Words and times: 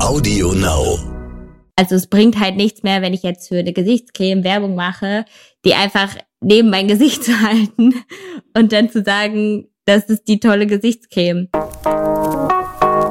Audio 0.00 0.52
Now. 0.52 0.98
Also 1.76 1.94
es 1.94 2.06
bringt 2.06 2.38
halt 2.38 2.56
nichts 2.56 2.82
mehr, 2.82 3.00
wenn 3.00 3.14
ich 3.14 3.22
jetzt 3.22 3.48
für 3.48 3.58
eine 3.58 3.72
Gesichtscreme 3.72 4.44
Werbung 4.44 4.74
mache, 4.74 5.24
die 5.64 5.74
einfach 5.74 6.16
neben 6.40 6.68
mein 6.68 6.88
Gesicht 6.88 7.24
zu 7.24 7.40
halten 7.40 7.94
und 8.56 8.72
dann 8.72 8.90
zu 8.90 9.02
sagen, 9.02 9.68
das 9.86 10.04
ist 10.04 10.28
die 10.28 10.40
tolle 10.40 10.66
Gesichtscreme. 10.66 11.48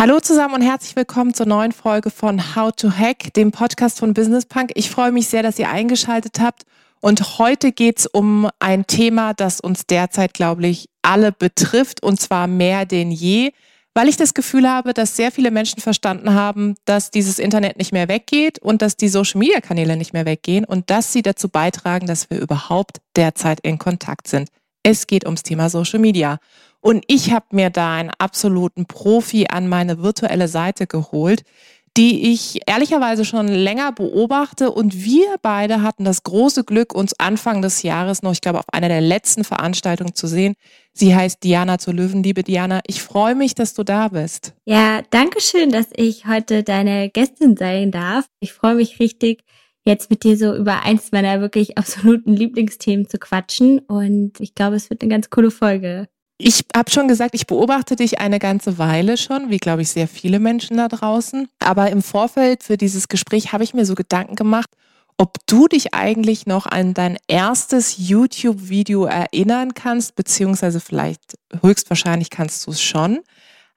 Hallo 0.00 0.18
zusammen 0.18 0.54
und 0.54 0.62
herzlich 0.62 0.96
willkommen 0.96 1.34
zur 1.34 1.44
neuen 1.44 1.72
Folge 1.72 2.08
von 2.08 2.56
How 2.56 2.72
to 2.74 2.90
Hack, 2.90 3.34
dem 3.34 3.52
Podcast 3.52 3.98
von 3.98 4.14
Business 4.14 4.46
Punk. 4.46 4.70
Ich 4.74 4.88
freue 4.88 5.12
mich 5.12 5.28
sehr, 5.28 5.42
dass 5.42 5.58
ihr 5.58 5.68
eingeschaltet 5.68 6.40
habt. 6.40 6.62
Und 7.00 7.38
heute 7.38 7.70
geht 7.70 7.98
es 7.98 8.06
um 8.06 8.48
ein 8.60 8.86
Thema, 8.86 9.34
das 9.34 9.60
uns 9.60 9.84
derzeit, 9.84 10.32
glaube 10.32 10.66
ich, 10.68 10.88
alle 11.02 11.32
betrifft 11.32 12.02
und 12.02 12.18
zwar 12.18 12.46
mehr 12.46 12.86
denn 12.86 13.10
je, 13.10 13.52
weil 13.92 14.08
ich 14.08 14.16
das 14.16 14.32
Gefühl 14.32 14.70
habe, 14.70 14.94
dass 14.94 15.16
sehr 15.16 15.30
viele 15.30 15.50
Menschen 15.50 15.82
verstanden 15.82 16.32
haben, 16.32 16.76
dass 16.86 17.10
dieses 17.10 17.38
Internet 17.38 17.76
nicht 17.76 17.92
mehr 17.92 18.08
weggeht 18.08 18.58
und 18.58 18.80
dass 18.80 18.96
die 18.96 19.10
Social-Media-Kanäle 19.10 19.98
nicht 19.98 20.14
mehr 20.14 20.24
weggehen 20.24 20.64
und 20.64 20.88
dass 20.88 21.12
sie 21.12 21.20
dazu 21.20 21.50
beitragen, 21.50 22.06
dass 22.06 22.30
wir 22.30 22.40
überhaupt 22.40 23.02
derzeit 23.16 23.60
in 23.60 23.76
Kontakt 23.76 24.28
sind. 24.28 24.48
Es 24.82 25.06
geht 25.06 25.24
ums 25.24 25.42
Thema 25.42 25.68
Social 25.68 25.98
Media. 25.98 26.38
Und 26.80 27.04
ich 27.08 27.32
habe 27.32 27.46
mir 27.50 27.70
da 27.70 27.94
einen 27.94 28.10
absoluten 28.18 28.86
Profi 28.86 29.46
an 29.50 29.68
meine 29.68 30.02
virtuelle 30.02 30.48
Seite 30.48 30.86
geholt, 30.86 31.42
die 31.96 32.32
ich 32.32 32.60
ehrlicherweise 32.66 33.24
schon 33.24 33.48
länger 33.48 33.92
beobachte. 33.92 34.70
Und 34.70 35.04
wir 35.04 35.36
beide 35.42 35.82
hatten 35.82 36.04
das 36.04 36.22
große 36.22 36.64
Glück, 36.64 36.94
uns 36.94 37.18
Anfang 37.18 37.62
des 37.62 37.82
Jahres 37.82 38.22
noch, 38.22 38.32
ich 38.32 38.40
glaube, 38.40 38.60
auf 38.60 38.72
einer 38.72 38.88
der 38.88 39.00
letzten 39.00 39.44
Veranstaltungen 39.44 40.14
zu 40.14 40.26
sehen. 40.26 40.54
Sie 40.92 41.14
heißt 41.14 41.42
Diana 41.42 41.78
zur 41.78 41.94
Löwen. 41.94 42.22
Liebe 42.22 42.42
Diana, 42.42 42.80
ich 42.86 43.02
freue 43.02 43.34
mich, 43.34 43.54
dass 43.54 43.74
du 43.74 43.82
da 43.82 44.08
bist. 44.08 44.54
Ja, 44.64 45.02
danke 45.10 45.40
schön, 45.40 45.70
dass 45.70 45.88
ich 45.94 46.26
heute 46.26 46.62
deine 46.62 47.10
Gästin 47.10 47.56
sein 47.56 47.90
darf. 47.90 48.26
Ich 48.38 48.52
freue 48.52 48.76
mich 48.76 49.00
richtig, 49.00 49.42
jetzt 49.84 50.10
mit 50.10 50.24
dir 50.24 50.36
so 50.36 50.54
über 50.54 50.82
eins 50.84 51.12
meiner 51.12 51.40
wirklich 51.40 51.78
absoluten 51.78 52.34
Lieblingsthemen 52.34 53.08
zu 53.08 53.18
quatschen. 53.18 53.80
Und 53.80 54.40
ich 54.40 54.54
glaube, 54.54 54.76
es 54.76 54.90
wird 54.90 55.02
eine 55.02 55.10
ganz 55.10 55.30
coole 55.30 55.50
Folge. 55.50 56.08
Ich 56.42 56.64
habe 56.74 56.90
schon 56.90 57.06
gesagt, 57.06 57.34
ich 57.34 57.46
beobachte 57.46 57.96
dich 57.96 58.18
eine 58.18 58.38
ganze 58.38 58.78
Weile 58.78 59.18
schon, 59.18 59.50
wie 59.50 59.58
glaube 59.58 59.82
ich 59.82 59.90
sehr 59.90 60.08
viele 60.08 60.38
Menschen 60.38 60.78
da 60.78 60.88
draußen. 60.88 61.48
Aber 61.58 61.90
im 61.90 62.02
Vorfeld 62.02 62.62
für 62.62 62.78
dieses 62.78 63.08
Gespräch 63.08 63.52
habe 63.52 63.62
ich 63.62 63.74
mir 63.74 63.84
so 63.84 63.94
Gedanken 63.94 64.36
gemacht, 64.36 64.70
ob 65.18 65.36
du 65.46 65.68
dich 65.68 65.92
eigentlich 65.92 66.46
noch 66.46 66.64
an 66.64 66.94
dein 66.94 67.18
erstes 67.28 67.96
YouTube-Video 67.98 69.04
erinnern 69.04 69.74
kannst, 69.74 70.14
beziehungsweise 70.14 70.80
vielleicht 70.80 71.36
höchstwahrscheinlich 71.60 72.30
kannst 72.30 72.66
du 72.66 72.70
es 72.70 72.80
schon. 72.80 73.20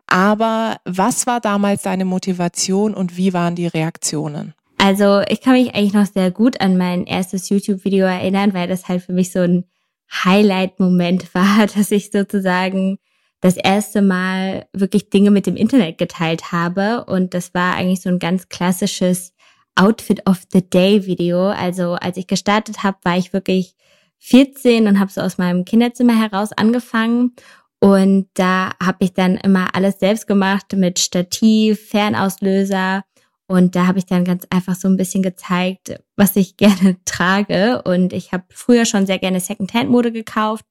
Aber 0.08 0.78
was 0.86 1.28
war 1.28 1.42
damals 1.42 1.82
deine 1.82 2.06
Motivation 2.06 2.94
und 2.94 3.17
wie 3.17 3.34
waren 3.34 3.56
die 3.56 3.67
Reaktionen? 3.67 4.54
Also 4.86 5.22
ich 5.30 5.39
kann 5.39 5.53
mich 5.53 5.73
eigentlich 5.73 5.94
noch 5.94 6.06
sehr 6.06 6.30
gut 6.30 6.59
an 6.59 6.76
mein 6.76 7.06
erstes 7.06 7.48
YouTube-Video 7.48 8.06
erinnern, 8.06 8.53
weil 8.53 8.67
das 8.67 8.89
halt 8.89 9.02
für 9.02 9.14
mich 9.14 9.31
so 9.31 9.39
ein 9.39 9.64
Highlight-Moment 10.11 11.33
war, 11.33 11.67
dass 11.67 11.89
ich 11.89 12.11
sozusagen 12.11 12.98
das 13.39 13.55
erste 13.55 14.02
Mal 14.02 14.67
wirklich 14.73 15.10
Dinge 15.10 15.32
mit 15.32 15.48
dem 15.48 15.55
Internet 15.55 15.98
geteilt 15.98 16.52
habe. 16.52 17.05
Und 17.05 17.33
das 17.33 17.54
war 17.54 17.76
eigentlich 17.76 18.02
so 18.02 18.10
ein 18.10 18.20
ganz 18.20 18.49
klassisches 18.49 19.33
Outfit 19.76 20.27
of 20.27 20.42
the 20.52 20.70
Day 20.70 21.05
Video. 21.05 21.48
Also 21.48 21.94
als 21.94 22.17
ich 22.17 22.27
gestartet 22.27 22.83
habe, 22.83 22.98
war 23.04 23.17
ich 23.17 23.32
wirklich 23.32 23.76
14 24.17 24.88
und 24.88 25.00
habe 25.00 25.10
so 25.10 25.21
aus 25.21 25.38
meinem 25.38 25.64
Kinderzimmer 25.64 26.20
heraus 26.20 26.52
angefangen. 26.52 27.38
Und 27.80 28.27
da 28.33 28.71
habe 28.83 29.05
ich 29.05 29.14
dann 29.14 29.38
immer 29.38 29.76
alles 29.76 30.00
selbst 30.00 30.27
gemacht 30.27 30.73
mit 30.76 31.00
Stativ, 31.00 31.88
Fernauslöser 31.88 33.05
und 33.53 33.75
da 33.75 33.86
habe 33.86 33.99
ich 33.99 34.08
dann 34.08 34.25
ganz 34.25 34.47
einfach 34.49 34.73
so 34.73 34.87
ein 34.87 34.97
bisschen 34.97 35.21
gezeigt, 35.21 36.02
was 36.15 36.36
ich 36.36 36.58
gerne 36.58 36.97
trage. 37.05 37.83
Und 37.83 38.11
ich 38.11 38.31
habe 38.31 38.45
früher 38.49 38.86
schon 38.86 39.05
sehr 39.05 39.19
gerne 39.19 39.39
Secondhand-Mode 39.39 40.11
gekauft 40.11 40.65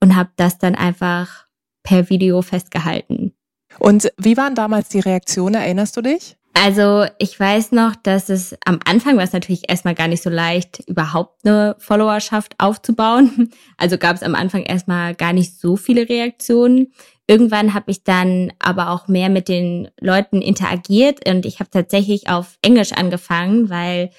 und 0.00 0.14
habe 0.14 0.30
das 0.36 0.56
dann 0.56 0.76
einfach 0.76 1.46
per 1.82 2.10
Video 2.10 2.40
festgehalten. 2.42 3.34
Und 3.80 4.12
wie 4.18 4.36
waren 4.36 4.54
damals 4.54 4.88
die 4.88 5.00
Reaktionen? 5.00 5.56
Erinnerst 5.56 5.96
du 5.96 6.02
dich? 6.02 6.36
Also 6.54 7.06
ich 7.18 7.38
weiß 7.38 7.72
noch, 7.72 7.96
dass 7.96 8.28
es 8.28 8.56
am 8.64 8.78
Anfang 8.84 9.16
war 9.16 9.24
es 9.24 9.32
natürlich 9.32 9.68
erstmal 9.68 9.96
gar 9.96 10.06
nicht 10.06 10.22
so 10.22 10.30
leicht, 10.30 10.80
überhaupt 10.86 11.44
eine 11.44 11.74
Followerschaft 11.80 12.54
aufzubauen. 12.58 13.50
Also 13.76 13.98
gab 13.98 14.14
es 14.14 14.22
am 14.22 14.34
Anfang 14.34 14.62
erstmal 14.62 15.14
gar 15.14 15.32
nicht 15.32 15.58
so 15.58 15.76
viele 15.76 16.08
Reaktionen. 16.08 16.92
Irgendwann 17.30 17.74
habe 17.74 17.90
ich 17.90 18.04
dann 18.04 18.52
aber 18.58 18.90
auch 18.90 19.06
mehr 19.06 19.28
mit 19.28 19.48
den 19.48 19.90
Leuten 20.00 20.40
interagiert 20.40 21.28
und 21.28 21.44
ich 21.44 21.60
habe 21.60 21.68
tatsächlich 21.68 22.30
auf 22.30 22.58
Englisch 22.62 22.92
angefangen, 22.92 23.68
weil 23.68 24.10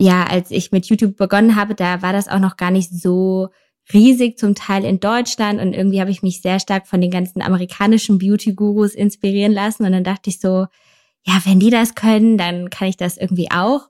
ja, 0.00 0.24
als 0.24 0.50
ich 0.50 0.72
mit 0.72 0.86
YouTube 0.86 1.16
begonnen 1.16 1.54
habe, 1.54 1.76
da 1.76 2.02
war 2.02 2.12
das 2.12 2.28
auch 2.28 2.40
noch 2.40 2.56
gar 2.56 2.72
nicht 2.72 2.90
so 2.90 3.48
riesig 3.92 4.38
zum 4.38 4.56
Teil 4.56 4.84
in 4.84 4.98
Deutschland 4.98 5.60
und 5.60 5.72
irgendwie 5.72 6.00
habe 6.00 6.10
ich 6.10 6.22
mich 6.22 6.42
sehr 6.42 6.58
stark 6.58 6.88
von 6.88 7.00
den 7.00 7.12
ganzen 7.12 7.42
amerikanischen 7.42 8.18
Beauty-Gurus 8.18 8.94
inspirieren 8.94 9.52
lassen 9.52 9.84
und 9.84 9.92
dann 9.92 10.04
dachte 10.04 10.28
ich 10.28 10.40
so, 10.40 10.66
ja, 11.24 11.40
wenn 11.44 11.60
die 11.60 11.70
das 11.70 11.94
können, 11.94 12.38
dann 12.38 12.70
kann 12.70 12.88
ich 12.88 12.96
das 12.96 13.16
irgendwie 13.16 13.50
auch. 13.52 13.88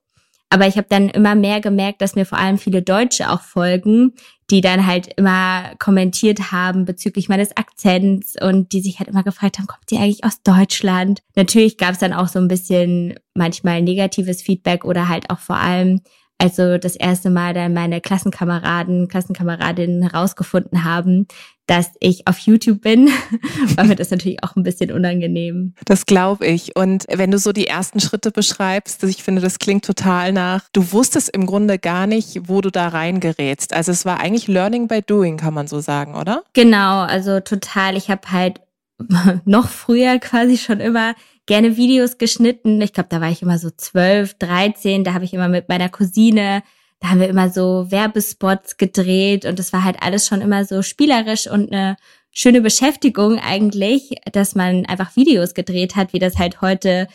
Aber 0.50 0.66
ich 0.66 0.76
habe 0.76 0.88
dann 0.90 1.08
immer 1.08 1.34
mehr 1.34 1.60
gemerkt, 1.60 2.02
dass 2.02 2.14
mir 2.14 2.26
vor 2.26 2.38
allem 2.38 2.58
viele 2.58 2.82
Deutsche 2.82 3.30
auch 3.30 3.40
folgen, 3.40 4.14
die 4.50 4.60
dann 4.60 4.86
halt 4.86 5.12
immer 5.16 5.72
kommentiert 5.78 6.53
haben 6.53 6.84
bezüglich 6.84 7.28
meines 7.28 7.56
Akzents 7.56 8.34
und 8.41 8.72
die 8.72 8.81
sich 8.81 8.98
halt 8.98 9.09
immer 9.09 9.22
gefragt 9.22 9.59
haben, 9.59 9.66
kommt 9.66 9.91
ihr 9.91 10.00
eigentlich 10.00 10.25
aus 10.25 10.42
Deutschland? 10.42 11.20
Natürlich 11.36 11.76
gab 11.76 11.92
es 11.92 11.98
dann 11.98 12.14
auch 12.14 12.28
so 12.28 12.38
ein 12.38 12.48
bisschen 12.48 13.14
manchmal 13.34 13.82
negatives 13.82 14.42
Feedback 14.42 14.84
oder 14.84 15.08
halt 15.08 15.31
auch 15.31 15.38
vor 15.38 15.56
allem 15.56 16.00
also 16.38 16.78
das 16.78 16.94
erste 16.94 17.31
Mal 17.31 17.53
dann 17.53 17.75
meine 17.75 18.00
Klassenkameraden, 18.00 19.08
Klassenkameradinnen 19.08 20.08
herausgefunden 20.08 20.84
haben, 20.84 21.26
dass 21.68 21.90
ich 22.00 22.26
auf 22.26 22.38
YouTube 22.38 22.80
bin, 22.80 23.10
war 23.76 23.84
mir 23.84 23.94
das 23.94 24.10
natürlich 24.10 24.42
auch 24.42 24.56
ein 24.56 24.62
bisschen 24.62 24.90
unangenehm. 24.90 25.74
Das 25.84 26.06
glaube 26.06 26.46
ich. 26.46 26.74
Und 26.74 27.04
wenn 27.12 27.30
du 27.30 27.38
so 27.38 27.52
die 27.52 27.66
ersten 27.66 28.00
Schritte 28.00 28.30
beschreibst, 28.30 29.04
ich 29.04 29.22
finde, 29.22 29.42
das 29.42 29.58
klingt 29.58 29.84
total 29.84 30.32
nach, 30.32 30.64
du 30.72 30.92
wusstest 30.92 31.28
im 31.28 31.44
Grunde 31.46 31.78
gar 31.78 32.06
nicht, 32.06 32.48
wo 32.48 32.62
du 32.62 32.70
da 32.70 32.88
reingerätst. 32.88 33.74
Also 33.74 33.92
es 33.92 34.06
war 34.06 34.18
eigentlich 34.18 34.48
Learning 34.48 34.88
by 34.88 35.02
Doing, 35.02 35.36
kann 35.36 35.52
man 35.54 35.68
so 35.68 35.80
sagen, 35.80 36.14
oder? 36.14 36.42
Genau, 36.54 37.02
also 37.02 37.40
total. 37.40 37.96
Ich 37.96 38.10
habe 38.10 38.32
halt 38.32 38.62
noch 39.44 39.68
früher 39.68 40.18
quasi 40.18 40.56
schon 40.56 40.80
immer 40.80 41.14
gerne 41.44 41.76
Videos 41.76 42.16
geschnitten. 42.16 42.80
Ich 42.80 42.94
glaube, 42.94 43.10
da 43.10 43.20
war 43.20 43.30
ich 43.30 43.42
immer 43.42 43.58
so 43.58 43.70
zwölf, 43.70 44.34
dreizehn. 44.38 45.04
Da 45.04 45.12
habe 45.12 45.26
ich 45.26 45.34
immer 45.34 45.48
mit 45.48 45.68
meiner 45.68 45.90
Cousine, 45.90 46.62
da 47.00 47.10
haben 47.10 47.20
wir 47.20 47.28
immer 47.28 47.50
so 47.50 47.91
Werbespots 47.91 48.76
gedreht 48.76 49.44
und 49.44 49.59
das 49.59 49.72
war 49.72 49.84
halt 49.84 50.03
alles 50.03 50.26
schon 50.26 50.41
immer 50.41 50.64
so 50.64 50.82
spielerisch 50.82 51.47
und 51.48 51.72
eine 51.72 51.97
schöne 52.31 52.60
Beschäftigung 52.60 53.38
eigentlich, 53.38 54.16
dass 54.32 54.54
man 54.54 54.86
einfach 54.86 55.16
Videos 55.16 55.54
gedreht 55.54 55.97
hat, 55.97 56.12
wie 56.12 56.19
das 56.19 56.38
halt 56.38 56.60
heute 56.60 57.08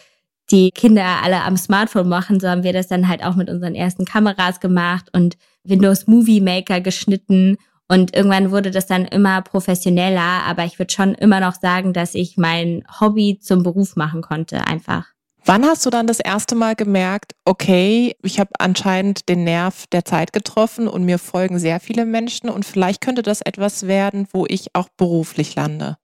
die 0.52 0.72
Kinder 0.72 1.24
alle 1.24 1.42
am 1.44 1.58
Smartphone 1.58 2.10
machen. 2.10 2.40
So 2.40 2.48
haben 2.48 2.64
wir 2.64 2.74
das 2.74 2.88
dann 2.88 3.08
halt 3.08 3.24
auch 3.24 3.36
mit 3.36 3.50
unseren 3.50 3.76
ersten 3.76 4.06
Kameras 4.06 4.60
gemacht 4.60 5.10
und 5.14 5.38
Windows 5.64 6.08
Movie 6.08 6.42
Maker 6.42 6.82
geschnitten 6.82 7.58
und 7.88 8.16
irgendwann 8.16 8.52
wurde 8.52 8.72
das 8.72 8.88
dann 8.88 9.06
immer 9.06 9.42
professioneller, 9.42 10.44
aber 10.46 10.66
ich 10.66 10.80
würde 10.80 10.94
schon 10.94 11.14
immer 11.16 11.40
noch 11.40 11.54
sagen, 11.54 11.94
dass 11.94 12.16
ich 12.16 12.38
mein 12.38 12.84
Hobby 13.00 13.40
zum 13.40 13.64
Beruf 13.64 13.96
machen 13.96 14.22
konnte, 14.22 14.66
einfach. 14.66 15.13
Wann 15.46 15.66
hast 15.66 15.86
du 15.86 15.90
dann 15.90 16.08
das 16.08 16.22
erste 16.22 16.56
Mal 16.56 16.74
gemerkt, 16.74 17.36
okay, 17.44 18.16
ich 18.24 18.40
habe 18.40 18.52
anscheinend 18.60 19.28
den 19.28 19.44
Nerv 19.44 19.88
der 19.88 20.06
Zeit 20.06 20.32
getroffen 20.32 20.88
und 20.88 21.04
mir 21.04 21.20
folgen 21.20 21.60
sehr 21.60 21.82
viele 21.82 22.06
Menschen 22.06 22.50
und 22.50 22.64
vielleicht 22.64 23.02
könnte 23.02 23.24
das 23.24 23.42
etwas 23.42 23.86
werden, 23.86 24.28
wo 24.32 24.46
ich 24.48 24.74
auch 24.74 24.88
beruflich 24.96 25.56
lande? 25.56 25.98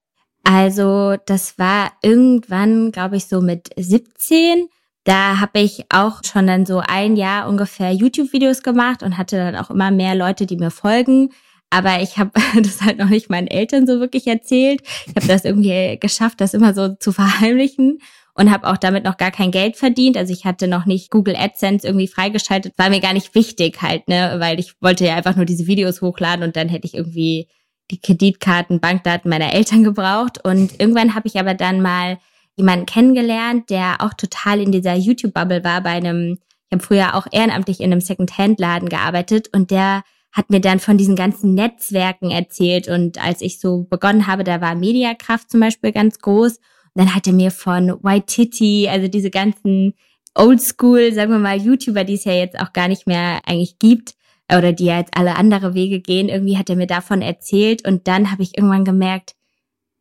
Also 0.43 1.15
das 1.25 1.57
war 1.57 1.93
irgendwann, 2.01 2.91
glaube 2.91 3.15
ich, 3.15 3.27
so 3.27 3.39
mit 3.39 3.69
17. 3.77 4.67
Da 5.05 5.39
habe 5.39 5.59
ich 5.59 5.85
auch 5.89 6.21
schon 6.25 6.47
dann 6.47 6.65
so 6.65 6.81
ein 6.85 7.15
Jahr 7.15 7.47
ungefähr 7.47 7.93
YouTube-Videos 7.93 8.61
gemacht 8.61 9.03
und 9.03 9.17
hatte 9.17 9.37
dann 9.37 9.55
auch 9.55 9.69
immer 9.69 9.89
mehr 9.89 10.15
Leute, 10.15 10.47
die 10.47 10.57
mir 10.57 10.71
folgen. 10.71 11.29
Aber 11.69 12.01
ich 12.01 12.17
habe 12.17 12.31
das 12.61 12.81
halt 12.81 12.97
noch 12.97 13.09
nicht 13.09 13.29
meinen 13.29 13.47
Eltern 13.47 13.87
so 13.87 14.01
wirklich 14.01 14.27
erzählt. 14.27 14.81
Ich 15.07 15.15
habe 15.15 15.27
das 15.27 15.45
irgendwie 15.45 15.97
geschafft, 15.97 16.41
das 16.41 16.53
immer 16.53 16.73
so 16.73 16.95
zu 16.95 17.13
verheimlichen. 17.13 17.99
Und 18.39 18.51
habe 18.51 18.67
auch 18.67 18.77
damit 18.77 19.03
noch 19.03 19.17
gar 19.17 19.31
kein 19.31 19.51
Geld 19.51 19.75
verdient. 19.75 20.15
Also 20.15 20.31
ich 20.31 20.45
hatte 20.45 20.69
noch 20.69 20.85
nicht 20.85 21.11
Google 21.11 21.35
AdSense 21.35 21.85
irgendwie 21.85 22.07
freigeschaltet. 22.07 22.73
War 22.77 22.89
mir 22.89 23.01
gar 23.01 23.11
nicht 23.11 23.35
wichtig 23.35 23.81
halt, 23.81 24.07
ne, 24.07 24.37
weil 24.39 24.61
ich 24.61 24.81
wollte 24.81 25.05
ja 25.05 25.15
einfach 25.15 25.35
nur 25.35 25.43
diese 25.43 25.67
Videos 25.67 26.01
hochladen 26.01 26.45
und 26.45 26.55
dann 26.55 26.69
hätte 26.69 26.87
ich 26.87 26.93
irgendwie 26.93 27.49
die 27.91 27.99
Kreditkarten, 27.99 28.79
Bankdaten 28.79 29.29
meiner 29.29 29.53
Eltern 29.53 29.83
gebraucht. 29.83 30.39
Und 30.41 30.79
irgendwann 30.79 31.15
habe 31.15 31.27
ich 31.27 31.37
aber 31.37 31.53
dann 31.53 31.81
mal 31.81 32.17
jemanden 32.55 32.85
kennengelernt, 32.85 33.69
der 33.69 33.97
auch 33.99 34.13
total 34.13 34.61
in 34.61 34.71
dieser 34.71 34.95
YouTube-Bubble 34.95 35.65
war 35.65 35.81
bei 35.81 35.91
einem, 35.91 36.37
ich 36.69 36.71
habe 36.71 36.83
früher 36.83 37.15
auch 37.15 37.27
ehrenamtlich 37.31 37.81
in 37.81 37.91
einem 37.91 38.01
Second-Hand-Laden 38.01 38.87
gearbeitet 38.87 39.49
und 39.53 39.69
der 39.69 40.03
hat 40.31 40.49
mir 40.49 40.61
dann 40.61 40.79
von 40.79 40.97
diesen 40.97 41.17
ganzen 41.17 41.55
Netzwerken 41.55 42.31
erzählt. 42.31 42.87
Und 42.87 43.21
als 43.21 43.41
ich 43.41 43.59
so 43.59 43.83
begonnen 43.89 44.27
habe, 44.27 44.45
da 44.45 44.61
war 44.61 44.75
Mediakraft 44.75 45.51
zum 45.51 45.59
Beispiel 45.59 45.91
ganz 45.91 46.19
groß. 46.19 46.59
Dann 46.99 47.15
hat 47.15 47.27
er 47.27 47.33
mir 47.33 47.49
von 47.49 47.97
White 48.03 48.25
Titty, 48.25 48.89
also 48.89 49.07
diese 49.07 49.29
ganzen 49.29 49.93
Oldschool, 50.35 51.13
sagen 51.13 51.31
wir 51.31 51.39
mal, 51.39 51.55
YouTuber, 51.57 52.03
die 52.03 52.15
es 52.15 52.25
ja 52.25 52.33
jetzt 52.33 52.59
auch 52.59 52.73
gar 52.73 52.89
nicht 52.89 53.07
mehr 53.07 53.39
eigentlich 53.45 53.79
gibt, 53.79 54.15
oder 54.53 54.73
die 54.73 54.83
ja 54.83 54.97
jetzt 54.97 55.15
alle 55.15 55.37
andere 55.37 55.73
Wege 55.73 56.01
gehen, 56.01 56.27
irgendwie 56.27 56.57
hat 56.57 56.69
er 56.69 56.75
mir 56.75 56.87
davon 56.87 57.21
erzählt. 57.21 57.87
Und 57.87 58.09
dann 58.09 58.33
habe 58.33 58.43
ich 58.43 58.57
irgendwann 58.57 58.83
gemerkt, 58.83 59.35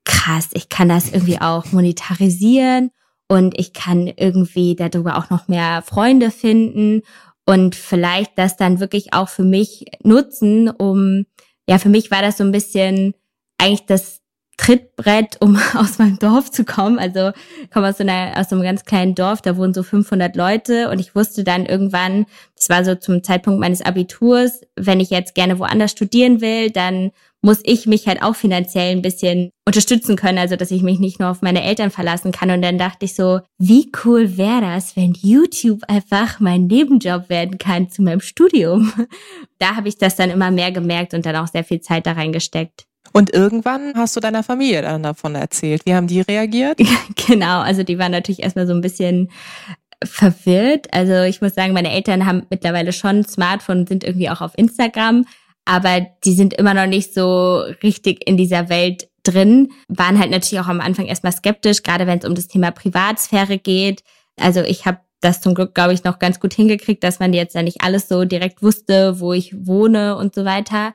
krass, 0.04 0.48
ich 0.54 0.70
kann 0.70 0.88
das 0.88 1.12
irgendwie 1.12 1.40
auch 1.40 1.70
monetarisieren 1.70 2.90
und 3.28 3.56
ich 3.56 3.74
kann 3.74 4.08
irgendwie 4.08 4.74
darüber 4.74 5.18
auch 5.18 5.30
noch 5.30 5.46
mehr 5.46 5.82
Freunde 5.82 6.32
finden 6.32 7.02
und 7.46 7.76
vielleicht 7.76 8.36
das 8.36 8.56
dann 8.56 8.80
wirklich 8.80 9.12
auch 9.12 9.28
für 9.28 9.44
mich 9.44 9.84
nutzen, 10.02 10.68
um, 10.68 11.26
ja, 11.68 11.78
für 11.78 11.90
mich 11.90 12.10
war 12.10 12.22
das 12.22 12.38
so 12.38 12.42
ein 12.42 12.50
bisschen 12.50 13.14
eigentlich 13.56 13.86
das 13.86 14.20
Trittbrett, 14.58 15.38
um 15.40 15.58
aus 15.74 15.98
meinem 15.98 16.18
Dorf 16.18 16.50
zu 16.50 16.64
kommen. 16.64 16.98
Also 16.98 17.32
ich 17.62 17.70
komme 17.70 17.88
aus 17.88 17.96
so, 17.96 18.04
einer, 18.04 18.38
aus 18.38 18.52
einem 18.52 18.62
ganz 18.62 18.84
kleinen 18.84 19.14
Dorf, 19.14 19.40
da 19.40 19.56
wohnen 19.56 19.72
so 19.72 19.82
500 19.82 20.36
Leute 20.36 20.90
und 20.90 20.98
ich 20.98 21.14
wusste 21.14 21.44
dann 21.44 21.64
irgendwann, 21.64 22.26
das 22.56 22.68
war 22.68 22.84
so 22.84 22.94
zum 22.94 23.22
Zeitpunkt 23.22 23.60
meines 23.60 23.80
Abiturs, 23.80 24.60
wenn 24.76 25.00
ich 25.00 25.08
jetzt 25.08 25.34
gerne 25.34 25.58
woanders 25.58 25.92
studieren 25.92 26.42
will, 26.42 26.70
dann 26.70 27.12
muss 27.40 27.60
ich 27.62 27.86
mich 27.86 28.08
halt 28.08 28.20
auch 28.22 28.34
finanziell 28.34 28.90
ein 28.90 29.02
bisschen 29.02 29.50
unterstützen 29.64 30.16
können, 30.16 30.38
also 30.38 30.56
dass 30.56 30.72
ich 30.72 30.82
mich 30.82 30.98
nicht 30.98 31.20
nur 31.20 31.30
auf 31.30 31.40
meine 31.40 31.62
Eltern 31.62 31.90
verlassen 31.90 32.32
kann. 32.32 32.50
Und 32.50 32.62
dann 32.62 32.78
dachte 32.78 33.04
ich 33.04 33.14
so, 33.14 33.40
wie 33.58 33.92
cool 34.04 34.36
wäre 34.36 34.62
das, 34.62 34.96
wenn 34.96 35.14
YouTube 35.14 35.82
einfach 35.86 36.40
mein 36.40 36.66
Nebenjob 36.66 37.28
werden 37.28 37.58
kann 37.58 37.90
zu 37.90 38.02
meinem 38.02 38.20
Studium. 38.20 38.92
Da 39.60 39.74
habe 39.74 39.88
ich 39.88 39.98
das 39.98 40.14
dann 40.14 40.30
immer 40.30 40.52
mehr 40.52 40.70
gemerkt 40.70 41.14
und 41.14 41.26
dann 41.26 41.34
auch 41.34 41.48
sehr 41.48 41.64
viel 41.64 41.80
Zeit 41.80 42.06
da 42.06 42.12
reingesteckt. 42.12 42.87
Und 43.18 43.34
irgendwann 43.34 43.94
hast 43.96 44.14
du 44.14 44.20
deiner 44.20 44.44
Familie 44.44 44.80
dann 44.82 45.02
davon 45.02 45.34
erzählt. 45.34 45.82
Wie 45.86 45.94
haben 45.94 46.06
die 46.06 46.20
reagiert? 46.20 46.78
genau, 47.26 47.58
also 47.62 47.82
die 47.82 47.98
waren 47.98 48.12
natürlich 48.12 48.44
erstmal 48.44 48.68
so 48.68 48.72
ein 48.72 48.80
bisschen 48.80 49.32
verwirrt. 50.04 50.86
Also 50.94 51.22
ich 51.22 51.42
muss 51.42 51.56
sagen, 51.56 51.72
meine 51.72 51.90
Eltern 51.90 52.26
haben 52.26 52.46
mittlerweile 52.48 52.92
schon 52.92 53.16
ein 53.16 53.26
Smartphone, 53.26 53.88
sind 53.88 54.04
irgendwie 54.04 54.30
auch 54.30 54.40
auf 54.40 54.52
Instagram, 54.56 55.24
aber 55.64 56.06
die 56.24 56.34
sind 56.34 56.54
immer 56.54 56.74
noch 56.74 56.86
nicht 56.86 57.12
so 57.12 57.56
richtig 57.82 58.28
in 58.28 58.36
dieser 58.36 58.68
Welt 58.68 59.08
drin, 59.24 59.72
waren 59.88 60.20
halt 60.20 60.30
natürlich 60.30 60.62
auch 60.62 60.68
am 60.68 60.80
Anfang 60.80 61.06
erstmal 61.06 61.32
skeptisch, 61.32 61.82
gerade 61.82 62.06
wenn 62.06 62.20
es 62.20 62.24
um 62.24 62.36
das 62.36 62.46
Thema 62.46 62.70
Privatsphäre 62.70 63.58
geht. 63.58 64.04
Also 64.38 64.60
ich 64.60 64.86
habe 64.86 65.00
das 65.20 65.40
zum 65.40 65.56
Glück, 65.56 65.74
glaube 65.74 65.92
ich, 65.92 66.04
noch 66.04 66.20
ganz 66.20 66.38
gut 66.38 66.54
hingekriegt, 66.54 67.02
dass 67.02 67.18
man 67.18 67.32
jetzt 67.32 67.56
ja 67.56 67.64
nicht 67.64 67.82
alles 67.82 68.06
so 68.06 68.24
direkt 68.24 68.62
wusste, 68.62 69.18
wo 69.18 69.32
ich 69.32 69.66
wohne 69.66 70.14
und 70.14 70.36
so 70.36 70.44
weiter. 70.44 70.94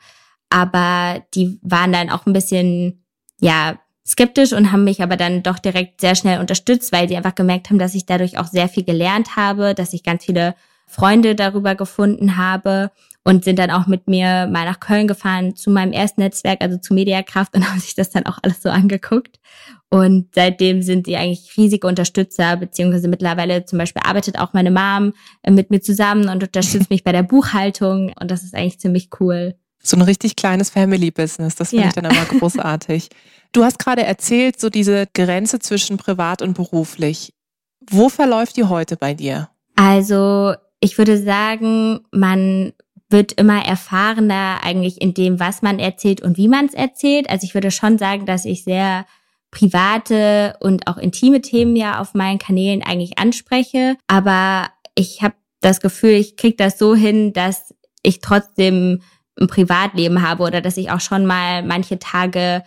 Aber 0.54 1.24
die 1.34 1.58
waren 1.64 1.92
dann 1.92 2.12
auch 2.12 2.28
ein 2.28 2.34
bisschen, 2.34 3.04
ja, 3.40 3.80
skeptisch 4.06 4.54
und 4.54 4.72
haben 4.72 4.84
mich 4.84 5.02
aber 5.02 5.18
dann 5.18 5.42
doch 5.42 5.58
direkt 5.58 6.00
sehr 6.00 6.14
schnell 6.14 6.40
unterstützt, 6.40 6.92
weil 6.92 7.10
sie 7.10 7.18
einfach 7.18 7.34
gemerkt 7.34 7.70
haben, 7.70 7.80
dass 7.80 7.96
ich 7.96 8.06
dadurch 8.06 8.38
auch 8.38 8.46
sehr 8.46 8.68
viel 8.68 8.84
gelernt 8.84 9.36
habe, 9.36 9.74
dass 9.74 9.94
ich 9.94 10.04
ganz 10.04 10.26
viele 10.26 10.54
Freunde 10.86 11.34
darüber 11.34 11.74
gefunden 11.74 12.38
habe 12.38 12.92
und 13.24 13.44
sind 13.44 13.58
dann 13.58 13.72
auch 13.72 13.88
mit 13.88 14.08
mir 14.08 14.46
mal 14.46 14.66
nach 14.66 14.80
Köln 14.80 15.08
gefahren 15.08 15.56
zu 15.56 15.72
meinem 15.72 15.92
ersten 15.92 16.22
Netzwerk, 16.22 16.62
also 16.62 16.78
zu 16.78 16.94
Mediakraft 16.94 17.56
und 17.56 17.68
haben 17.68 17.80
sich 17.80 17.96
das 17.96 18.12
dann 18.12 18.28
auch 18.28 18.38
alles 18.44 18.62
so 18.62 18.70
angeguckt. 18.70 19.40
Und 19.90 20.36
seitdem 20.36 20.84
sind 20.84 21.08
sie 21.08 21.16
eigentlich 21.16 21.58
riesige 21.58 21.88
Unterstützer, 21.88 22.58
beziehungsweise 22.58 23.08
mittlerweile 23.08 23.66
zum 23.66 23.80
Beispiel 23.80 24.04
arbeitet 24.06 24.38
auch 24.38 24.54
meine 24.54 24.70
Mom 24.70 25.14
äh, 25.42 25.50
mit 25.50 25.72
mir 25.72 25.82
zusammen 25.82 26.30
und 26.30 26.44
unterstützt 26.44 26.90
mich 26.92 27.04
bei 27.04 27.12
der 27.12 27.24
Buchhaltung 27.24 28.14
und 28.20 28.30
das 28.30 28.44
ist 28.44 28.54
eigentlich 28.54 28.80
ziemlich 28.80 29.10
cool. 29.20 29.56
So 29.86 29.98
ein 29.98 30.02
richtig 30.02 30.36
kleines 30.36 30.70
Family-Business, 30.70 31.56
das 31.56 31.70
finde 31.70 31.84
ja. 31.84 31.90
ich 31.90 31.96
dann 31.96 32.06
immer 32.06 32.26
großartig. 32.26 33.10
Du 33.52 33.64
hast 33.64 33.80
gerade 33.80 34.04
erzählt, 34.04 34.60
so 34.60 34.70
diese 34.70 35.08
Grenze 35.14 35.60
zwischen 35.60 35.98
privat 35.98 36.42
und 36.42 36.56
beruflich. 36.56 37.34
Wo 37.90 38.10
verläuft 38.10 38.58
die 38.58 38.64
heute 38.64 38.96
bei 38.96 39.14
dir? 39.14 39.50
Also 39.76 40.54
ich 40.80 40.98
würde 40.98 41.22
sagen, 41.22 42.00
man 42.12 42.74
wird 43.10 43.34
immer 43.34 43.64
erfahrener 43.64 44.62
eigentlich 44.64 45.02
in 45.02 45.14
dem, 45.14 45.40
was 45.40 45.62
man 45.62 45.80
erzählt 45.80 46.22
und 46.22 46.38
wie 46.38 46.48
man 46.48 46.66
es 46.66 46.74
erzählt. 46.74 47.30
Also 47.30 47.46
ich 47.46 47.54
würde 47.54 47.72
schon 47.72 47.98
sagen, 47.98 48.26
dass 48.26 48.46
ich 48.46 48.64
sehr 48.64 49.06
private 49.52 50.56
und 50.62 50.88
auch 50.88 50.98
intime 50.98 51.42
Themen 51.42 51.76
ja 51.76 52.00
auf 52.00 52.16
meinen 52.16 52.40
Kanälen 52.40 52.82
eigentlich 52.82 53.20
anspreche. 53.20 53.98
Aber 54.08 54.70
ich 54.96 55.22
habe 55.22 55.36
das 55.62 55.80
Gefühl, 55.80 56.14
ich 56.14 56.36
kriege 56.38 56.58
das 56.58 56.80
so 56.80 56.96
hin, 56.96 57.34
dass 57.34 57.74
ich 58.02 58.20
trotzdem 58.20 59.02
ein 59.40 59.48
Privatleben 59.48 60.28
habe 60.28 60.44
oder 60.44 60.62
dass 60.62 60.78
ich 60.78 60.92
auch 60.92 61.00
schon 61.00 61.26
mal 61.26 61.64
manche 61.64 62.00
Tage 62.00 62.64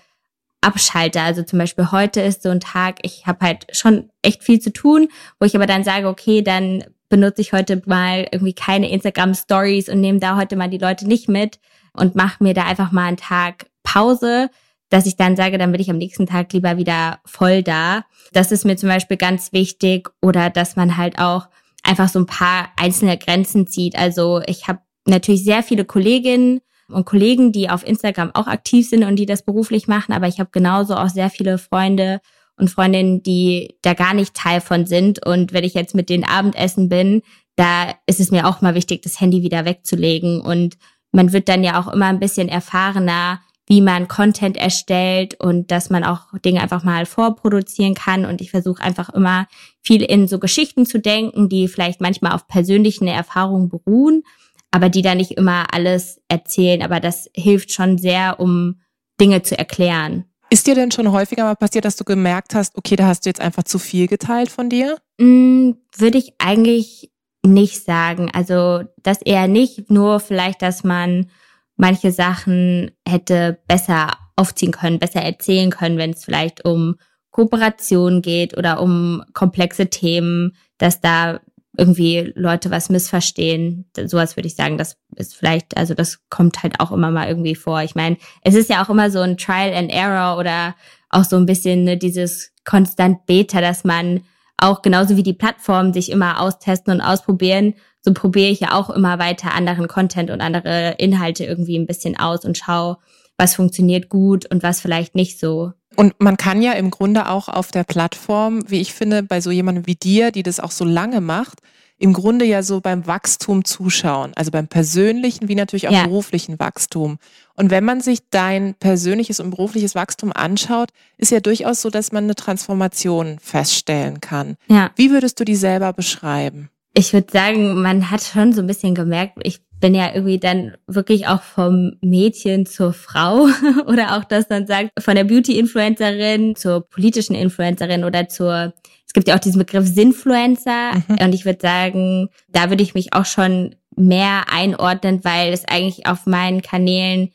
abschalte. 0.60 1.20
Also 1.20 1.42
zum 1.42 1.58
Beispiel 1.58 1.90
heute 1.92 2.20
ist 2.20 2.42
so 2.42 2.50
ein 2.50 2.60
Tag, 2.60 2.98
ich 3.02 3.26
habe 3.26 3.44
halt 3.44 3.66
schon 3.72 4.10
echt 4.22 4.42
viel 4.42 4.60
zu 4.60 4.72
tun, 4.72 5.08
wo 5.38 5.46
ich 5.46 5.54
aber 5.54 5.66
dann 5.66 5.84
sage, 5.84 6.08
okay, 6.08 6.42
dann 6.42 6.84
benutze 7.08 7.40
ich 7.40 7.52
heute 7.52 7.80
mal 7.86 8.26
irgendwie 8.32 8.54
keine 8.54 8.90
Instagram 8.90 9.34
Stories 9.34 9.88
und 9.88 10.00
nehme 10.00 10.18
da 10.18 10.36
heute 10.36 10.56
mal 10.56 10.68
die 10.68 10.78
Leute 10.78 11.06
nicht 11.06 11.28
mit 11.28 11.60
und 11.92 12.16
mache 12.16 12.42
mir 12.42 12.54
da 12.54 12.64
einfach 12.64 12.90
mal 12.90 13.06
einen 13.06 13.16
Tag 13.16 13.66
Pause, 13.84 14.50
dass 14.88 15.06
ich 15.06 15.16
dann 15.16 15.36
sage, 15.36 15.58
dann 15.58 15.72
bin 15.72 15.80
ich 15.80 15.90
am 15.90 15.98
nächsten 15.98 16.26
Tag 16.26 16.52
lieber 16.52 16.76
wieder 16.76 17.20
voll 17.24 17.62
da. 17.62 18.04
Das 18.32 18.50
ist 18.50 18.64
mir 18.64 18.76
zum 18.76 18.88
Beispiel 18.88 19.16
ganz 19.16 19.52
wichtig 19.52 20.08
oder 20.20 20.50
dass 20.50 20.76
man 20.76 20.96
halt 20.96 21.18
auch 21.18 21.48
einfach 21.82 22.08
so 22.08 22.18
ein 22.18 22.26
paar 22.26 22.70
einzelne 22.76 23.16
Grenzen 23.16 23.66
zieht. 23.66 23.96
Also 23.96 24.42
ich 24.46 24.66
habe 24.66 24.80
natürlich 25.06 25.44
sehr 25.44 25.62
viele 25.62 25.84
Kolleginnen 25.84 26.60
und 26.88 27.06
Kollegen, 27.06 27.52
die 27.52 27.68
auf 27.68 27.86
Instagram 27.86 28.30
auch 28.34 28.46
aktiv 28.46 28.88
sind 28.88 29.04
und 29.04 29.16
die 29.16 29.26
das 29.26 29.44
beruflich 29.44 29.88
machen, 29.88 30.12
aber 30.12 30.28
ich 30.28 30.38
habe 30.38 30.50
genauso 30.52 30.94
auch 30.94 31.08
sehr 31.08 31.30
viele 31.30 31.58
Freunde 31.58 32.20
und 32.56 32.70
Freundinnen, 32.70 33.22
die 33.22 33.76
da 33.82 33.94
gar 33.94 34.14
nicht 34.14 34.34
Teil 34.34 34.60
von 34.60 34.86
sind. 34.86 35.24
Und 35.24 35.52
wenn 35.52 35.64
ich 35.64 35.74
jetzt 35.74 35.94
mit 35.94 36.08
denen 36.08 36.24
Abendessen 36.24 36.88
bin, 36.88 37.22
da 37.56 37.94
ist 38.06 38.20
es 38.20 38.30
mir 38.30 38.46
auch 38.46 38.60
mal 38.60 38.74
wichtig, 38.74 39.02
das 39.02 39.20
Handy 39.20 39.42
wieder 39.42 39.64
wegzulegen. 39.64 40.40
Und 40.40 40.76
man 41.12 41.32
wird 41.32 41.48
dann 41.48 41.64
ja 41.64 41.80
auch 41.80 41.92
immer 41.92 42.06
ein 42.06 42.20
bisschen 42.20 42.48
erfahrener, 42.48 43.40
wie 43.68 43.80
man 43.80 44.06
Content 44.08 44.56
erstellt 44.56 45.38
und 45.40 45.70
dass 45.70 45.90
man 45.90 46.04
auch 46.04 46.26
Dinge 46.44 46.62
einfach 46.62 46.84
mal 46.84 47.04
vorproduzieren 47.04 47.94
kann. 47.94 48.24
Und 48.24 48.40
ich 48.40 48.52
versuche 48.52 48.82
einfach 48.82 49.10
immer 49.10 49.46
viel 49.82 50.02
in 50.02 50.28
so 50.28 50.38
Geschichten 50.38 50.86
zu 50.86 51.00
denken, 51.00 51.48
die 51.48 51.66
vielleicht 51.68 52.00
manchmal 52.00 52.32
auf 52.32 52.46
persönlichen 52.46 53.08
Erfahrungen 53.08 53.68
beruhen, 53.68 54.22
aber 54.70 54.88
die 54.88 55.02
da 55.02 55.14
nicht 55.14 55.32
immer 55.32 55.72
alles 55.72 56.20
erzählen. 56.28 56.82
Aber 56.82 57.00
das 57.00 57.30
hilft 57.34 57.72
schon 57.72 57.98
sehr, 57.98 58.40
um 58.40 58.80
Dinge 59.20 59.42
zu 59.42 59.58
erklären. 59.58 60.24
Ist 60.48 60.66
dir 60.66 60.74
denn 60.74 60.92
schon 60.92 61.10
häufiger 61.10 61.44
mal 61.44 61.56
passiert, 61.56 61.84
dass 61.84 61.96
du 61.96 62.04
gemerkt 62.04 62.54
hast, 62.54 62.76
okay, 62.76 62.94
da 62.96 63.06
hast 63.06 63.24
du 63.24 63.30
jetzt 63.30 63.40
einfach 63.40 63.64
zu 63.64 63.78
viel 63.78 64.06
geteilt 64.06 64.50
von 64.50 64.68
dir? 64.68 64.96
Mm, 65.18 65.72
Würde 65.96 66.18
ich 66.18 66.34
eigentlich 66.38 67.10
nicht 67.44 67.84
sagen. 67.84 68.30
Also 68.32 68.82
das 69.02 69.22
eher 69.22 69.48
nicht, 69.48 69.90
nur 69.90 70.20
vielleicht, 70.20 70.62
dass 70.62 70.84
man 70.84 71.30
manche 71.76 72.12
Sachen 72.12 72.92
hätte 73.06 73.58
besser 73.66 74.16
aufziehen 74.36 74.72
können, 74.72 74.98
besser 74.98 75.22
erzählen 75.22 75.70
können, 75.70 75.98
wenn 75.98 76.10
es 76.10 76.24
vielleicht 76.24 76.64
um 76.64 76.96
Kooperation 77.30 78.22
geht 78.22 78.56
oder 78.56 78.80
um 78.80 79.22
komplexe 79.34 79.88
Themen, 79.88 80.56
dass 80.78 81.00
da 81.00 81.40
irgendwie 81.78 82.32
Leute 82.34 82.70
was 82.70 82.90
missverstehen. 82.90 83.90
Sowas 84.06 84.36
würde 84.36 84.46
ich 84.46 84.56
sagen, 84.56 84.78
das 84.78 84.96
ist 85.16 85.36
vielleicht, 85.36 85.76
also 85.76 85.94
das 85.94 86.20
kommt 86.30 86.62
halt 86.62 86.80
auch 86.80 86.92
immer 86.92 87.10
mal 87.10 87.28
irgendwie 87.28 87.54
vor. 87.54 87.82
Ich 87.82 87.94
meine, 87.94 88.16
es 88.42 88.54
ist 88.54 88.70
ja 88.70 88.84
auch 88.84 88.90
immer 88.90 89.10
so 89.10 89.20
ein 89.20 89.36
Trial 89.36 89.74
and 89.74 89.92
Error 89.92 90.38
oder 90.38 90.74
auch 91.10 91.24
so 91.24 91.36
ein 91.36 91.46
bisschen 91.46 91.84
ne, 91.84 91.96
dieses 91.96 92.52
konstant 92.64 93.26
Beta, 93.26 93.60
dass 93.60 93.84
man 93.84 94.22
auch 94.58 94.82
genauso 94.82 95.16
wie 95.16 95.22
die 95.22 95.32
Plattformen 95.32 95.92
sich 95.92 96.10
immer 96.10 96.40
austesten 96.40 96.92
und 96.92 97.00
ausprobieren, 97.00 97.74
so 98.00 98.12
probiere 98.14 98.50
ich 98.50 98.60
ja 98.60 98.72
auch 98.72 98.90
immer 98.90 99.18
weiter 99.18 99.52
anderen 99.52 99.88
Content 99.88 100.30
und 100.30 100.40
andere 100.40 100.94
Inhalte 100.98 101.44
irgendwie 101.44 101.76
ein 101.76 101.86
bisschen 101.86 102.18
aus 102.18 102.44
und 102.44 102.56
schaue, 102.56 102.98
was 103.38 103.54
funktioniert 103.54 104.08
gut 104.08 104.50
und 104.50 104.62
was 104.62 104.80
vielleicht 104.80 105.14
nicht 105.14 105.38
so. 105.38 105.72
Und 105.96 106.14
man 106.18 106.36
kann 106.36 106.62
ja 106.62 106.72
im 106.72 106.90
Grunde 106.90 107.28
auch 107.28 107.48
auf 107.48 107.70
der 107.70 107.84
Plattform, 107.84 108.62
wie 108.68 108.80
ich 108.80 108.92
finde, 108.92 109.22
bei 109.22 109.40
so 109.40 109.50
jemandem 109.50 109.86
wie 109.86 109.94
dir, 109.94 110.30
die 110.30 110.42
das 110.42 110.60
auch 110.60 110.70
so 110.70 110.84
lange 110.84 111.20
macht, 111.20 111.60
im 111.98 112.12
Grunde 112.12 112.44
ja 112.44 112.62
so 112.62 112.80
beim 112.80 113.06
Wachstum 113.06 113.64
zuschauen, 113.64 114.32
also 114.36 114.50
beim 114.50 114.68
persönlichen 114.68 115.48
wie 115.48 115.54
natürlich 115.54 115.88
auch 115.88 115.92
ja. 115.92 116.04
beruflichen 116.04 116.58
Wachstum. 116.58 117.18
Und 117.54 117.70
wenn 117.70 117.84
man 117.84 118.02
sich 118.02 118.20
dein 118.28 118.74
persönliches 118.74 119.40
und 119.40 119.50
berufliches 119.50 119.94
Wachstum 119.94 120.30
anschaut, 120.32 120.90
ist 121.16 121.32
ja 121.32 121.40
durchaus 121.40 121.80
so, 121.80 121.88
dass 121.88 122.12
man 122.12 122.24
eine 122.24 122.34
Transformation 122.34 123.38
feststellen 123.40 124.20
kann. 124.20 124.56
Ja. 124.68 124.90
Wie 124.96 125.10
würdest 125.10 125.40
du 125.40 125.44
die 125.44 125.56
selber 125.56 125.94
beschreiben? 125.94 126.68
Ich 126.98 127.12
würde 127.12 127.26
sagen, 127.30 127.82
man 127.82 128.10
hat 128.10 128.22
schon 128.22 128.54
so 128.54 128.62
ein 128.62 128.66
bisschen 128.66 128.94
gemerkt, 128.94 129.36
ich 129.42 129.60
bin 129.80 129.94
ja 129.94 130.14
irgendwie 130.14 130.38
dann 130.38 130.78
wirklich 130.86 131.26
auch 131.26 131.42
vom 131.42 131.92
Mädchen 132.00 132.64
zur 132.64 132.94
Frau 132.94 133.48
oder 133.86 134.16
auch 134.16 134.24
das 134.24 134.48
dann 134.48 134.66
sagt, 134.66 134.92
von 134.98 135.14
der 135.14 135.24
Beauty-Influencerin 135.24 136.56
zur 136.56 136.88
politischen 136.88 137.34
Influencerin 137.34 138.02
oder 138.02 138.30
zur, 138.30 138.72
es 139.06 139.12
gibt 139.12 139.28
ja 139.28 139.34
auch 139.34 139.40
diesen 139.40 139.58
Begriff 139.58 139.86
Sinfluencer 139.86 140.94
mhm. 140.94 141.18
und 141.20 141.34
ich 141.34 141.44
würde 141.44 141.58
sagen, 141.60 142.30
da 142.48 142.70
würde 142.70 142.82
ich 142.82 142.94
mich 142.94 143.12
auch 143.12 143.26
schon 143.26 143.76
mehr 143.94 144.44
einordnen, 144.50 145.22
weil 145.22 145.52
es 145.52 145.68
eigentlich 145.68 146.06
auf 146.06 146.24
meinen 146.24 146.62
Kanälen 146.62 147.30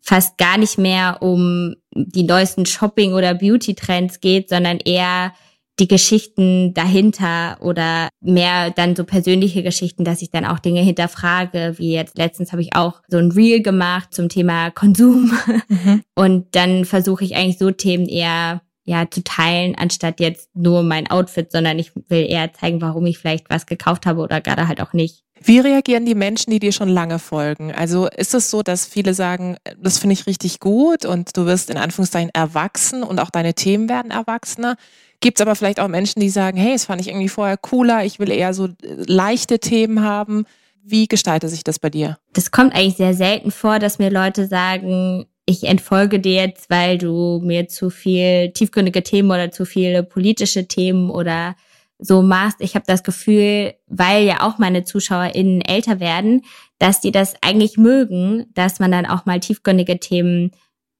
fast 0.00 0.36
gar 0.36 0.58
nicht 0.58 0.78
mehr 0.78 1.18
um 1.20 1.76
die 1.94 2.24
neuesten 2.24 2.66
Shopping- 2.66 3.14
oder 3.14 3.34
Beauty-Trends 3.34 4.18
geht, 4.18 4.48
sondern 4.48 4.78
eher 4.78 5.32
die 5.78 5.88
Geschichten 5.88 6.72
dahinter 6.74 7.58
oder 7.60 8.08
mehr 8.20 8.70
dann 8.70 8.96
so 8.96 9.04
persönliche 9.04 9.62
Geschichten, 9.62 10.04
dass 10.04 10.22
ich 10.22 10.30
dann 10.30 10.46
auch 10.46 10.58
Dinge 10.58 10.80
hinterfrage, 10.80 11.74
wie 11.76 11.92
jetzt 11.92 12.16
letztens 12.16 12.52
habe 12.52 12.62
ich 12.62 12.74
auch 12.74 13.02
so 13.08 13.18
ein 13.18 13.30
Reel 13.30 13.62
gemacht 13.62 14.14
zum 14.14 14.28
Thema 14.28 14.70
Konsum 14.70 15.32
mhm. 15.68 16.02
und 16.14 16.54
dann 16.54 16.84
versuche 16.84 17.24
ich 17.24 17.36
eigentlich 17.36 17.58
so 17.58 17.70
Themen 17.70 18.06
eher 18.06 18.62
ja 18.86 19.10
zu 19.10 19.22
teilen, 19.22 19.74
anstatt 19.76 20.20
jetzt 20.20 20.48
nur 20.54 20.82
mein 20.82 21.10
Outfit, 21.10 21.52
sondern 21.52 21.78
ich 21.78 21.92
will 22.08 22.26
eher 22.28 22.52
zeigen, 22.54 22.80
warum 22.80 23.04
ich 23.04 23.18
vielleicht 23.18 23.50
was 23.50 23.66
gekauft 23.66 24.06
habe 24.06 24.22
oder 24.22 24.40
gerade 24.40 24.68
halt 24.68 24.80
auch 24.80 24.92
nicht. 24.92 25.24
Wie 25.42 25.58
reagieren 25.58 26.06
die 26.06 26.14
Menschen, 26.14 26.50
die 26.50 26.60
dir 26.60 26.72
schon 26.72 26.88
lange 26.88 27.18
folgen? 27.18 27.72
Also 27.72 28.06
ist 28.06 28.32
es 28.32 28.50
so, 28.50 28.62
dass 28.62 28.86
viele 28.86 29.12
sagen, 29.12 29.56
das 29.78 29.98
finde 29.98 30.14
ich 30.14 30.26
richtig 30.26 30.60
gut 30.60 31.04
und 31.04 31.36
du 31.36 31.44
wirst 31.44 31.68
in 31.68 31.76
Anführungszeichen 31.76 32.30
erwachsen 32.32 33.02
und 33.02 33.20
auch 33.20 33.30
deine 33.30 33.54
Themen 33.54 33.88
werden 33.88 34.10
erwachsener? 34.10 34.76
Gibt 35.20 35.38
es 35.38 35.42
aber 35.42 35.54
vielleicht 35.54 35.80
auch 35.80 35.88
Menschen, 35.88 36.20
die 36.20 36.30
sagen, 36.30 36.56
hey, 36.56 36.72
das 36.72 36.86
fand 36.86 37.00
ich 37.00 37.08
irgendwie 37.08 37.28
vorher 37.28 37.56
cooler, 37.56 38.04
ich 38.04 38.18
will 38.18 38.30
eher 38.30 38.54
so 38.54 38.66
äh, 38.66 38.70
leichte 39.06 39.58
Themen 39.58 40.02
haben. 40.02 40.46
Wie 40.82 41.08
gestaltet 41.08 41.50
sich 41.50 41.64
das 41.64 41.78
bei 41.78 41.90
dir? 41.90 42.18
Das 42.32 42.50
kommt 42.50 42.74
eigentlich 42.74 42.96
sehr 42.96 43.14
selten 43.14 43.50
vor, 43.50 43.78
dass 43.78 43.98
mir 43.98 44.10
Leute 44.10 44.46
sagen, 44.46 45.26
ich 45.46 45.64
entfolge 45.64 46.18
dir 46.18 46.34
jetzt, 46.34 46.70
weil 46.70 46.98
du 46.98 47.40
mir 47.42 47.68
zu 47.68 47.88
viel 47.88 48.50
tiefgründige 48.50 49.02
Themen 49.04 49.30
oder 49.30 49.52
zu 49.52 49.64
viele 49.64 50.02
politische 50.02 50.66
Themen 50.66 51.08
oder 51.08 51.54
so 51.98 52.20
machst. 52.20 52.60
Ich 52.60 52.74
habe 52.74 52.84
das 52.86 53.04
Gefühl, 53.04 53.74
weil 53.86 54.24
ja 54.24 54.42
auch 54.42 54.58
meine 54.58 54.84
ZuschauerInnen 54.84 55.62
älter 55.62 56.00
werden, 56.00 56.42
dass 56.78 57.00
die 57.00 57.12
das 57.12 57.34
eigentlich 57.42 57.78
mögen, 57.78 58.46
dass 58.54 58.80
man 58.80 58.90
dann 58.90 59.06
auch 59.06 59.24
mal 59.24 59.40
tiefgründige 59.40 59.98
Themen 59.98 60.50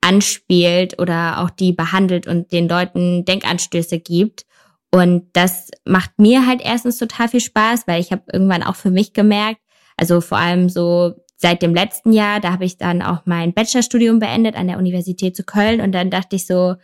anspielt 0.00 1.00
oder 1.00 1.42
auch 1.42 1.50
die 1.50 1.72
behandelt 1.72 2.28
und 2.28 2.52
den 2.52 2.68
Leuten 2.68 3.24
Denkanstöße 3.24 3.98
gibt. 3.98 4.46
Und 4.92 5.28
das 5.32 5.70
macht 5.84 6.18
mir 6.18 6.46
halt 6.46 6.62
erstens 6.62 6.98
total 6.98 7.28
viel 7.28 7.40
Spaß, 7.40 7.88
weil 7.88 8.00
ich 8.00 8.12
habe 8.12 8.22
irgendwann 8.32 8.62
auch 8.62 8.76
für 8.76 8.90
mich 8.90 9.12
gemerkt, 9.12 9.60
also 9.96 10.20
vor 10.20 10.38
allem 10.38 10.68
so 10.68 11.14
seit 11.36 11.62
dem 11.62 11.74
letzten 11.74 12.12
Jahr, 12.12 12.40
da 12.40 12.52
habe 12.52 12.64
ich 12.64 12.78
dann 12.78 13.02
auch 13.02 13.20
mein 13.24 13.52
Bachelorstudium 13.52 14.18
beendet 14.18 14.56
an 14.56 14.68
der 14.68 14.78
Universität 14.78 15.36
zu 15.36 15.44
Köln 15.44 15.80
und 15.80 15.92
dann 15.92 16.10
dachte 16.10 16.36
ich 16.36 16.46
so, 16.46 16.76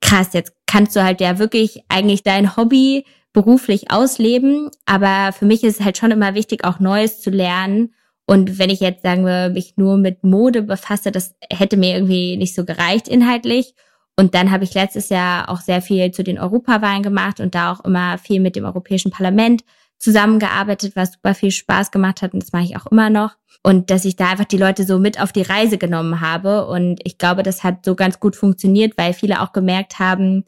krass, 0.00 0.32
jetzt 0.32 0.54
kannst 0.66 0.96
du 0.96 1.02
halt 1.02 1.20
ja 1.20 1.38
wirklich 1.38 1.82
eigentlich 1.88 2.22
dein 2.22 2.56
Hobby 2.56 3.04
beruflich 3.32 3.90
ausleben, 3.90 4.70
aber 4.86 5.32
für 5.32 5.46
mich 5.46 5.62
ist 5.62 5.80
es 5.80 5.84
halt 5.84 5.98
schon 5.98 6.10
immer 6.10 6.34
wichtig, 6.34 6.64
auch 6.64 6.80
Neues 6.80 7.20
zu 7.20 7.30
lernen 7.30 7.94
und 8.26 8.58
wenn 8.58 8.70
ich 8.70 8.80
jetzt 8.80 9.02
sagen 9.02 9.24
wir 9.26 9.50
mich 9.50 9.76
nur 9.76 9.96
mit 9.96 10.24
Mode 10.24 10.62
befasse, 10.62 11.10
das 11.10 11.34
hätte 11.50 11.76
mir 11.76 11.94
irgendwie 11.94 12.36
nicht 12.36 12.54
so 12.54 12.64
gereicht 12.64 13.08
inhaltlich. 13.08 13.74
Und 14.16 14.34
dann 14.34 14.50
habe 14.50 14.64
ich 14.64 14.74
letztes 14.74 15.08
Jahr 15.08 15.48
auch 15.48 15.60
sehr 15.60 15.82
viel 15.82 16.10
zu 16.12 16.22
den 16.22 16.38
Europawahlen 16.38 17.02
gemacht 17.02 17.40
und 17.40 17.54
da 17.54 17.72
auch 17.72 17.84
immer 17.84 18.18
viel 18.18 18.40
mit 18.40 18.56
dem 18.56 18.64
Europäischen 18.64 19.10
Parlament 19.10 19.64
zusammengearbeitet, 20.02 20.96
was 20.96 21.12
super 21.12 21.34
viel 21.34 21.52
Spaß 21.52 21.90
gemacht 21.90 22.22
hat 22.22 22.34
und 22.34 22.42
das 22.42 22.52
mache 22.52 22.64
ich 22.64 22.76
auch 22.76 22.86
immer 22.86 23.08
noch. 23.08 23.36
Und 23.62 23.90
dass 23.90 24.04
ich 24.04 24.16
da 24.16 24.30
einfach 24.30 24.44
die 24.44 24.58
Leute 24.58 24.84
so 24.84 24.98
mit 24.98 25.20
auf 25.20 25.32
die 25.32 25.42
Reise 25.42 25.78
genommen 25.78 26.20
habe. 26.20 26.66
Und 26.66 27.00
ich 27.04 27.16
glaube, 27.16 27.44
das 27.44 27.62
hat 27.62 27.84
so 27.84 27.94
ganz 27.94 28.18
gut 28.18 28.34
funktioniert, 28.34 28.94
weil 28.98 29.12
viele 29.12 29.40
auch 29.40 29.52
gemerkt 29.52 30.00
haben, 30.00 30.44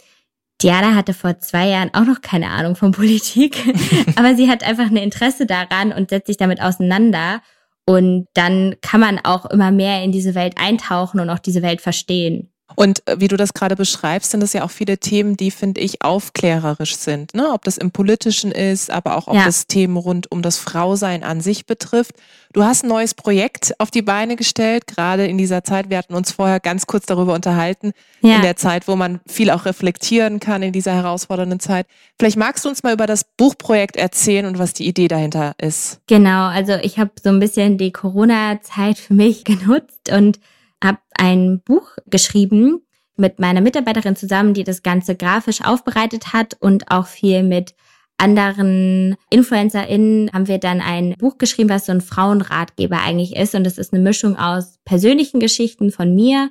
Diana 0.61 0.95
hatte 0.95 1.15
vor 1.15 1.39
zwei 1.39 1.69
Jahren 1.69 1.95
auch 1.95 2.05
noch 2.05 2.21
keine 2.21 2.51
Ahnung 2.51 2.75
von 2.75 2.93
Politik, 2.93 3.63
aber 4.17 4.35
sie 4.35 4.49
hat 4.51 4.65
einfach 4.65 4.87
ein 4.87 4.97
Interesse 4.97 5.47
daran 5.47 5.93
und 5.93 6.11
setzt 6.11 6.27
sich 6.27 6.37
damit 6.37 6.61
auseinander. 6.61 7.41
Und 7.87 8.27
dann 8.35 8.75
kann 8.81 9.01
man 9.01 9.21
auch 9.23 9.47
immer 9.47 9.71
mehr 9.71 10.03
in 10.03 10.11
diese 10.11 10.35
Welt 10.35 10.55
eintauchen 10.57 11.21
und 11.21 11.31
auch 11.31 11.39
diese 11.39 11.63
Welt 11.63 11.81
verstehen. 11.81 12.51
Und 12.75 13.07
äh, 13.07 13.21
wie 13.21 13.29
du 13.29 13.37
das 13.37 13.55
gerade 13.55 13.77
beschreibst, 13.77 14.31
sind 14.31 14.41
das 14.41 14.53
ja 14.53 14.65
auch 14.65 14.71
viele 14.71 14.99
Themen, 14.99 15.37
die, 15.37 15.51
finde 15.51 15.81
ich, 15.81 16.03
aufklärerisch 16.03 16.97
sind. 16.97 17.35
Ne? 17.35 17.51
Ob 17.53 17.65
das 17.65 17.79
im 17.79 17.91
Politischen 17.91 18.53
ist, 18.53 18.91
aber 18.91 19.17
auch 19.17 19.29
ob 19.29 19.35
ja. 19.35 19.45
das 19.45 19.67
Themen 19.67 19.97
rund 19.97 20.31
um 20.31 20.43
das 20.43 20.59
Frausein 20.59 21.23
an 21.23 21.41
sich 21.41 21.67
betrifft. 21.67 22.15
Du 22.53 22.63
hast 22.63 22.85
ein 22.85 22.89
neues 22.89 23.15
Projekt 23.15 23.75
auf 23.79 23.91
die 23.91 24.03
Beine 24.03 24.37
gestellt, 24.37 24.87
gerade 24.87 25.27
in 25.27 25.39
dieser 25.39 25.65
Zeit. 25.65 25.91
Wir 25.91 25.99
hatten 25.99 26.15
uns 26.15 26.31
vorher 26.31 26.61
ganz 26.61 26.87
kurz 26.87 27.05
darüber 27.05 27.35
unterhalten, 27.35 27.93
ja. 28.21 28.37
in 28.37 28.43
der 28.43 28.57
Zeit, 28.57 28.87
wo 28.87 28.95
man 28.95 29.21
viel 29.27 29.51
auch 29.51 29.65
reflektieren 29.65 30.39
kann 30.39 30.63
in 30.63 30.73
dieser 30.73 30.95
herausfordernden 30.95 31.59
Zeit. 31.59 31.87
Vielleicht 32.19 32.37
magst 32.37 32.65
du 32.65 32.69
uns 32.69 32.85
mal 32.85 32.93
über 32.93 33.07
das 33.07 33.25
Buchprojekt 33.37 33.97
erzählen 33.97 34.47
und 34.47 34.59
was 34.59 34.73
die 34.73 34.87
Idee 34.87 35.09
dahinter 35.09 35.55
ist. 35.59 36.01
Genau, 36.07 36.47
also 36.47 36.75
ich 36.75 36.99
habe 36.99 37.11
so 37.21 37.31
ein 37.31 37.41
bisschen 37.41 37.77
die 37.77 37.91
Corona-Zeit 37.91 38.99
für 38.99 39.15
mich 39.15 39.45
genutzt 39.45 40.11
und 40.13 40.39
habe 40.85 40.99
ein 41.19 41.61
Buch 41.65 41.91
geschrieben 42.07 42.83
mit 43.17 43.39
meiner 43.39 43.61
Mitarbeiterin 43.61 44.17
zusammen, 44.17 44.55
die 44.55 44.65
das 44.65 44.83
Ganze 44.83 45.17
grafisch 45.17 45.63
aufbereitet 45.63 46.33
hat 46.33 46.57
und 46.61 46.91
auch 46.91 47.07
viel 47.07 47.43
mit 47.43 47.75
anderen 48.17 49.17
InfluencerInnen 49.31 50.31
haben 50.33 50.49
wir 50.49 50.59
dann 50.59 50.81
ein 50.81 51.15
Buch 51.19 51.39
geschrieben, 51.39 51.69
was 51.69 51.87
so 51.87 51.93
ein 51.93 52.01
Frauenratgeber 52.01 53.01
eigentlich 53.01 53.35
ist. 53.35 53.55
Und 53.55 53.65
das 53.65 53.77
ist 53.79 53.93
eine 53.93 54.03
Mischung 54.03 54.37
aus 54.37 54.79
persönlichen 54.85 55.41
Geschichten 55.41 55.91
von 55.91 56.15
mir, 56.15 56.49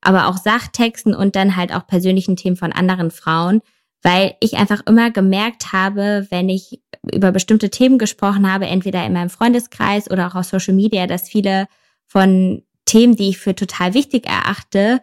aber 0.00 0.28
auch 0.28 0.36
Sachtexten 0.36 1.14
und 1.14 1.36
dann 1.36 1.56
halt 1.56 1.74
auch 1.74 1.86
persönlichen 1.86 2.36
Themen 2.36 2.56
von 2.56 2.72
anderen 2.72 3.10
Frauen, 3.10 3.60
weil 4.02 4.34
ich 4.40 4.54
einfach 4.54 4.82
immer 4.86 5.10
gemerkt 5.10 5.72
habe, 5.72 6.26
wenn 6.30 6.48
ich 6.48 6.80
über 7.12 7.32
bestimmte 7.32 7.70
Themen 7.70 7.98
gesprochen 7.98 8.52
habe, 8.52 8.66
entweder 8.66 9.04
in 9.06 9.12
meinem 9.12 9.30
Freundeskreis 9.30 10.10
oder 10.10 10.26
auch 10.26 10.34
auf 10.34 10.46
Social 10.46 10.74
Media, 10.74 11.06
dass 11.06 11.28
viele 11.28 11.66
von 12.06 12.63
Themen, 12.84 13.16
die 13.16 13.30
ich 13.30 13.38
für 13.38 13.54
total 13.54 13.94
wichtig 13.94 14.26
erachte, 14.26 15.00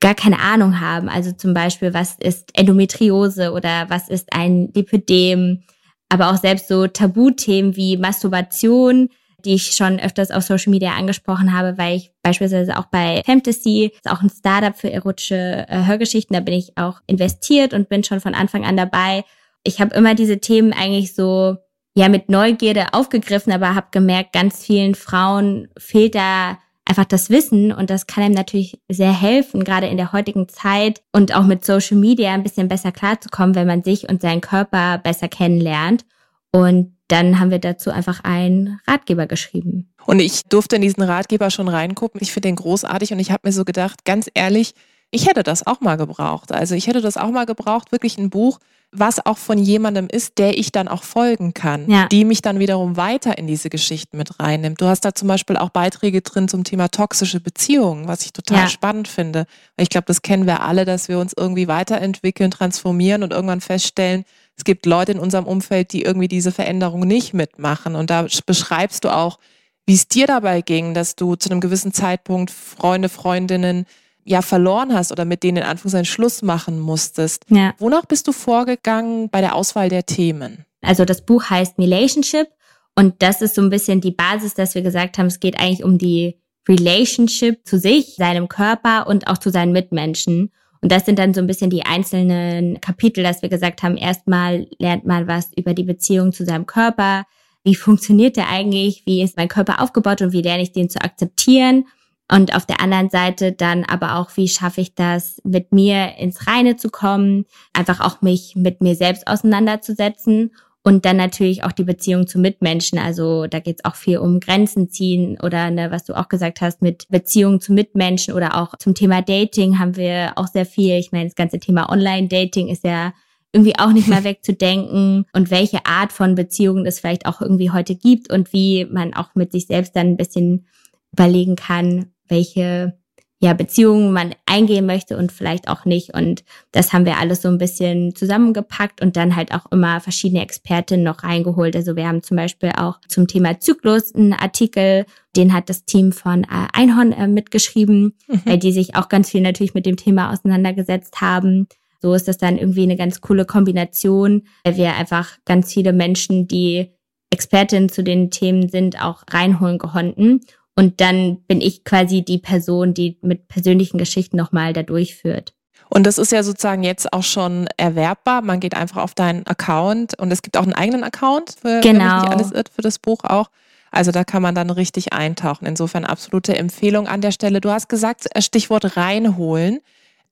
gar 0.00 0.14
keine 0.14 0.38
Ahnung 0.40 0.80
haben. 0.80 1.08
Also 1.08 1.32
zum 1.32 1.54
Beispiel, 1.54 1.94
was 1.94 2.16
ist 2.20 2.50
Endometriose 2.58 3.52
oder 3.52 3.88
was 3.88 4.08
ist 4.08 4.32
ein 4.32 4.70
Lipödem, 4.74 5.62
aber 6.08 6.30
auch 6.30 6.36
selbst 6.36 6.68
so 6.68 6.86
Tabuthemen 6.86 7.76
wie 7.76 7.96
Masturbation, 7.96 9.08
die 9.44 9.54
ich 9.54 9.72
schon 9.72 10.00
öfters 10.00 10.30
auf 10.30 10.44
Social 10.44 10.70
Media 10.70 10.92
angesprochen 10.92 11.52
habe, 11.52 11.76
weil 11.78 11.96
ich 11.96 12.12
beispielsweise 12.22 12.78
auch 12.78 12.86
bei 12.86 13.22
Fantasy, 13.24 13.92
ist 13.94 14.10
auch 14.10 14.22
ein 14.22 14.30
Startup 14.30 14.76
für 14.76 14.90
erotische 14.90 15.66
äh, 15.68 15.86
Hörgeschichten, 15.86 16.34
da 16.34 16.40
bin 16.40 16.54
ich 16.54 16.76
auch 16.76 17.00
investiert 17.06 17.74
und 17.74 17.88
bin 17.88 18.04
schon 18.04 18.20
von 18.20 18.34
Anfang 18.34 18.64
an 18.64 18.76
dabei. 18.76 19.24
Ich 19.62 19.80
habe 19.80 19.94
immer 19.94 20.14
diese 20.14 20.38
Themen 20.38 20.72
eigentlich 20.72 21.14
so 21.14 21.56
ja 21.94 22.08
mit 22.08 22.28
Neugierde 22.28 22.92
aufgegriffen, 22.92 23.52
aber 23.52 23.74
habe 23.74 23.88
gemerkt, 23.90 24.32
ganz 24.32 24.64
vielen 24.64 24.94
Frauen 24.94 25.68
fehlt 25.78 26.14
da 26.14 26.58
einfach 26.84 27.04
das 27.04 27.30
Wissen 27.30 27.72
und 27.72 27.90
das 27.90 28.06
kann 28.06 28.24
einem 28.24 28.34
natürlich 28.34 28.78
sehr 28.88 29.12
helfen, 29.12 29.64
gerade 29.64 29.86
in 29.86 29.96
der 29.96 30.12
heutigen 30.12 30.48
Zeit 30.48 31.02
und 31.12 31.34
auch 31.34 31.44
mit 31.44 31.64
Social 31.64 31.96
Media 31.96 32.32
ein 32.32 32.42
bisschen 32.42 32.68
besser 32.68 32.92
klarzukommen, 32.92 33.54
wenn 33.54 33.66
man 33.66 33.82
sich 33.82 34.08
und 34.08 34.20
seinen 34.20 34.40
Körper 34.40 34.98
besser 34.98 35.28
kennenlernt. 35.28 36.04
Und 36.52 36.96
dann 37.08 37.40
haben 37.40 37.50
wir 37.50 37.58
dazu 37.58 37.90
einfach 37.90 38.20
einen 38.22 38.80
Ratgeber 38.86 39.26
geschrieben. 39.26 39.92
Und 40.06 40.20
ich 40.20 40.42
durfte 40.44 40.76
in 40.76 40.82
diesen 40.82 41.02
Ratgeber 41.02 41.50
schon 41.50 41.68
reingucken. 41.68 42.20
Ich 42.22 42.32
finde 42.32 42.48
den 42.48 42.56
großartig 42.56 43.12
und 43.12 43.18
ich 43.18 43.30
habe 43.30 43.42
mir 43.44 43.52
so 43.52 43.64
gedacht, 43.64 44.04
ganz 44.04 44.30
ehrlich, 44.34 44.74
ich 45.10 45.28
hätte 45.28 45.42
das 45.42 45.66
auch 45.66 45.80
mal 45.80 45.96
gebraucht. 45.96 46.52
Also 46.52 46.74
ich 46.74 46.86
hätte 46.86 47.00
das 47.00 47.16
auch 47.16 47.30
mal 47.30 47.46
gebraucht, 47.46 47.92
wirklich 47.92 48.18
ein 48.18 48.30
Buch, 48.30 48.58
was 48.96 49.24
auch 49.26 49.38
von 49.38 49.58
jemandem 49.58 50.06
ist, 50.08 50.38
der 50.38 50.56
ich 50.56 50.70
dann 50.70 50.86
auch 50.86 51.02
folgen 51.02 51.52
kann, 51.52 51.90
ja. 51.90 52.06
die 52.06 52.24
mich 52.24 52.42
dann 52.42 52.60
wiederum 52.60 52.96
weiter 52.96 53.36
in 53.36 53.46
diese 53.48 53.68
Geschichten 53.68 54.16
mit 54.16 54.38
reinnimmt. 54.38 54.80
Du 54.80 54.86
hast 54.86 55.04
da 55.04 55.14
zum 55.14 55.26
Beispiel 55.26 55.56
auch 55.56 55.70
Beiträge 55.70 56.22
drin 56.22 56.46
zum 56.46 56.62
Thema 56.62 56.88
toxische 56.88 57.40
Beziehungen, 57.40 58.06
was 58.06 58.24
ich 58.24 58.32
total 58.32 58.58
ja. 58.58 58.68
spannend 58.68 59.08
finde. 59.08 59.46
Ich 59.76 59.88
glaube, 59.88 60.04
das 60.06 60.22
kennen 60.22 60.46
wir 60.46 60.62
alle, 60.62 60.84
dass 60.84 61.08
wir 61.08 61.18
uns 61.18 61.34
irgendwie 61.36 61.66
weiterentwickeln, 61.66 62.52
transformieren 62.52 63.24
und 63.24 63.32
irgendwann 63.32 63.60
feststellen, 63.60 64.24
es 64.56 64.64
gibt 64.64 64.86
Leute 64.86 65.12
in 65.12 65.18
unserem 65.18 65.46
Umfeld, 65.46 65.92
die 65.92 66.02
irgendwie 66.02 66.28
diese 66.28 66.52
Veränderung 66.52 67.00
nicht 67.00 67.34
mitmachen. 67.34 67.96
Und 67.96 68.10
da 68.10 68.26
beschreibst 68.46 69.04
du 69.04 69.08
auch, 69.08 69.38
wie 69.86 69.94
es 69.94 70.08
dir 70.08 70.26
dabei 70.26 70.60
ging, 70.60 70.94
dass 70.94 71.16
du 71.16 71.34
zu 71.34 71.50
einem 71.50 71.60
gewissen 71.60 71.92
Zeitpunkt 71.92 72.50
Freunde, 72.50 73.08
Freundinnen 73.08 73.86
ja 74.24 74.42
verloren 74.42 74.94
hast 74.94 75.12
oder 75.12 75.24
mit 75.24 75.42
denen 75.42 75.58
in 75.58 75.62
Anführungszeichen 75.64 76.06
Schluss 76.06 76.42
machen 76.42 76.80
musstest. 76.80 77.44
Ja. 77.48 77.74
Wonach 77.78 78.06
bist 78.06 78.26
du 78.26 78.32
vorgegangen 78.32 79.28
bei 79.30 79.40
der 79.40 79.54
Auswahl 79.54 79.88
der 79.88 80.06
Themen? 80.06 80.64
Also 80.80 81.04
das 81.04 81.24
Buch 81.24 81.48
heißt 81.50 81.78
Relationship 81.78 82.48
und 82.94 83.22
das 83.22 83.42
ist 83.42 83.54
so 83.54 83.62
ein 83.62 83.70
bisschen 83.70 84.00
die 84.00 84.10
Basis, 84.10 84.54
dass 84.54 84.74
wir 84.74 84.82
gesagt 84.82 85.18
haben, 85.18 85.26
es 85.26 85.40
geht 85.40 85.58
eigentlich 85.58 85.84
um 85.84 85.98
die 85.98 86.40
Relationship 86.68 87.66
zu 87.66 87.78
sich, 87.78 88.16
seinem 88.16 88.48
Körper 88.48 89.06
und 89.06 89.26
auch 89.26 89.38
zu 89.38 89.50
seinen 89.50 89.72
Mitmenschen. 89.72 90.50
Und 90.80 90.92
das 90.92 91.06
sind 91.06 91.18
dann 91.18 91.34
so 91.34 91.40
ein 91.40 91.46
bisschen 91.46 91.70
die 91.70 91.84
einzelnen 91.84 92.80
Kapitel, 92.80 93.24
dass 93.24 93.42
wir 93.42 93.48
gesagt 93.48 93.82
haben, 93.82 93.96
erstmal 93.96 94.66
lernt 94.78 95.06
man 95.06 95.26
was 95.26 95.50
über 95.56 95.74
die 95.74 95.84
Beziehung 95.84 96.32
zu 96.32 96.44
seinem 96.44 96.66
Körper. 96.66 97.24
Wie 97.64 97.74
funktioniert 97.74 98.36
der 98.36 98.50
eigentlich? 98.50 99.02
Wie 99.06 99.22
ist 99.22 99.36
mein 99.36 99.48
Körper 99.48 99.80
aufgebaut 99.80 100.20
und 100.20 100.32
wie 100.32 100.42
lerne 100.42 100.62
ich 100.62 100.72
den 100.72 100.90
zu 100.90 101.00
akzeptieren? 101.00 101.86
Und 102.30 102.54
auf 102.54 102.64
der 102.64 102.80
anderen 102.80 103.10
Seite 103.10 103.52
dann 103.52 103.84
aber 103.84 104.16
auch, 104.16 104.30
wie 104.36 104.48
schaffe 104.48 104.80
ich 104.80 104.94
das, 104.94 105.40
mit 105.44 105.72
mir 105.72 106.16
ins 106.18 106.46
Reine 106.46 106.76
zu 106.76 106.88
kommen, 106.88 107.44
einfach 107.72 108.00
auch 108.00 108.22
mich 108.22 108.54
mit 108.56 108.80
mir 108.80 108.94
selbst 108.94 109.26
auseinanderzusetzen 109.26 110.50
und 110.86 111.06
dann 111.06 111.16
natürlich 111.16 111.64
auch 111.64 111.72
die 111.72 111.84
Beziehung 111.84 112.26
zu 112.26 112.38
Mitmenschen. 112.38 112.98
Also 112.98 113.46
da 113.46 113.58
geht 113.58 113.78
es 113.78 113.84
auch 113.84 113.94
viel 113.94 114.18
um 114.18 114.38
Grenzen 114.38 114.90
ziehen 114.90 115.38
oder 115.42 115.70
ne, 115.70 115.90
was 115.90 116.04
du 116.04 116.14
auch 116.14 116.28
gesagt 116.28 116.60
hast 116.60 116.82
mit 116.82 117.06
Beziehungen 117.08 117.60
zu 117.60 117.72
Mitmenschen 117.72 118.34
oder 118.34 118.56
auch 118.60 118.76
zum 118.78 118.94
Thema 118.94 119.22
Dating 119.22 119.78
haben 119.78 119.96
wir 119.96 120.32
auch 120.36 120.46
sehr 120.46 120.66
viel. 120.66 120.98
Ich 120.98 121.10
meine, 121.10 121.24
das 121.24 121.34
ganze 121.34 121.58
Thema 121.58 121.90
Online-Dating 121.90 122.68
ist 122.68 122.84
ja 122.84 123.14
irgendwie 123.52 123.78
auch 123.78 123.92
nicht 123.92 124.08
mehr 124.08 124.24
wegzudenken 124.24 125.24
und 125.32 125.50
welche 125.50 125.86
Art 125.86 126.12
von 126.12 126.34
Beziehungen 126.34 126.84
es 126.84 127.00
vielleicht 127.00 127.24
auch 127.26 127.40
irgendwie 127.40 127.70
heute 127.70 127.94
gibt 127.94 128.30
und 128.30 128.52
wie 128.52 128.84
man 128.84 129.14
auch 129.14 129.34
mit 129.34 129.52
sich 129.52 129.66
selbst 129.66 129.96
dann 129.96 130.08
ein 130.08 130.16
bisschen 130.16 130.66
überlegen 131.12 131.56
kann, 131.56 132.13
welche 132.34 132.98
ja, 133.40 133.52
Beziehungen 133.52 134.12
man 134.12 134.34
eingehen 134.46 134.86
möchte 134.86 135.18
und 135.18 135.30
vielleicht 135.30 135.68
auch 135.68 135.84
nicht. 135.84 136.14
Und 136.14 136.44
das 136.72 136.92
haben 136.92 137.04
wir 137.04 137.18
alles 137.18 137.42
so 137.42 137.48
ein 137.48 137.58
bisschen 137.58 138.14
zusammengepackt 138.14 139.02
und 139.02 139.16
dann 139.16 139.36
halt 139.36 139.52
auch 139.52 139.70
immer 139.70 140.00
verschiedene 140.00 140.42
Expertinnen 140.42 141.04
noch 141.04 141.24
reingeholt. 141.24 141.76
Also 141.76 141.94
wir 141.94 142.08
haben 142.08 142.22
zum 142.22 142.38
Beispiel 142.38 142.70
auch 142.74 143.00
zum 143.06 143.26
Thema 143.26 143.60
Zyklus 143.60 144.14
einen 144.14 144.32
Artikel, 144.32 145.04
den 145.36 145.52
hat 145.52 145.68
das 145.68 145.84
Team 145.84 146.12
von 146.12 146.44
äh, 146.44 146.68
Einhorn 146.72 147.12
äh, 147.12 147.28
mitgeschrieben, 147.28 148.16
mhm. 148.28 148.42
weil 148.46 148.58
die 148.58 148.72
sich 148.72 148.96
auch 148.96 149.10
ganz 149.10 149.30
viel 149.30 149.42
natürlich 149.42 149.74
mit 149.74 149.84
dem 149.84 149.96
Thema 149.96 150.32
auseinandergesetzt 150.32 151.20
haben. 151.20 151.68
So 152.00 152.14
ist 152.14 152.28
das 152.28 152.38
dann 152.38 152.56
irgendwie 152.56 152.84
eine 152.84 152.96
ganz 152.96 153.20
coole 153.20 153.44
Kombination, 153.44 154.44
weil 154.64 154.76
wir 154.76 154.94
einfach 154.94 155.36
ganz 155.44 155.72
viele 155.72 155.92
Menschen, 155.92 156.48
die 156.48 156.92
Expertinnen 157.30 157.90
zu 157.90 158.02
den 158.02 158.30
Themen 158.30 158.68
sind, 158.70 159.02
auch 159.02 159.24
reinholen 159.30 159.78
konnten. 159.78 160.40
Und 160.76 161.00
dann 161.00 161.42
bin 161.46 161.60
ich 161.60 161.84
quasi 161.84 162.22
die 162.22 162.38
Person, 162.38 162.94
die 162.94 163.18
mit 163.22 163.48
persönlichen 163.48 163.98
Geschichten 163.98 164.36
nochmal 164.36 164.72
da 164.72 164.82
durchführt. 164.82 165.54
Und 165.88 166.04
das 166.04 166.18
ist 166.18 166.32
ja 166.32 166.42
sozusagen 166.42 166.82
jetzt 166.82 167.12
auch 167.12 167.22
schon 167.22 167.68
erwerbbar. 167.76 168.42
Man 168.42 168.58
geht 168.58 168.74
einfach 168.74 169.02
auf 169.02 169.14
deinen 169.14 169.46
Account 169.46 170.18
und 170.18 170.32
es 170.32 170.42
gibt 170.42 170.56
auch 170.56 170.64
einen 170.64 170.72
eigenen 170.72 171.04
Account 171.04 171.56
für 171.60 171.80
genau. 171.80 172.22
nicht 172.22 172.32
alles 172.32 172.50
irrt, 172.50 172.68
für 172.68 172.82
das 172.82 172.98
Buch 172.98 173.22
auch. 173.22 173.48
Also 173.92 174.10
da 174.10 174.24
kann 174.24 174.42
man 174.42 174.56
dann 174.56 174.70
richtig 174.70 175.12
eintauchen. 175.12 175.66
Insofern 175.66 176.04
absolute 176.04 176.56
Empfehlung 176.56 177.06
an 177.06 177.20
der 177.20 177.30
Stelle. 177.30 177.60
Du 177.60 177.70
hast 177.70 177.88
gesagt, 177.88 178.26
Stichwort 178.38 178.96
reinholen. 178.96 179.80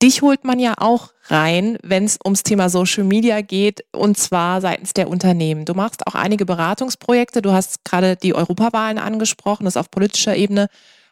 Dich 0.02 0.20
holt 0.20 0.42
man 0.42 0.58
ja 0.58 0.74
auch 0.78 1.10
rein, 1.26 1.78
wenn 1.84 2.04
es 2.04 2.18
ums 2.24 2.42
Thema 2.42 2.68
Social 2.68 3.04
Media 3.04 3.40
geht, 3.40 3.84
und 3.92 4.18
zwar 4.18 4.60
seitens 4.60 4.94
der 4.94 5.08
Unternehmen. 5.08 5.64
Du 5.64 5.74
machst 5.74 6.08
auch 6.08 6.16
einige 6.16 6.44
Beratungsprojekte. 6.44 7.40
Du 7.40 7.52
hast 7.52 7.84
gerade 7.84 8.16
die 8.16 8.34
Europawahlen 8.34 8.98
angesprochen, 8.98 9.64
das 9.64 9.76
auf 9.76 9.92
politischer 9.92 10.34
Ebene, 10.34 10.66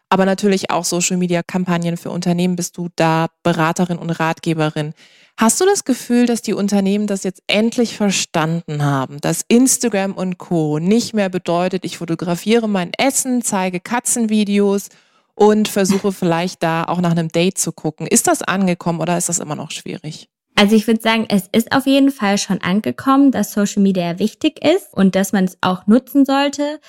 aber 0.08 0.26
natürlich 0.26 0.70
auch 0.70 0.84
Social 0.84 1.18
Media 1.18 1.44
Kampagnen 1.44 1.98
für 1.98 2.10
Unternehmen. 2.10 2.56
Bist 2.56 2.76
du 2.78 2.88
da 2.96 3.28
Beraterin 3.44 3.96
und 3.96 4.10
Ratgeberin? 4.10 4.92
Hast 5.36 5.60
du 5.60 5.66
das 5.66 5.84
Gefühl, 5.84 6.26
dass 6.26 6.42
die 6.42 6.52
Unternehmen 6.52 7.06
das 7.06 7.22
jetzt 7.22 7.44
endlich 7.46 7.96
verstanden 7.96 8.84
haben, 8.84 9.20
dass 9.20 9.44
Instagram 9.46 10.14
und 10.14 10.38
Co. 10.38 10.80
nicht 10.80 11.14
mehr 11.14 11.28
bedeutet, 11.28 11.84
ich 11.84 11.98
fotografiere 11.98 12.68
mein 12.68 12.90
Essen, 12.98 13.42
zeige 13.42 13.78
Katzenvideos 13.78 14.88
und 15.34 15.68
versuche 15.68 16.12
vielleicht 16.12 16.62
da 16.62 16.84
auch 16.84 17.00
nach 17.00 17.12
einem 17.12 17.28
Date 17.28 17.58
zu 17.58 17.72
gucken. 17.72 18.06
Ist 18.06 18.26
das 18.26 18.42
angekommen 18.42 19.00
oder 19.00 19.16
ist 19.16 19.28
das 19.28 19.38
immer 19.38 19.56
noch 19.56 19.70
schwierig? 19.70 20.28
Also 20.56 20.76
ich 20.76 20.86
würde 20.86 21.00
sagen, 21.00 21.26
es 21.28 21.48
ist 21.52 21.72
auf 21.72 21.86
jeden 21.86 22.10
Fall 22.10 22.36
schon 22.36 22.60
angekommen, 22.60 23.30
dass 23.30 23.52
Social 23.52 23.82
Media 23.82 24.18
wichtig 24.18 24.62
ist 24.64 24.92
und 24.92 25.14
dass 25.14 25.32
man 25.32 25.44
es 25.44 25.56
auch 25.62 25.86
nutzen 25.86 26.24
sollte. 26.24 26.80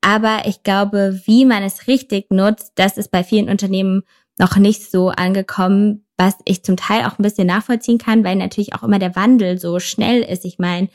Aber 0.00 0.42
ich 0.44 0.62
glaube, 0.62 1.20
wie 1.24 1.44
man 1.44 1.62
es 1.64 1.88
richtig 1.88 2.30
nutzt, 2.30 2.72
das 2.76 2.96
ist 2.96 3.10
bei 3.10 3.24
vielen 3.24 3.48
Unternehmen 3.48 4.02
noch 4.38 4.56
nicht 4.56 4.90
so 4.90 5.08
angekommen, 5.08 6.04
was 6.16 6.34
ich 6.44 6.62
zum 6.62 6.76
Teil 6.76 7.04
auch 7.04 7.18
ein 7.18 7.22
bisschen 7.22 7.46
nachvollziehen 7.46 7.98
kann, 7.98 8.22
weil 8.22 8.36
natürlich 8.36 8.74
auch 8.74 8.82
immer 8.82 8.98
der 8.98 9.16
Wandel 9.16 9.58
so 9.58 9.80
schnell 9.80 10.22
ist. 10.22 10.44
Ich 10.44 10.58
meine, 10.58 10.88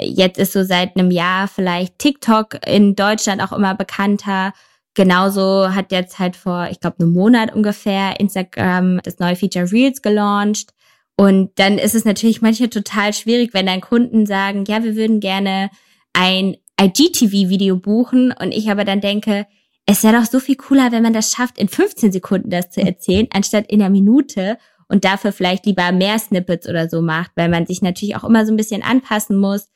jetzt 0.00 0.38
ist 0.38 0.52
so 0.52 0.64
seit 0.64 0.96
einem 0.96 1.10
Jahr 1.10 1.48
vielleicht 1.48 1.98
TikTok 1.98 2.66
in 2.66 2.96
Deutschland 2.96 3.42
auch 3.42 3.52
immer 3.52 3.74
bekannter 3.74 4.52
Genauso 4.96 5.74
hat 5.74 5.92
jetzt 5.92 6.18
halt 6.18 6.36
vor, 6.36 6.68
ich 6.70 6.80
glaube, 6.80 7.00
einem 7.00 7.12
Monat 7.12 7.54
ungefähr 7.54 8.18
Instagram 8.18 8.98
das 9.04 9.18
neue 9.18 9.36
Feature 9.36 9.70
Reels 9.70 10.00
gelauncht. 10.00 10.72
Und 11.18 11.50
dann 11.56 11.76
ist 11.76 11.94
es 11.94 12.06
natürlich 12.06 12.40
manchmal 12.40 12.70
total 12.70 13.12
schwierig, 13.12 13.52
wenn 13.52 13.66
dann 13.66 13.82
Kunden 13.82 14.24
sagen, 14.24 14.64
ja, 14.66 14.82
wir 14.82 14.96
würden 14.96 15.20
gerne 15.20 15.68
ein 16.14 16.56
IGTV-Video 16.80 17.76
buchen. 17.76 18.32
Und 18.32 18.52
ich 18.52 18.70
aber 18.70 18.86
dann 18.86 19.02
denke, 19.02 19.46
es 19.84 20.02
wäre 20.02 20.16
doch 20.18 20.24
so 20.24 20.40
viel 20.40 20.56
cooler, 20.56 20.90
wenn 20.92 21.02
man 21.02 21.12
das 21.12 21.30
schafft, 21.30 21.58
in 21.58 21.68
15 21.68 22.10
Sekunden 22.10 22.48
das 22.48 22.70
zu 22.70 22.80
erzählen, 22.80 23.28
anstatt 23.34 23.66
in 23.70 23.82
einer 23.82 23.90
Minute 23.90 24.56
und 24.88 25.04
dafür 25.04 25.32
vielleicht 25.32 25.66
lieber 25.66 25.92
mehr 25.92 26.18
Snippets 26.18 26.66
oder 26.66 26.88
so 26.88 27.02
macht, 27.02 27.32
weil 27.34 27.50
man 27.50 27.66
sich 27.66 27.82
natürlich 27.82 28.16
auch 28.16 28.24
immer 28.24 28.46
so 28.46 28.52
ein 28.52 28.56
bisschen 28.56 28.82
anpassen 28.82 29.36
muss 29.36 29.68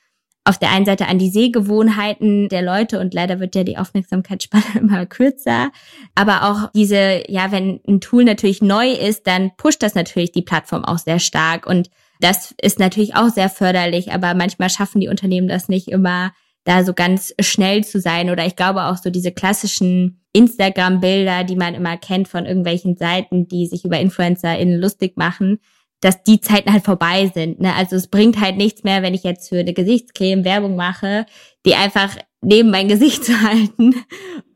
auf 0.45 0.59
der 0.59 0.71
einen 0.71 0.87
Seite 0.87 1.07
an 1.07 1.19
die 1.19 1.31
Sehgewohnheiten 1.31 2.49
der 2.49 2.63
Leute 2.63 2.99
und 2.99 3.13
leider 3.13 3.41
wird 3.41 3.55
ja 3.55 3.63
die 3.63 3.77
Aufmerksamkeitsspanne 3.79 4.65
immer 4.81 5.07
kürzer, 5.07 5.71
aber 6.15 6.51
auch 6.51 6.71
diese, 6.73 7.23
ja, 7.29 7.53
wenn 7.53 7.81
ein 7.87 8.01
Tool 8.01 8.25
natürlich 8.25 8.63
neu 8.63 8.91
ist, 8.91 9.27
dann 9.27 9.53
pusht 9.57 9.83
das 9.83 9.95
natürlich 9.95 10.33
die 10.33 10.43
Plattform 10.43 10.85
auch 10.85 10.99
sehr 10.99 11.19
stark. 11.19 11.67
Und 11.67 11.91
das 12.21 12.55
ist 12.61 12.79
natürlich 12.79 13.17
auch 13.17 13.29
sehr 13.29 13.49
förderlich, 13.49 14.13
aber 14.13 14.35
manchmal 14.35 14.71
schaffen 14.71 15.01
die 15.01 15.09
Unternehmen 15.09 15.49
das 15.49 15.69
nicht 15.69 15.89
immer, 15.89 16.33
da 16.65 16.85
so 16.85 16.93
ganz 16.93 17.35
schnell 17.41 17.85
zu 17.85 18.01
sein. 18.01 18.31
Oder 18.31 18.47
ich 18.47 18.57
glaube 18.57 18.85
auch 18.85 18.97
so 18.97 19.11
diese 19.11 19.33
klassischen 19.33 20.23
Instagram-Bilder, 20.33 21.45
die 21.45 21.57
man 21.57 21.75
immer 21.75 21.97
kennt 21.97 22.29
von 22.29 22.47
irgendwelchen 22.47 22.97
Seiten, 22.97 23.49
die 23.49 23.67
sich 23.67 23.85
über 23.85 23.99
InfluencerInnen 23.99 24.79
lustig 24.79 25.17
machen, 25.17 25.59
dass 26.01 26.23
die 26.23 26.41
Zeiten 26.41 26.73
halt 26.73 26.85
vorbei 26.85 27.31
sind. 27.33 27.61
Ne? 27.61 27.75
Also 27.75 27.97
es 27.97 28.09
bringt 28.09 28.41
halt 28.41 28.57
nichts 28.57 28.85
mehr, 28.85 29.03
wenn 29.03 29.15
ich 29.15 29.23
jetzt 29.23 29.49
für 29.49 29.59
eine 29.59 29.75
Gesichtscreme 29.75 30.45
Werbung 30.45 30.77
mache, 30.77 31.27
die 31.67 31.75
einfach 31.75 32.17
neben 32.41 32.71
mein 32.71 32.89
Gesicht 32.89 33.25
zu 33.25 33.41
halten 33.43 33.95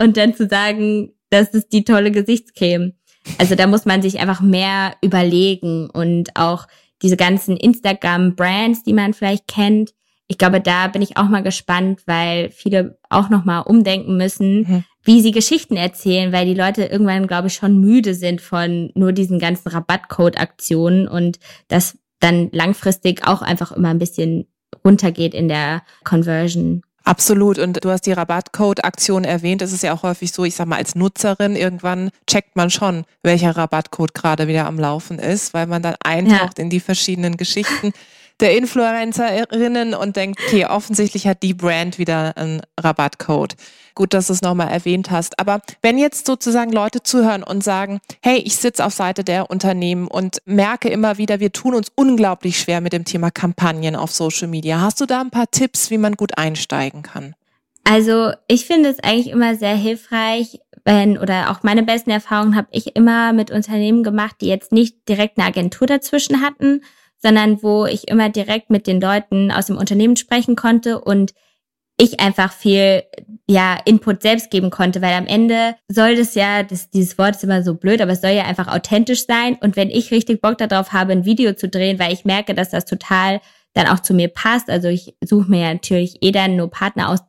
und 0.01 0.17
dann 0.17 0.35
zu 0.35 0.49
sagen, 0.49 1.13
das 1.31 1.51
ist 1.51 1.73
die 1.73 1.85
tolle 1.85 2.11
Gesichtscreme. 2.11 2.95
Also 3.39 3.55
da 3.55 3.67
muss 3.67 3.85
man 3.85 4.03
sich 4.03 4.21
einfach 4.21 4.41
mehr 4.41 4.95
überlegen 5.03 5.91
und 5.91 6.37
auch 6.37 6.67
diese 7.03 7.17
ganzen 7.17 7.57
Instagram-Brands, 7.57 8.83
die 8.83 8.93
man 8.93 9.15
vielleicht 9.15 9.49
kennt. 9.49 9.95
Ich 10.27 10.39
glaube, 10.39 10.61
da 10.61 10.89
bin 10.89 11.03
ich 11.03 11.17
auch 11.17 11.29
mal 11.29 11.43
gespannt, 11.43 12.03
weil 12.07 12.51
viele 12.51 12.99
auch 13.11 13.29
noch 13.29 13.45
mal 13.45 13.61
umdenken 13.61 14.17
müssen, 14.17 14.61
mhm 14.61 14.85
wie 15.05 15.21
sie 15.21 15.31
Geschichten 15.31 15.77
erzählen, 15.77 16.33
weil 16.33 16.47
die 16.47 16.55
Leute 16.55 16.85
irgendwann, 16.85 17.27
glaube 17.27 17.49
ich, 17.49 17.55
schon 17.55 17.79
müde 17.79 18.15
sind 18.15 18.41
von 18.41 18.91
nur 18.95 19.13
diesen 19.13 19.39
ganzen 19.39 19.69
Rabattcode-Aktionen 19.69 21.07
und 21.07 21.39
das 21.69 21.99
dann 22.21 22.49
langfristig 22.53 23.27
auch 23.27 23.43
einfach 23.43 23.73
immer 23.73 23.91
ein 23.91 23.99
bisschen 23.99 24.47
runtergeht 24.85 25.35
in 25.35 25.49
der 25.49 25.83
Conversion. 26.05 26.83
Absolut. 27.05 27.59
Und 27.59 27.85
du 27.85 27.91
hast 27.91 28.07
die 28.07 28.13
Rabattcode-Aktion 28.13 29.25
erwähnt. 29.25 29.61
Es 29.61 29.73
ist 29.73 29.83
ja 29.83 29.93
auch 29.93 30.03
häufig 30.03 30.33
so, 30.33 30.45
ich 30.45 30.55
sag 30.55 30.67
mal, 30.67 30.77
als 30.77 30.95
Nutzerin 30.95 31.55
irgendwann 31.55 32.11
checkt 32.27 32.57
man 32.57 32.71
schon, 32.71 33.05
welcher 33.23 33.55
Rabattcode 33.55 34.15
gerade 34.15 34.49
wieder 34.49 34.67
am 34.67 34.79
Laufen 34.79 35.19
ist, 35.19 35.53
weil 35.53 35.67
man 35.67 35.83
dann 35.83 35.97
eintaucht 36.03 36.59
ja. 36.59 36.65
in 36.65 36.71
die 36.71 36.81
verschiedenen 36.81 37.37
Geschichten 37.37 37.93
der 38.41 38.57
Influencerinnen 38.57 39.95
und 39.95 40.17
denkt, 40.17 40.41
okay, 40.47 40.67
offensichtlich 40.67 41.27
hat 41.27 41.43
die 41.43 41.55
Brand 41.55 41.99
wieder 41.99 42.37
einen 42.37 42.63
Rabattcode. 42.79 43.55
Gut, 43.95 44.13
dass 44.13 44.27
du 44.27 44.33
es 44.33 44.43
nochmal 44.43 44.71
erwähnt 44.71 45.13
hast. 45.13 45.39
Aber 45.39 45.61
wenn 45.81 45.99
jetzt 45.99 46.27
sozusagen 46.27 46.73
Leute 46.73 47.05
zuhören 47.05 47.45
und 47.45 47.63
sagen, 47.63 48.01
hey, 48.23 48.39
ich 48.39 48.57
sitze 48.57 48.85
auf 48.85 48.93
Seite 48.93 49.23
der 49.23 49.51
Unternehmen 49.51 50.09
und 50.09 50.39
merke 50.47 50.89
immer 50.89 51.17
wieder, 51.17 51.39
wir 51.39 51.53
tun 51.53 51.75
uns 51.75 51.93
unglaublich 51.95 52.59
schwer 52.59 52.81
mit 52.81 52.93
dem 52.93 53.05
Thema 53.05 53.31
Kampagnen 53.31 53.95
auf 53.95 54.11
Social 54.11 54.49
Media. 54.49 54.81
Hast 54.81 55.01
du 55.01 55.07
da 55.07 55.21
ein 55.21 55.31
paar 55.31 55.51
Tipps, 55.51 55.91
wie 55.91 55.99
man 55.99 56.15
gut 56.15 56.37
einsteigen 56.37 57.03
kann? 57.03 57.37
Also 57.85 58.33
ich 58.49 58.67
finde 58.67 58.89
es 58.89 58.99
eigentlich 58.99 59.29
immer 59.29 59.55
sehr 59.55 59.77
hilfreich, 59.77 60.59
wenn, 60.85 61.17
oder 61.17 61.51
auch 61.51 61.63
meine 61.63 61.83
besten 61.83 62.11
Erfahrungen 62.11 62.57
habe 62.57 62.69
ich 62.73 62.97
immer 62.97 63.33
mit 63.33 63.51
Unternehmen 63.51 64.03
gemacht, 64.03 64.37
die 64.41 64.49
jetzt 64.49 64.73
nicht 64.73 65.09
direkt 65.09 65.39
eine 65.39 65.47
Agentur 65.47 65.87
dazwischen 65.87 66.43
hatten, 66.43 66.83
sondern 67.25 67.63
wo 67.63 67.87
ich 67.87 68.07
immer 68.09 68.29
direkt 68.29 68.69
mit 68.69 68.87
den 68.87 69.01
Leuten 69.01 69.51
aus 69.51 69.67
dem 69.67 69.79
Unternehmen 69.79 70.17
sprechen 70.17 70.57
konnte 70.57 71.01
und 71.01 71.33
ich 71.97 72.21
einfach 72.21 72.53
viel 72.53 73.05
ja 73.49 73.79
Input 73.87 74.21
selbst 74.21 74.51
geben 74.51 74.69
konnte, 74.69 75.01
weil 75.01 75.15
am 75.15 75.27
Ende 75.27 75.75
soll 75.89 76.17
das 76.17 76.35
ja, 76.35 76.63
das, 76.63 76.91
dieses 76.91 77.17
Wort 77.17 77.37
ist 77.37 77.45
immer 77.45 77.63
so 77.63 77.77
blöd, 77.77 78.03
aber 78.03 78.13
es 78.13 78.21
soll 78.21 78.33
ja 78.33 78.45
einfach 78.45 78.69
authentisch 78.69 79.25
sein. 79.25 79.57
Und 79.63 79.75
wenn 79.77 79.89
ich 79.89 80.11
richtig 80.11 80.43
Bock 80.43 80.59
darauf 80.59 80.93
habe, 80.93 81.13
ein 81.13 81.25
Video 81.25 81.55
zu 81.55 81.67
drehen, 81.67 81.99
weil 81.99 82.13
ich 82.13 82.27
merke, 82.27 82.53
dass 82.53 82.69
das 82.69 82.85
total 82.85 83.41
dann 83.73 83.87
auch 83.87 84.01
zu 84.01 84.13
mir 84.13 84.29
passt, 84.29 84.69
also 84.69 84.89
ich 84.89 85.17
suche 85.25 85.51
mir 85.51 85.63
ja 85.63 85.73
natürlich 85.73 86.19
eh 86.21 86.31
dann 86.31 86.57
nur 86.57 86.69
Partner 86.69 87.09
aus 87.09 87.21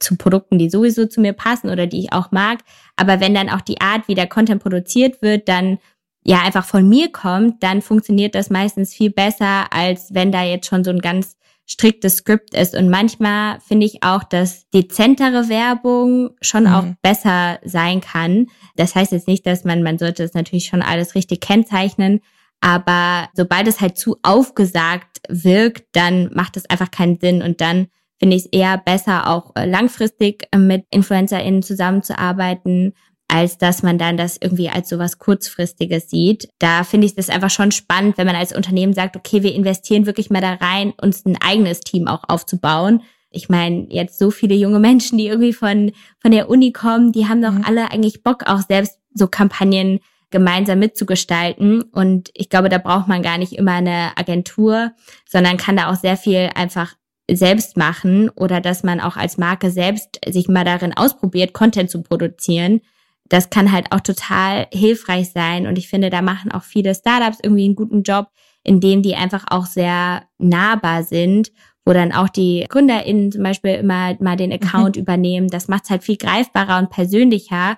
zu 0.00 0.16
Produkten, 0.16 0.58
die 0.58 0.70
sowieso 0.70 1.06
zu 1.06 1.20
mir 1.20 1.34
passen 1.34 1.68
oder 1.68 1.86
die 1.86 2.00
ich 2.00 2.12
auch 2.14 2.30
mag. 2.30 2.60
Aber 2.96 3.20
wenn 3.20 3.34
dann 3.34 3.50
auch 3.50 3.60
die 3.60 3.80
Art, 3.80 4.08
wie 4.08 4.14
der 4.14 4.26
Content 4.26 4.62
produziert 4.62 5.20
wird, 5.20 5.48
dann 5.48 5.78
ja 6.24 6.42
einfach 6.42 6.64
von 6.64 6.88
mir 6.88 7.12
kommt, 7.12 7.62
dann 7.62 7.82
funktioniert 7.82 8.34
das 8.34 8.50
meistens 8.50 8.92
viel 8.94 9.10
besser, 9.10 9.72
als 9.72 10.12
wenn 10.12 10.32
da 10.32 10.42
jetzt 10.42 10.66
schon 10.66 10.82
so 10.82 10.90
ein 10.90 11.00
ganz 11.00 11.36
striktes 11.66 12.16
Skript 12.16 12.54
ist. 12.54 12.74
Und 12.74 12.90
manchmal 12.90 13.60
finde 13.60 13.86
ich 13.86 14.02
auch, 14.02 14.24
dass 14.24 14.68
dezentere 14.70 15.48
Werbung 15.48 16.30
schon 16.40 16.64
mhm. 16.64 16.74
auch 16.74 16.84
besser 17.02 17.58
sein 17.64 18.00
kann. 18.00 18.46
Das 18.76 18.94
heißt 18.94 19.12
jetzt 19.12 19.28
nicht, 19.28 19.46
dass 19.46 19.64
man, 19.64 19.82
man 19.82 19.98
sollte 19.98 20.24
es 20.24 20.34
natürlich 20.34 20.66
schon 20.66 20.82
alles 20.82 21.14
richtig 21.14 21.40
kennzeichnen. 21.40 22.20
Aber 22.60 23.28
sobald 23.34 23.68
es 23.68 23.80
halt 23.80 23.98
zu 23.98 24.16
aufgesagt 24.22 25.20
wirkt, 25.28 25.84
dann 25.92 26.30
macht 26.34 26.56
es 26.56 26.68
einfach 26.68 26.90
keinen 26.90 27.18
Sinn. 27.20 27.42
Und 27.42 27.60
dann 27.60 27.88
finde 28.18 28.36
ich 28.36 28.46
es 28.46 28.52
eher 28.52 28.78
besser, 28.78 29.28
auch 29.28 29.52
äh, 29.54 29.66
langfristig 29.66 30.46
äh, 30.50 30.58
mit 30.58 30.86
InfluencerInnen 30.90 31.62
zusammenzuarbeiten, 31.62 32.94
als 33.28 33.58
dass 33.58 33.82
man 33.82 33.98
dann 33.98 34.16
das 34.16 34.38
irgendwie 34.40 34.68
als 34.68 34.88
so 34.88 34.98
was 34.98 35.18
Kurzfristiges 35.18 36.08
sieht. 36.10 36.48
Da 36.58 36.84
finde 36.84 37.06
ich 37.06 37.14
das 37.14 37.30
einfach 37.30 37.50
schon 37.50 37.72
spannend, 37.72 38.18
wenn 38.18 38.26
man 38.26 38.36
als 38.36 38.54
Unternehmen 38.54 38.92
sagt, 38.92 39.16
okay, 39.16 39.42
wir 39.42 39.54
investieren 39.54 40.06
wirklich 40.06 40.30
mal 40.30 40.40
da 40.40 40.54
rein, 40.54 40.92
uns 41.00 41.24
ein 41.24 41.38
eigenes 41.40 41.80
Team 41.80 42.06
auch 42.06 42.24
aufzubauen. 42.28 43.02
Ich 43.30 43.48
meine, 43.48 43.86
jetzt 43.90 44.18
so 44.18 44.30
viele 44.30 44.54
junge 44.54 44.78
Menschen, 44.78 45.18
die 45.18 45.26
irgendwie 45.26 45.52
von, 45.52 45.92
von 46.20 46.30
der 46.30 46.48
Uni 46.48 46.72
kommen, 46.72 47.12
die 47.12 47.26
haben 47.26 47.42
doch 47.42 47.52
mhm. 47.52 47.64
alle 47.66 47.90
eigentlich 47.90 48.22
Bock, 48.22 48.44
auch 48.46 48.60
selbst 48.60 48.98
so 49.12 49.26
Kampagnen 49.26 49.98
gemeinsam 50.30 50.78
mitzugestalten. 50.78 51.82
Und 51.82 52.30
ich 52.34 52.48
glaube, 52.48 52.68
da 52.68 52.78
braucht 52.78 53.08
man 53.08 53.22
gar 53.22 53.38
nicht 53.38 53.52
immer 53.52 53.72
eine 53.72 54.16
Agentur, 54.16 54.92
sondern 55.28 55.56
kann 55.56 55.76
da 55.76 55.90
auch 55.90 55.96
sehr 55.96 56.16
viel 56.16 56.50
einfach 56.54 56.94
selbst 57.28 57.76
machen 57.76 58.28
oder 58.28 58.60
dass 58.60 58.82
man 58.82 59.00
auch 59.00 59.16
als 59.16 59.38
Marke 59.38 59.70
selbst 59.70 60.20
sich 60.28 60.46
mal 60.48 60.64
darin 60.64 60.94
ausprobiert, 60.94 61.54
Content 61.54 61.90
zu 61.90 62.02
produzieren 62.02 62.80
das 63.28 63.50
kann 63.50 63.72
halt 63.72 63.90
auch 63.90 64.00
total 64.00 64.66
hilfreich 64.72 65.30
sein. 65.32 65.66
Und 65.66 65.78
ich 65.78 65.88
finde, 65.88 66.10
da 66.10 66.22
machen 66.22 66.52
auch 66.52 66.62
viele 66.62 66.94
Startups 66.94 67.38
irgendwie 67.42 67.64
einen 67.64 67.74
guten 67.74 68.02
Job, 68.02 68.28
indem 68.62 69.02
die 69.02 69.14
einfach 69.14 69.44
auch 69.48 69.66
sehr 69.66 70.24
nahbar 70.38 71.04
sind, 71.04 71.50
wo 71.84 71.92
dann 71.92 72.12
auch 72.12 72.28
die 72.28 72.64
GründerInnen 72.68 73.32
zum 73.32 73.42
Beispiel 73.42 73.74
immer 73.74 74.16
mal 74.20 74.36
den 74.36 74.52
Account 74.52 74.96
mhm. 74.96 75.02
übernehmen. 75.02 75.48
Das 75.48 75.68
macht 75.68 75.84
es 75.84 75.90
halt 75.90 76.04
viel 76.04 76.16
greifbarer 76.16 76.78
und 76.78 76.90
persönlicher, 76.90 77.76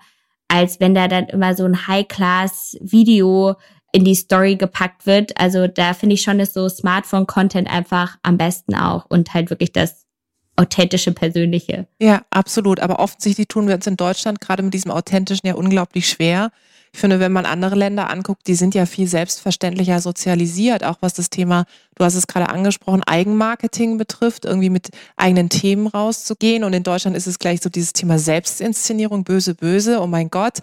als 0.48 0.80
wenn 0.80 0.94
da 0.94 1.08
dann 1.08 1.26
immer 1.26 1.54
so 1.54 1.64
ein 1.64 1.86
High-Class-Video 1.86 3.54
in 3.92 4.04
die 4.04 4.14
Story 4.14 4.56
gepackt 4.56 5.06
wird. 5.06 5.38
Also 5.40 5.66
da 5.66 5.94
finde 5.94 6.14
ich 6.14 6.22
schon, 6.22 6.38
ist 6.38 6.54
so 6.54 6.68
Smartphone-Content 6.68 7.68
einfach 7.72 8.18
am 8.22 8.36
besten 8.36 8.74
auch 8.74 9.06
und 9.08 9.32
halt 9.32 9.50
wirklich 9.50 9.72
das 9.72 10.05
authentische, 10.56 11.12
persönliche. 11.12 11.86
Ja, 12.00 12.22
absolut. 12.30 12.80
Aber 12.80 12.98
offensichtlich 12.98 13.48
tun 13.48 13.68
wir 13.68 13.74
uns 13.74 13.86
in 13.86 13.96
Deutschland 13.96 14.40
gerade 14.40 14.62
mit 14.62 14.74
diesem 14.74 14.90
authentischen 14.90 15.46
ja 15.46 15.54
unglaublich 15.54 16.08
schwer. 16.08 16.50
Ich 16.96 17.00
finde, 17.00 17.20
wenn 17.20 17.32
man 17.32 17.44
andere 17.44 17.74
Länder 17.74 18.08
anguckt, 18.08 18.46
die 18.46 18.54
sind 18.54 18.74
ja 18.74 18.86
viel 18.86 19.06
selbstverständlicher 19.06 20.00
sozialisiert, 20.00 20.82
auch 20.82 20.96
was 21.00 21.12
das 21.12 21.28
Thema, 21.28 21.66
du 21.94 22.04
hast 22.04 22.14
es 22.14 22.26
gerade 22.26 22.48
angesprochen, 22.48 23.02
Eigenmarketing 23.02 23.98
betrifft, 23.98 24.46
irgendwie 24.46 24.70
mit 24.70 24.88
eigenen 25.14 25.50
Themen 25.50 25.88
rauszugehen. 25.88 26.64
Und 26.64 26.72
in 26.72 26.84
Deutschland 26.84 27.14
ist 27.14 27.26
es 27.26 27.38
gleich 27.38 27.60
so 27.60 27.68
dieses 27.68 27.92
Thema 27.92 28.18
Selbstinszenierung, 28.18 29.24
böse, 29.24 29.54
böse, 29.54 30.00
oh 30.00 30.06
mein 30.06 30.30
Gott. 30.30 30.60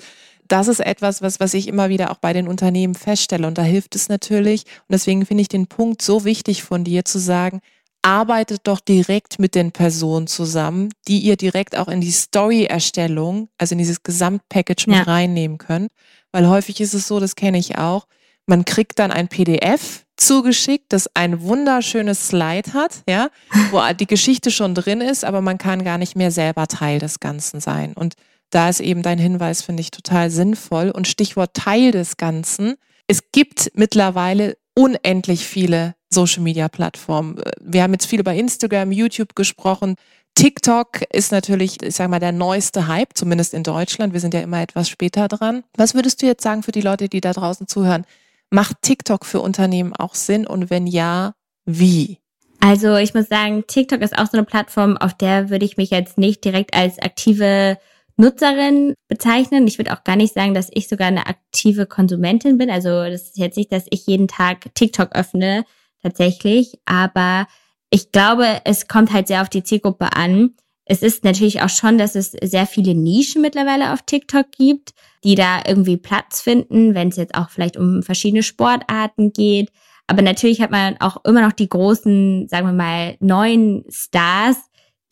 Das 0.47 0.67
ist 0.67 0.79
etwas, 0.79 1.21
was, 1.21 1.39
was 1.39 1.53
ich 1.53 1.67
immer 1.67 1.89
wieder 1.89 2.09
auch 2.09 2.17
bei 2.17 2.33
den 2.33 2.47
Unternehmen 2.47 2.95
feststelle. 2.95 3.45
Und 3.45 3.59
da 3.59 3.61
hilft 3.61 3.95
es 3.95 4.09
natürlich. 4.09 4.63
Und 4.63 4.93
deswegen 4.93 5.27
finde 5.27 5.41
ich 5.41 5.49
den 5.49 5.67
Punkt 5.67 6.01
so 6.01 6.25
wichtig 6.25 6.63
von 6.63 6.83
dir 6.83 7.05
zu 7.05 7.19
sagen, 7.19 7.61
arbeitet 8.03 8.61
doch 8.67 8.79
direkt 8.79 9.39
mit 9.39 9.55
den 9.55 9.71
Personen 9.71 10.27
zusammen, 10.27 10.89
die 11.07 11.19
ihr 11.19 11.37
direkt 11.37 11.77
auch 11.77 11.87
in 11.87 12.01
die 12.01 12.11
Story-Erstellung, 12.11 13.49
also 13.57 13.73
in 13.73 13.79
dieses 13.79 14.03
Gesamtpackage 14.03 14.87
mit 14.87 14.97
ja. 14.97 15.03
reinnehmen 15.03 15.57
könnt. 15.57 15.91
Weil 16.31 16.47
häufig 16.47 16.81
ist 16.81 16.93
es 16.93 17.07
so, 17.07 17.19
das 17.19 17.35
kenne 17.35 17.57
ich 17.57 17.77
auch, 17.77 18.07
man 18.45 18.65
kriegt 18.65 18.99
dann 18.99 19.11
ein 19.11 19.29
PDF 19.29 20.05
zugeschickt, 20.17 20.91
das 20.91 21.09
ein 21.13 21.41
wunderschönes 21.41 22.27
Slide 22.27 22.73
hat, 22.73 23.03
ja, 23.07 23.29
wo 23.71 23.81
die 23.93 24.07
Geschichte 24.07 24.51
schon 24.51 24.75
drin 24.75 25.01
ist, 25.01 25.23
aber 25.23 25.41
man 25.41 25.57
kann 25.57 25.83
gar 25.83 25.97
nicht 25.97 26.15
mehr 26.15 26.31
selber 26.31 26.67
Teil 26.67 26.99
des 26.99 27.19
Ganzen 27.19 27.61
sein. 27.61 27.93
Und 27.93 28.15
da 28.49 28.69
ist 28.69 28.81
eben 28.81 29.01
dein 29.01 29.17
Hinweis, 29.17 29.63
finde 29.63 29.81
ich, 29.81 29.89
total 29.89 30.29
sinnvoll. 30.29 30.91
Und 30.91 31.07
Stichwort 31.07 31.55
Teil 31.55 31.91
des 31.91 32.17
Ganzen. 32.17 32.75
Es 33.07 33.31
gibt 33.31 33.71
mittlerweile 33.73 34.57
unendlich 34.75 35.47
viele 35.47 35.95
Social-Media-Plattformen. 36.13 37.41
Wir 37.61 37.83
haben 37.83 37.93
jetzt 37.93 38.05
viel 38.05 38.19
über 38.19 38.33
Instagram, 38.33 38.91
YouTube 38.91 39.35
gesprochen. 39.35 39.95
TikTok 40.35 41.01
ist 41.11 41.31
natürlich, 41.31 41.81
ich 41.83 41.95
sage 41.95 42.09
mal, 42.09 42.19
der 42.19 42.31
neueste 42.31 42.87
Hype, 42.87 43.15
zumindest 43.15 43.53
in 43.53 43.63
Deutschland. 43.63 44.13
Wir 44.13 44.19
sind 44.19 44.33
ja 44.33 44.41
immer 44.41 44.61
etwas 44.61 44.89
später 44.89 45.27
dran. 45.27 45.63
Was 45.75 45.93
würdest 45.93 46.21
du 46.21 46.25
jetzt 46.25 46.43
sagen 46.43 46.63
für 46.63 46.71
die 46.71 46.81
Leute, 46.81 47.09
die 47.09 47.21
da 47.21 47.33
draußen 47.33 47.67
zuhören? 47.67 48.05
Macht 48.49 48.81
TikTok 48.81 49.25
für 49.25 49.41
Unternehmen 49.41 49.93
auch 49.93 50.15
Sinn 50.15 50.47
und 50.47 50.69
wenn 50.69 50.87
ja, 50.87 51.33
wie? 51.65 52.19
Also 52.59 52.95
ich 52.95 53.13
muss 53.13 53.27
sagen, 53.27 53.65
TikTok 53.67 54.01
ist 54.01 54.17
auch 54.17 54.27
so 54.27 54.37
eine 54.37 54.45
Plattform, 54.45 54.97
auf 54.97 55.13
der 55.13 55.49
würde 55.49 55.65
ich 55.65 55.77
mich 55.77 55.89
jetzt 55.89 56.17
nicht 56.17 56.45
direkt 56.45 56.73
als 56.73 56.97
aktive 56.99 57.77
Nutzerin 58.15 58.93
bezeichnen. 59.07 59.67
Ich 59.67 59.77
würde 59.77 59.93
auch 59.93 60.03
gar 60.03 60.15
nicht 60.15 60.33
sagen, 60.33 60.53
dass 60.53 60.69
ich 60.71 60.87
sogar 60.87 61.07
eine 61.07 61.27
aktive 61.27 61.85
Konsumentin 61.85 62.57
bin. 62.57 62.69
Also 62.69 62.89
das 63.03 63.23
ist 63.23 63.37
jetzt 63.37 63.57
nicht, 63.57 63.71
dass 63.71 63.85
ich 63.89 64.07
jeden 64.07 64.27
Tag 64.27 64.73
TikTok 64.75 65.13
öffne 65.13 65.65
tatsächlich. 66.03 66.73
Aber 66.85 67.47
ich 67.89 68.11
glaube, 68.11 68.61
es 68.65 68.87
kommt 68.87 69.13
halt 69.13 69.27
sehr 69.27 69.41
auf 69.41 69.49
die 69.49 69.63
Zielgruppe 69.63 70.13
an. 70.15 70.55
Es 70.85 71.01
ist 71.01 71.23
natürlich 71.23 71.61
auch 71.61 71.69
schon, 71.69 71.97
dass 71.97 72.15
es 72.15 72.31
sehr 72.31 72.65
viele 72.65 72.93
Nischen 72.93 73.41
mittlerweile 73.41 73.93
auf 73.93 74.01
TikTok 74.01 74.51
gibt, 74.51 74.93
die 75.23 75.35
da 75.35 75.61
irgendwie 75.65 75.97
Platz 75.97 76.41
finden, 76.41 76.93
wenn 76.93 77.09
es 77.09 77.15
jetzt 77.15 77.35
auch 77.35 77.49
vielleicht 77.49 77.77
um 77.77 78.03
verschiedene 78.03 78.43
Sportarten 78.43 79.31
geht. 79.31 79.71
Aber 80.07 80.21
natürlich 80.21 80.61
hat 80.61 80.71
man 80.71 80.97
auch 80.99 81.23
immer 81.23 81.41
noch 81.41 81.53
die 81.53 81.69
großen, 81.69 82.47
sagen 82.49 82.67
wir 82.67 82.73
mal, 82.73 83.15
neuen 83.19 83.85
Stars, 83.89 84.57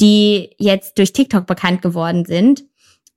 die 0.01 0.49
jetzt 0.57 0.97
durch 0.97 1.13
TikTok 1.13 1.47
bekannt 1.47 1.81
geworden 1.81 2.25
sind. 2.25 2.65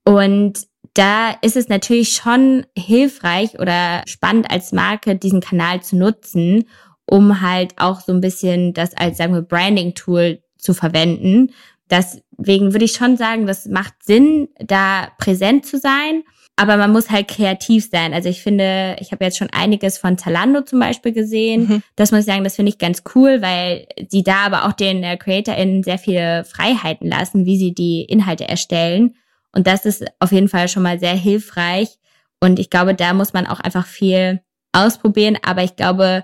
Und 0.05 0.67
da 0.93 1.31
ist 1.41 1.57
es 1.57 1.67
natürlich 1.67 2.13
schon 2.13 2.65
hilfreich 2.77 3.59
oder 3.59 4.03
spannend 4.07 4.49
als 4.49 4.71
Marke, 4.71 5.15
diesen 5.15 5.41
Kanal 5.41 5.81
zu 5.81 5.97
nutzen 5.97 6.65
um 7.05 7.41
halt 7.41 7.73
auch 7.77 8.01
so 8.01 8.11
ein 8.11 8.21
bisschen 8.21 8.73
das 8.73 8.95
als, 8.95 9.17
sagen 9.17 9.33
wir, 9.33 9.41
Branding-Tool 9.41 10.41
zu 10.57 10.73
verwenden. 10.73 11.51
Deswegen 11.89 12.73
würde 12.73 12.85
ich 12.85 12.93
schon 12.93 13.17
sagen, 13.17 13.45
das 13.45 13.67
macht 13.67 13.93
Sinn, 14.03 14.49
da 14.59 15.09
präsent 15.19 15.65
zu 15.65 15.77
sein. 15.77 16.23
Aber 16.57 16.77
man 16.77 16.91
muss 16.91 17.09
halt 17.09 17.27
kreativ 17.27 17.89
sein. 17.91 18.13
Also 18.13 18.29
ich 18.29 18.41
finde, 18.41 18.95
ich 18.99 19.11
habe 19.11 19.25
jetzt 19.25 19.37
schon 19.37 19.49
einiges 19.51 19.97
von 19.97 20.17
Zalando 20.17 20.61
zum 20.61 20.79
Beispiel 20.79 21.11
gesehen. 21.11 21.67
Mhm. 21.67 21.83
Das 21.97 22.11
muss 22.11 22.21
ich 22.21 22.25
sagen, 22.25 22.45
das 22.45 22.55
finde 22.55 22.69
ich 22.69 22.77
ganz 22.77 23.03
cool, 23.13 23.41
weil 23.41 23.87
sie 24.07 24.23
da 24.23 24.45
aber 24.45 24.65
auch 24.65 24.71
den 24.71 25.03
äh, 25.03 25.17
CreatorInnen 25.17 25.83
sehr 25.83 25.97
viele 25.97 26.45
Freiheiten 26.45 27.09
lassen, 27.09 27.45
wie 27.45 27.57
sie 27.57 27.73
die 27.73 28.03
Inhalte 28.03 28.47
erstellen. 28.47 29.15
Und 29.51 29.67
das 29.67 29.85
ist 29.85 30.05
auf 30.19 30.31
jeden 30.31 30.47
Fall 30.47 30.69
schon 30.69 30.83
mal 30.83 30.97
sehr 30.97 31.15
hilfreich. 31.15 31.97
Und 32.39 32.57
ich 32.57 32.69
glaube, 32.69 32.95
da 32.95 33.13
muss 33.13 33.33
man 33.33 33.47
auch 33.47 33.59
einfach 33.59 33.85
viel 33.85 34.41
ausprobieren. 34.71 35.37
Aber 35.43 35.63
ich 35.63 35.75
glaube, 35.75 36.23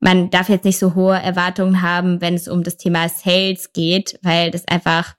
man 0.00 0.30
darf 0.30 0.48
jetzt 0.48 0.64
nicht 0.64 0.78
so 0.78 0.94
hohe 0.94 1.16
Erwartungen 1.16 1.82
haben, 1.82 2.20
wenn 2.20 2.34
es 2.34 2.48
um 2.48 2.62
das 2.62 2.78
Thema 2.78 3.08
Sales 3.08 3.72
geht, 3.72 4.18
weil 4.22 4.50
das 4.50 4.66
einfach 4.66 5.14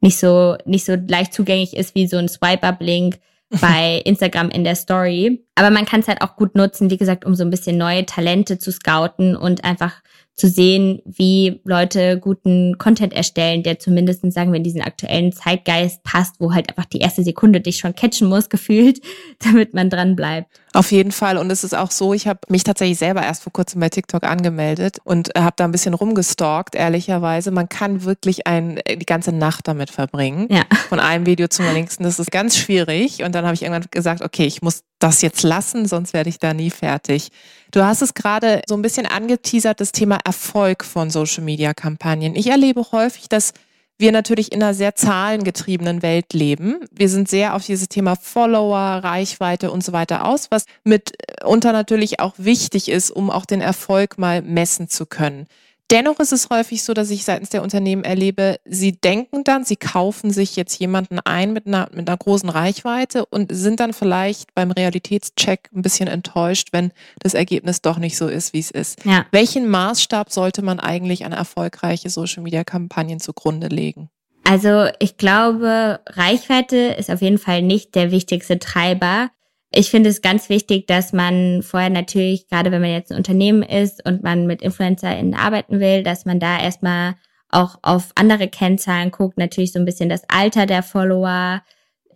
nicht 0.00 0.18
so, 0.18 0.56
nicht 0.64 0.84
so 0.84 0.94
leicht 0.94 1.32
zugänglich 1.32 1.76
ist 1.76 1.94
wie 1.94 2.06
so 2.06 2.16
ein 2.16 2.28
Swipe-Up-Link 2.28 3.18
bei 3.60 4.02
Instagram 4.04 4.50
in 4.50 4.64
der 4.64 4.74
Story. 4.74 5.46
Aber 5.54 5.70
man 5.70 5.86
kann 5.86 6.00
es 6.00 6.08
halt 6.08 6.20
auch 6.20 6.36
gut 6.36 6.54
nutzen, 6.54 6.90
wie 6.90 6.98
gesagt, 6.98 7.24
um 7.24 7.34
so 7.34 7.44
ein 7.44 7.50
bisschen 7.50 7.78
neue 7.78 8.04
Talente 8.04 8.58
zu 8.58 8.70
scouten 8.72 9.36
und 9.36 9.64
einfach 9.64 10.02
zu 10.38 10.48
sehen, 10.48 11.02
wie 11.04 11.60
Leute 11.64 12.18
guten 12.20 12.78
Content 12.78 13.12
erstellen, 13.12 13.64
der 13.64 13.80
zumindest, 13.80 14.20
sagen 14.32 14.52
wir, 14.52 14.58
in 14.58 14.62
diesen 14.62 14.80
aktuellen 14.80 15.32
Zeitgeist 15.32 16.04
passt, 16.04 16.36
wo 16.38 16.54
halt 16.54 16.68
einfach 16.70 16.84
die 16.84 17.00
erste 17.00 17.24
Sekunde 17.24 17.60
dich 17.60 17.78
schon 17.78 17.96
catchen 17.96 18.28
muss, 18.28 18.48
gefühlt, 18.48 19.00
damit 19.40 19.74
man 19.74 19.90
dran 19.90 20.14
bleibt. 20.14 20.48
Auf 20.74 20.92
jeden 20.92 21.10
Fall. 21.10 21.38
Und 21.38 21.50
es 21.50 21.64
ist 21.64 21.74
auch 21.74 21.90
so, 21.90 22.14
ich 22.14 22.28
habe 22.28 22.40
mich 22.48 22.62
tatsächlich 22.62 22.98
selber 22.98 23.22
erst 23.22 23.42
vor 23.42 23.52
kurzem 23.52 23.80
bei 23.80 23.88
TikTok 23.88 24.22
angemeldet 24.22 24.98
und 25.02 25.30
habe 25.36 25.54
da 25.56 25.64
ein 25.64 25.72
bisschen 25.72 25.94
rumgestalkt, 25.94 26.76
ehrlicherweise. 26.76 27.50
Man 27.50 27.68
kann 27.68 28.04
wirklich 28.04 28.46
ein, 28.46 28.78
die 28.88 29.06
ganze 29.06 29.32
Nacht 29.32 29.66
damit 29.66 29.90
verbringen. 29.90 30.46
Ja. 30.50 30.62
Von 30.88 31.00
einem 31.00 31.26
Video 31.26 31.48
zum 31.48 31.72
nächsten. 31.72 32.04
Das 32.04 32.20
ist 32.20 32.30
ganz 32.30 32.56
schwierig. 32.56 33.24
Und 33.24 33.34
dann 33.34 33.44
habe 33.44 33.54
ich 33.54 33.62
irgendwann 33.62 33.88
gesagt, 33.90 34.22
okay, 34.22 34.46
ich 34.46 34.62
muss 34.62 34.84
das 34.98 35.22
jetzt 35.22 35.42
lassen, 35.42 35.86
sonst 35.86 36.12
werde 36.12 36.28
ich 36.28 36.38
da 36.38 36.54
nie 36.54 36.70
fertig. 36.70 37.28
Du 37.70 37.84
hast 37.84 38.02
es 38.02 38.14
gerade 38.14 38.62
so 38.66 38.74
ein 38.74 38.82
bisschen 38.82 39.06
angeteasert, 39.06 39.80
das 39.80 39.92
Thema 39.92 40.18
Erfolg 40.28 40.84
von 40.84 41.08
Social-Media-Kampagnen. 41.08 42.36
Ich 42.36 42.48
erlebe 42.48 42.84
häufig, 42.92 43.30
dass 43.30 43.54
wir 43.96 44.12
natürlich 44.12 44.52
in 44.52 44.62
einer 44.62 44.74
sehr 44.74 44.94
zahlengetriebenen 44.94 46.02
Welt 46.02 46.34
leben. 46.34 46.80
Wir 46.92 47.08
sind 47.08 47.30
sehr 47.30 47.54
auf 47.54 47.64
dieses 47.64 47.88
Thema 47.88 48.14
Follower, 48.14 49.00
Reichweite 49.02 49.70
und 49.70 49.82
so 49.82 49.92
weiter 49.92 50.26
aus, 50.26 50.50
was 50.50 50.66
mitunter 50.84 51.72
natürlich 51.72 52.20
auch 52.20 52.34
wichtig 52.36 52.90
ist, 52.90 53.10
um 53.10 53.30
auch 53.30 53.46
den 53.46 53.62
Erfolg 53.62 54.18
mal 54.18 54.42
messen 54.42 54.90
zu 54.90 55.06
können. 55.06 55.46
Dennoch 55.90 56.20
ist 56.20 56.32
es 56.32 56.50
häufig 56.50 56.82
so, 56.82 56.92
dass 56.92 57.08
ich 57.08 57.24
seitens 57.24 57.48
der 57.48 57.62
Unternehmen 57.62 58.04
erlebe, 58.04 58.60
sie 58.66 58.92
denken 58.92 59.42
dann, 59.42 59.64
sie 59.64 59.76
kaufen 59.76 60.30
sich 60.30 60.54
jetzt 60.54 60.78
jemanden 60.78 61.18
ein 61.20 61.54
mit 61.54 61.66
einer, 61.66 61.88
mit 61.94 62.06
einer 62.08 62.16
großen 62.16 62.50
Reichweite 62.50 63.24
und 63.24 63.50
sind 63.50 63.80
dann 63.80 63.94
vielleicht 63.94 64.54
beim 64.54 64.70
Realitätscheck 64.70 65.70
ein 65.74 65.80
bisschen 65.80 66.06
enttäuscht, 66.06 66.68
wenn 66.72 66.92
das 67.20 67.32
Ergebnis 67.32 67.80
doch 67.80 67.98
nicht 67.98 68.18
so 68.18 68.28
ist, 68.28 68.52
wie 68.52 68.58
es 68.58 68.70
ist. 68.70 69.02
Ja. 69.06 69.24
Welchen 69.30 69.66
Maßstab 69.66 70.30
sollte 70.30 70.60
man 70.60 70.78
eigentlich 70.78 71.24
an 71.24 71.32
erfolgreiche 71.32 72.10
Social-Media-Kampagnen 72.10 73.18
zugrunde 73.18 73.68
legen? 73.68 74.10
Also 74.44 74.88
ich 74.98 75.16
glaube, 75.16 76.00
Reichweite 76.06 76.76
ist 76.76 77.10
auf 77.10 77.22
jeden 77.22 77.38
Fall 77.38 77.62
nicht 77.62 77.94
der 77.94 78.10
wichtigste 78.10 78.58
Treiber. 78.58 79.30
Ich 79.70 79.90
finde 79.90 80.08
es 80.08 80.22
ganz 80.22 80.48
wichtig, 80.48 80.86
dass 80.86 81.12
man 81.12 81.62
vorher 81.62 81.90
natürlich, 81.90 82.48
gerade 82.48 82.70
wenn 82.70 82.80
man 82.80 82.90
jetzt 82.90 83.12
ein 83.12 83.18
Unternehmen 83.18 83.62
ist 83.62 84.04
und 84.06 84.22
man 84.22 84.46
mit 84.46 84.62
InfluencerInnen 84.62 85.34
arbeiten 85.34 85.78
will, 85.78 86.02
dass 86.02 86.24
man 86.24 86.40
da 86.40 86.58
erstmal 86.58 87.16
auch 87.50 87.76
auf 87.82 88.12
andere 88.14 88.48
Kennzahlen 88.48 89.10
guckt, 89.10 89.38
natürlich 89.38 89.72
so 89.72 89.78
ein 89.78 89.84
bisschen 89.84 90.08
das 90.08 90.22
Alter 90.28 90.66
der 90.66 90.82
Follower. 90.82 91.62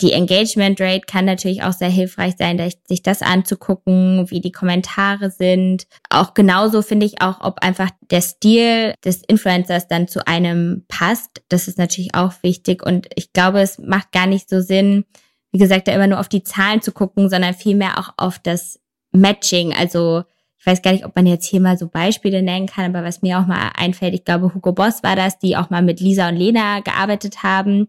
Die 0.01 0.12
Engagement 0.12 0.81
Rate 0.81 1.07
kann 1.07 1.27
natürlich 1.27 1.62
auch 1.62 1.73
sehr 1.73 1.91
hilfreich 1.91 2.35
sein, 2.38 2.59
sich 2.88 3.03
das 3.03 3.23
anzugucken, 3.23 4.31
wie 4.31 4.41
die 4.41 4.51
Kommentare 4.51 5.31
sind. 5.31 5.87
Auch 6.11 6.35
genauso 6.35 6.83
finde 6.83 7.07
ich 7.07 7.21
auch, 7.23 7.41
ob 7.41 7.59
einfach 7.61 7.91
der 8.11 8.23
Stil 8.23 8.95
des 9.05 9.23
Influencers 9.29 9.88
dann 9.88 10.09
zu 10.09 10.27
einem 10.27 10.85
passt. 10.88 11.43
Das 11.49 11.69
ist 11.69 11.79
natürlich 11.79 12.15
auch 12.15 12.33
wichtig. 12.43 12.85
Und 12.85 13.09
ich 13.15 13.33
glaube, 13.33 13.61
es 13.61 13.79
macht 13.79 14.11
gar 14.12 14.27
nicht 14.27 14.49
so 14.49 14.61
Sinn, 14.61 15.05
wie 15.53 15.59
gesagt, 15.59 15.87
da 15.87 15.93
immer 15.93 16.07
nur 16.07 16.21
auf 16.21 16.29
die 16.29 16.43
Zahlen 16.43 16.83
zu 16.83 16.93
gucken, 16.93 17.29
sondern 17.29 17.55
vielmehr 17.55 17.99
auch 17.99 18.15
auf 18.17 18.38
das 18.38 18.81
Matching. 19.12 19.75
Also 19.75 20.25
ich 20.59 20.67
weiß 20.67 20.81
gar 20.81 20.93
nicht, 20.93 21.05
ob 21.05 21.15
man 21.17 21.27
jetzt 21.27 21.47
hier 21.47 21.61
mal 21.61 21.77
so 21.77 21.88
Beispiele 21.88 22.43
nennen 22.43 22.67
kann, 22.67 22.95
aber 22.95 23.05
was 23.05 23.21
mir 23.21 23.38
auch 23.38 23.47
mal 23.47 23.73
einfällt, 23.77 24.15
ich 24.15 24.25
glaube, 24.25 24.55
Hugo 24.55 24.73
Boss 24.73 25.03
war 25.03 25.17
das, 25.17 25.38
die 25.38 25.57
auch 25.57 25.71
mal 25.71 25.83
mit 25.83 26.01
Lisa 26.01 26.29
und 26.29 26.37
Lena 26.37 26.81
gearbeitet 26.81 27.43
haben, 27.43 27.88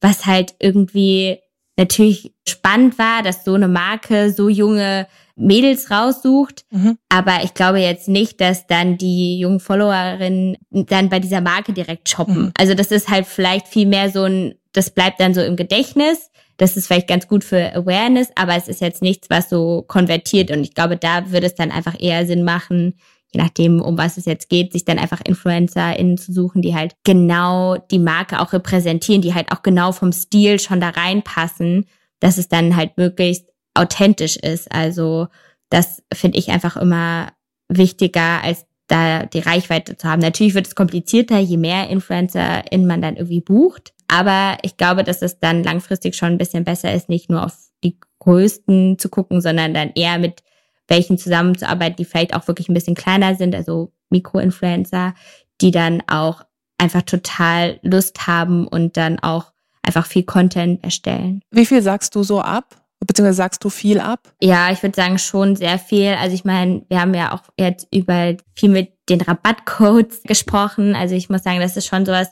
was 0.00 0.24
halt 0.24 0.54
irgendwie 0.58 1.38
natürlich 1.76 2.32
spannend 2.46 2.98
war, 2.98 3.22
dass 3.22 3.44
so 3.44 3.54
eine 3.54 3.68
Marke 3.68 4.30
so 4.30 4.48
junge 4.48 5.06
Mädels 5.36 5.90
raussucht. 5.90 6.64
Mhm. 6.70 6.98
Aber 7.08 7.42
ich 7.44 7.54
glaube 7.54 7.80
jetzt 7.80 8.08
nicht, 8.08 8.40
dass 8.40 8.66
dann 8.66 8.98
die 8.98 9.38
jungen 9.38 9.60
Followerinnen 9.60 10.58
dann 10.70 11.08
bei 11.08 11.18
dieser 11.18 11.40
Marke 11.40 11.72
direkt 11.72 12.08
shoppen. 12.08 12.42
Mhm. 12.42 12.52
Also 12.56 12.74
das 12.74 12.90
ist 12.90 13.08
halt 13.08 13.26
vielleicht 13.26 13.66
viel 13.66 13.86
mehr 13.86 14.10
so 14.10 14.24
ein, 14.24 14.54
das 14.72 14.90
bleibt 14.90 15.20
dann 15.20 15.34
so 15.34 15.42
im 15.42 15.56
Gedächtnis 15.56 16.30
das 16.56 16.76
ist 16.76 16.86
vielleicht 16.86 17.08
ganz 17.08 17.28
gut 17.28 17.44
für 17.44 17.74
Awareness, 17.74 18.28
aber 18.34 18.56
es 18.56 18.68
ist 18.68 18.80
jetzt 18.80 19.02
nichts, 19.02 19.30
was 19.30 19.48
so 19.48 19.82
konvertiert. 19.86 20.50
Und 20.50 20.62
ich 20.62 20.74
glaube, 20.74 20.96
da 20.96 21.30
würde 21.30 21.46
es 21.46 21.54
dann 21.54 21.70
einfach 21.70 21.94
eher 21.98 22.26
Sinn 22.26 22.44
machen, 22.44 22.94
je 23.32 23.40
nachdem, 23.40 23.80
um 23.80 23.96
was 23.96 24.18
es 24.18 24.26
jetzt 24.26 24.48
geht, 24.48 24.72
sich 24.72 24.84
dann 24.84 24.98
einfach 24.98 25.20
InfluencerInnen 25.24 26.18
zu 26.18 26.32
suchen, 26.32 26.62
die 26.62 26.74
halt 26.74 26.94
genau 27.02 27.76
die 27.76 27.98
Marke 27.98 28.40
auch 28.40 28.52
repräsentieren, 28.52 29.22
die 29.22 29.34
halt 29.34 29.50
auch 29.52 29.62
genau 29.62 29.92
vom 29.92 30.12
Stil 30.12 30.60
schon 30.60 30.80
da 30.80 30.90
reinpassen, 30.90 31.86
dass 32.20 32.38
es 32.38 32.48
dann 32.48 32.76
halt 32.76 32.98
möglichst 32.98 33.46
authentisch 33.74 34.36
ist. 34.36 34.70
Also 34.70 35.28
das 35.70 36.02
finde 36.12 36.38
ich 36.38 36.50
einfach 36.50 36.76
immer 36.76 37.32
wichtiger, 37.68 38.42
als 38.44 38.66
da 38.86 39.24
die 39.24 39.38
Reichweite 39.38 39.96
zu 39.96 40.08
haben. 40.08 40.20
Natürlich 40.20 40.54
wird 40.54 40.66
es 40.66 40.74
komplizierter, 40.74 41.38
je 41.38 41.56
mehr 41.56 41.88
InfluencerInnen 41.88 42.86
man 42.86 43.00
dann 43.00 43.16
irgendwie 43.16 43.40
bucht. 43.40 43.94
Aber 44.12 44.58
ich 44.60 44.76
glaube, 44.76 45.04
dass 45.04 45.22
es 45.22 45.38
dann 45.38 45.64
langfristig 45.64 46.16
schon 46.16 46.28
ein 46.28 46.38
bisschen 46.38 46.64
besser 46.64 46.92
ist, 46.92 47.08
nicht 47.08 47.30
nur 47.30 47.46
auf 47.46 47.56
die 47.82 47.98
größten 48.18 48.98
zu 48.98 49.08
gucken, 49.08 49.40
sondern 49.40 49.72
dann 49.72 49.92
eher 49.94 50.18
mit 50.18 50.42
welchen 50.86 51.16
zusammenzuarbeiten, 51.16 51.96
die 51.96 52.04
vielleicht 52.04 52.34
auch 52.34 52.46
wirklich 52.46 52.68
ein 52.68 52.74
bisschen 52.74 52.94
kleiner 52.94 53.36
sind, 53.36 53.54
also 53.54 53.90
Mikroinfluencer, 54.10 55.14
die 55.62 55.70
dann 55.70 56.02
auch 56.08 56.44
einfach 56.76 57.00
total 57.00 57.80
Lust 57.80 58.26
haben 58.26 58.68
und 58.68 58.98
dann 58.98 59.18
auch 59.18 59.52
einfach 59.80 60.04
viel 60.04 60.24
Content 60.24 60.84
erstellen. 60.84 61.40
Wie 61.50 61.64
viel 61.64 61.80
sagst 61.80 62.14
du 62.14 62.22
so 62.22 62.42
ab? 62.42 62.82
Beziehungsweise 63.00 63.38
sagst 63.38 63.64
du 63.64 63.70
viel 63.70 63.98
ab? 63.98 64.30
Ja, 64.42 64.70
ich 64.70 64.82
würde 64.82 64.94
sagen 64.94 65.18
schon 65.18 65.56
sehr 65.56 65.78
viel. 65.78 66.12
Also 66.20 66.34
ich 66.34 66.44
meine, 66.44 66.84
wir 66.90 67.00
haben 67.00 67.14
ja 67.14 67.32
auch 67.32 67.44
jetzt 67.58 67.88
über 67.90 68.36
viel 68.54 68.68
mit 68.68 68.92
den 69.08 69.22
Rabattcodes 69.22 70.22
gesprochen. 70.24 70.94
Also 70.94 71.14
ich 71.14 71.30
muss 71.30 71.44
sagen, 71.44 71.60
das 71.60 71.78
ist 71.78 71.86
schon 71.86 72.04
sowas, 72.04 72.28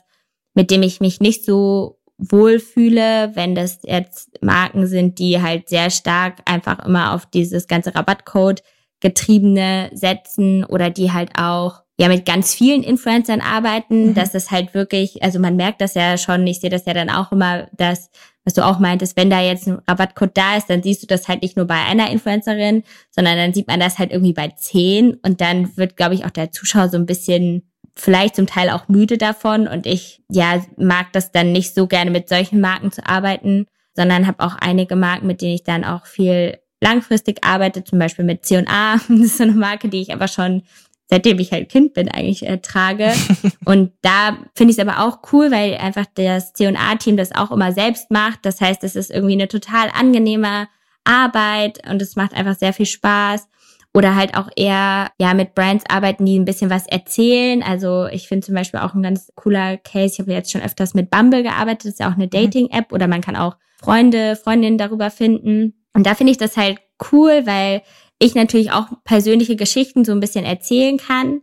mit 0.53 0.71
dem 0.71 0.83
ich 0.83 0.99
mich 0.99 1.19
nicht 1.19 1.45
so 1.45 1.99
wohlfühle, 2.17 3.31
wenn 3.35 3.55
das 3.55 3.79
jetzt 3.83 4.43
Marken 4.43 4.85
sind, 4.85 5.17
die 5.19 5.41
halt 5.41 5.69
sehr 5.69 5.89
stark 5.89 6.39
einfach 6.45 6.85
immer 6.85 7.13
auf 7.13 7.25
dieses 7.25 7.67
ganze 7.67 7.95
Rabattcode 7.95 8.61
getriebene 8.99 9.89
setzen 9.93 10.63
oder 10.63 10.91
die 10.91 11.11
halt 11.11 11.31
auch 11.35 11.81
ja 11.97 12.07
mit 12.07 12.25
ganz 12.25 12.53
vielen 12.53 12.83
Influencern 12.83 13.41
arbeiten, 13.41 14.09
mhm. 14.09 14.13
dass 14.13 14.31
das 14.31 14.51
halt 14.51 14.73
wirklich, 14.73 15.23
also 15.23 15.39
man 15.39 15.55
merkt 15.55 15.81
das 15.81 15.95
ja 15.95 16.17
schon, 16.17 16.45
ich 16.47 16.59
sehe 16.59 16.69
das 16.69 16.85
ja 16.85 16.93
dann 16.93 17.09
auch 17.09 17.31
immer, 17.31 17.67
dass, 17.73 18.09
was 18.43 18.53
du 18.53 18.65
auch 18.65 18.79
meintest, 18.79 19.17
wenn 19.17 19.29
da 19.29 19.41
jetzt 19.41 19.67
ein 19.67 19.79
Rabattcode 19.87 20.35
da 20.35 20.57
ist, 20.57 20.69
dann 20.69 20.83
siehst 20.83 21.03
du 21.03 21.07
das 21.07 21.27
halt 21.27 21.41
nicht 21.41 21.57
nur 21.57 21.65
bei 21.65 21.75
einer 21.75 22.09
Influencerin, 22.09 22.83
sondern 23.09 23.37
dann 23.37 23.53
sieht 23.53 23.67
man 23.67 23.79
das 23.79 23.99
halt 23.99 24.11
irgendwie 24.11 24.33
bei 24.33 24.49
zehn 24.49 25.15
und 25.23 25.41
dann 25.41 25.75
wird, 25.77 25.97
glaube 25.97 26.15
ich, 26.15 26.25
auch 26.25 26.31
der 26.31 26.51
Zuschauer 26.51 26.89
so 26.89 26.97
ein 26.97 27.05
bisschen 27.05 27.70
vielleicht 27.95 28.35
zum 28.35 28.47
Teil 28.47 28.69
auch 28.69 28.87
müde 28.87 29.17
davon 29.17 29.67
und 29.67 29.85
ich 29.85 30.21
ja 30.29 30.63
mag 30.77 31.11
das 31.13 31.31
dann 31.31 31.51
nicht 31.51 31.75
so 31.75 31.87
gerne 31.87 32.11
mit 32.11 32.29
solchen 32.29 32.61
Marken 32.61 32.91
zu 32.91 33.05
arbeiten, 33.05 33.65
sondern 33.95 34.27
habe 34.27 34.43
auch 34.43 34.55
einige 34.55 34.95
Marken, 34.95 35.27
mit 35.27 35.41
denen 35.41 35.55
ich 35.55 35.63
dann 35.63 35.83
auch 35.83 36.05
viel 36.05 36.57
langfristig 36.81 37.43
arbeite, 37.43 37.83
zum 37.83 37.99
Beispiel 37.99 38.25
mit 38.25 38.45
C&A. 38.45 38.95
Das 39.07 39.19
ist 39.19 39.37
so 39.37 39.43
eine 39.43 39.53
Marke, 39.53 39.89
die 39.89 40.01
ich 40.01 40.13
aber 40.13 40.27
schon 40.27 40.63
seitdem 41.11 41.39
ich 41.39 41.51
halt 41.51 41.67
Kind 41.67 41.93
bin 41.93 42.09
eigentlich 42.09 42.47
äh, 42.47 42.59
trage. 42.59 43.11
und 43.65 43.91
da 44.01 44.37
finde 44.55 44.71
ich 44.71 44.79
es 44.79 44.87
aber 44.87 45.05
auch 45.05 45.19
cool, 45.33 45.51
weil 45.51 45.75
einfach 45.75 46.05
das 46.15 46.53
C&A-Team 46.53 47.17
das 47.17 47.35
auch 47.35 47.51
immer 47.51 47.73
selbst 47.73 48.09
macht. 48.11 48.45
Das 48.45 48.61
heißt, 48.61 48.83
es 48.85 48.95
ist 48.95 49.11
irgendwie 49.11 49.33
eine 49.33 49.49
total 49.49 49.89
angenehme 49.93 50.69
Arbeit 51.03 51.85
und 51.87 52.01
es 52.01 52.15
macht 52.15 52.33
einfach 52.33 52.55
sehr 52.55 52.71
viel 52.71 52.85
Spaß 52.85 53.49
oder 53.93 54.15
halt 54.15 54.35
auch 54.35 54.49
eher 54.55 55.11
ja 55.19 55.33
mit 55.33 55.53
Brands 55.53 55.83
arbeiten, 55.89 56.25
die 56.25 56.39
ein 56.39 56.45
bisschen 56.45 56.69
was 56.69 56.87
erzählen. 56.87 57.61
Also 57.61 58.07
ich 58.07 58.27
finde 58.27 58.45
zum 58.45 58.55
Beispiel 58.55 58.79
auch 58.79 58.93
ein 58.93 59.03
ganz 59.03 59.31
cooler 59.35 59.77
Case. 59.77 60.13
Ich 60.13 60.19
habe 60.19 60.31
jetzt 60.31 60.51
schon 60.51 60.61
öfters 60.61 60.93
mit 60.93 61.09
Bumble 61.09 61.43
gearbeitet. 61.43 61.85
Das 61.85 61.93
ist 61.93 61.99
ja 61.99 62.09
auch 62.09 62.15
eine 62.15 62.25
mhm. 62.25 62.29
Dating-App 62.29 62.93
oder 62.93 63.07
man 63.07 63.21
kann 63.21 63.35
auch 63.35 63.57
Freunde, 63.81 64.35
Freundinnen 64.35 64.77
darüber 64.77 65.09
finden. 65.09 65.85
Und 65.93 66.05
da 66.05 66.15
finde 66.15 66.31
ich 66.31 66.37
das 66.37 66.55
halt 66.55 66.79
cool, 67.11 67.45
weil 67.45 67.81
ich 68.19 68.35
natürlich 68.35 68.71
auch 68.71 68.87
persönliche 69.03 69.55
Geschichten 69.55 70.05
so 70.05 70.11
ein 70.11 70.19
bisschen 70.19 70.45
erzählen 70.45 70.97
kann, 70.97 71.41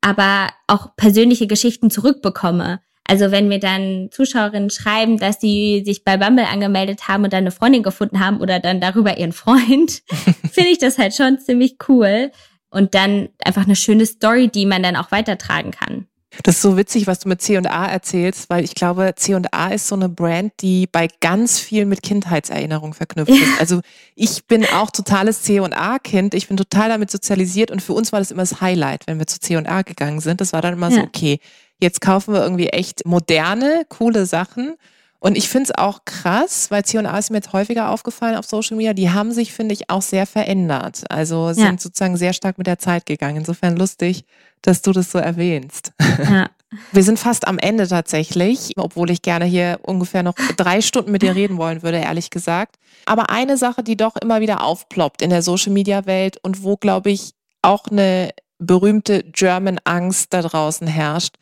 aber 0.00 0.48
auch 0.66 0.96
persönliche 0.96 1.46
Geschichten 1.46 1.88
zurückbekomme. 1.88 2.80
Also 3.08 3.30
wenn 3.30 3.48
mir 3.48 3.60
dann 3.60 4.08
Zuschauerinnen 4.10 4.70
schreiben, 4.70 5.18
dass 5.18 5.40
sie 5.40 5.82
sich 5.84 6.04
bei 6.04 6.16
Bumble 6.16 6.44
angemeldet 6.44 7.08
haben 7.08 7.24
und 7.24 7.32
dann 7.32 7.44
eine 7.44 7.50
Freundin 7.50 7.82
gefunden 7.82 8.20
haben 8.20 8.40
oder 8.40 8.58
dann 8.58 8.80
darüber 8.80 9.16
ihren 9.16 9.32
Freund, 9.32 10.02
finde 10.52 10.70
ich 10.70 10.78
das 10.78 10.98
halt 10.98 11.14
schon 11.14 11.38
ziemlich 11.38 11.76
cool. 11.88 12.30
Und 12.68 12.94
dann 12.94 13.28
einfach 13.44 13.64
eine 13.64 13.76
schöne 13.76 14.06
Story, 14.06 14.48
die 14.48 14.66
man 14.66 14.82
dann 14.82 14.96
auch 14.96 15.12
weitertragen 15.12 15.70
kann. 15.70 16.08
Das 16.42 16.56
ist 16.56 16.62
so 16.62 16.76
witzig, 16.76 17.06
was 17.06 17.20
du 17.20 17.28
mit 17.28 17.40
C&A 17.40 17.86
erzählst, 17.86 18.50
weil 18.50 18.64
ich 18.64 18.74
glaube, 18.74 19.14
C&A 19.16 19.68
ist 19.68 19.88
so 19.88 19.94
eine 19.94 20.08
Brand, 20.08 20.52
die 20.60 20.86
bei 20.86 21.08
ganz 21.20 21.58
viel 21.58 21.86
mit 21.86 22.02
Kindheitserinnerung 22.02 22.94
verknüpft 22.94 23.30
ist. 23.30 23.46
Also 23.58 23.80
ich 24.14 24.46
bin 24.46 24.64
auch 24.66 24.90
totales 24.90 25.42
C&A-Kind. 25.42 26.34
Ich 26.34 26.48
bin 26.48 26.56
total 26.56 26.88
damit 26.88 27.10
sozialisiert 27.10 27.70
und 27.70 27.82
für 27.82 27.94
uns 27.94 28.12
war 28.12 28.20
das 28.20 28.30
immer 28.30 28.42
das 28.42 28.60
Highlight, 28.60 29.06
wenn 29.06 29.18
wir 29.18 29.26
zu 29.26 29.40
C&A 29.40 29.82
gegangen 29.82 30.20
sind. 30.20 30.40
Das 30.40 30.52
war 30.52 30.62
dann 30.62 30.74
immer 30.74 30.90
ja. 30.90 30.96
so, 30.96 31.00
okay, 31.02 31.40
Jetzt 31.78 32.00
kaufen 32.00 32.32
wir 32.32 32.42
irgendwie 32.42 32.68
echt 32.68 33.04
moderne, 33.04 33.84
coole 33.88 34.26
Sachen. 34.26 34.76
Und 35.18 35.36
ich 35.36 35.48
finde 35.48 35.70
es 35.70 35.78
auch 35.78 36.04
krass, 36.04 36.70
weil 36.70 36.84
C&A 36.84 37.18
ist 37.18 37.30
mir 37.30 37.38
jetzt 37.38 37.52
häufiger 37.52 37.90
aufgefallen 37.90 38.36
auf 38.36 38.46
Social 38.46 38.76
Media, 38.76 38.92
die 38.92 39.10
haben 39.10 39.32
sich, 39.32 39.52
finde 39.52 39.72
ich, 39.72 39.90
auch 39.90 40.02
sehr 40.02 40.26
verändert. 40.26 41.04
Also 41.08 41.52
sind 41.52 41.64
ja. 41.64 41.78
sozusagen 41.78 42.16
sehr 42.16 42.32
stark 42.32 42.58
mit 42.58 42.66
der 42.66 42.78
Zeit 42.78 43.06
gegangen. 43.06 43.38
Insofern 43.38 43.76
lustig, 43.76 44.24
dass 44.62 44.82
du 44.82 44.92
das 44.92 45.10
so 45.10 45.18
erwähnst. 45.18 45.92
Ja. 46.18 46.48
Wir 46.92 47.04
sind 47.04 47.18
fast 47.18 47.46
am 47.46 47.58
Ende 47.58 47.86
tatsächlich, 47.86 48.72
obwohl 48.76 49.10
ich 49.10 49.22
gerne 49.22 49.44
hier 49.44 49.78
ungefähr 49.82 50.22
noch 50.22 50.34
drei 50.56 50.80
Stunden 50.80 51.12
mit 51.12 51.22
dir 51.22 51.34
reden 51.36 51.58
wollen 51.58 51.82
würde, 51.82 51.98
ehrlich 51.98 52.30
gesagt. 52.30 52.76
Aber 53.04 53.30
eine 53.30 53.56
Sache, 53.56 53.84
die 53.84 53.96
doch 53.96 54.16
immer 54.16 54.40
wieder 54.40 54.62
aufploppt 54.62 55.22
in 55.22 55.30
der 55.30 55.42
Social 55.42 55.72
Media 55.72 56.06
Welt 56.06 56.38
und 56.42 56.64
wo, 56.64 56.76
glaube 56.76 57.10
ich, 57.10 57.32
auch 57.62 57.86
eine 57.86 58.30
berühmte 58.58 59.22
German 59.24 59.78
Angst 59.84 60.32
da 60.32 60.42
draußen 60.42 60.86
herrscht, 60.86 61.36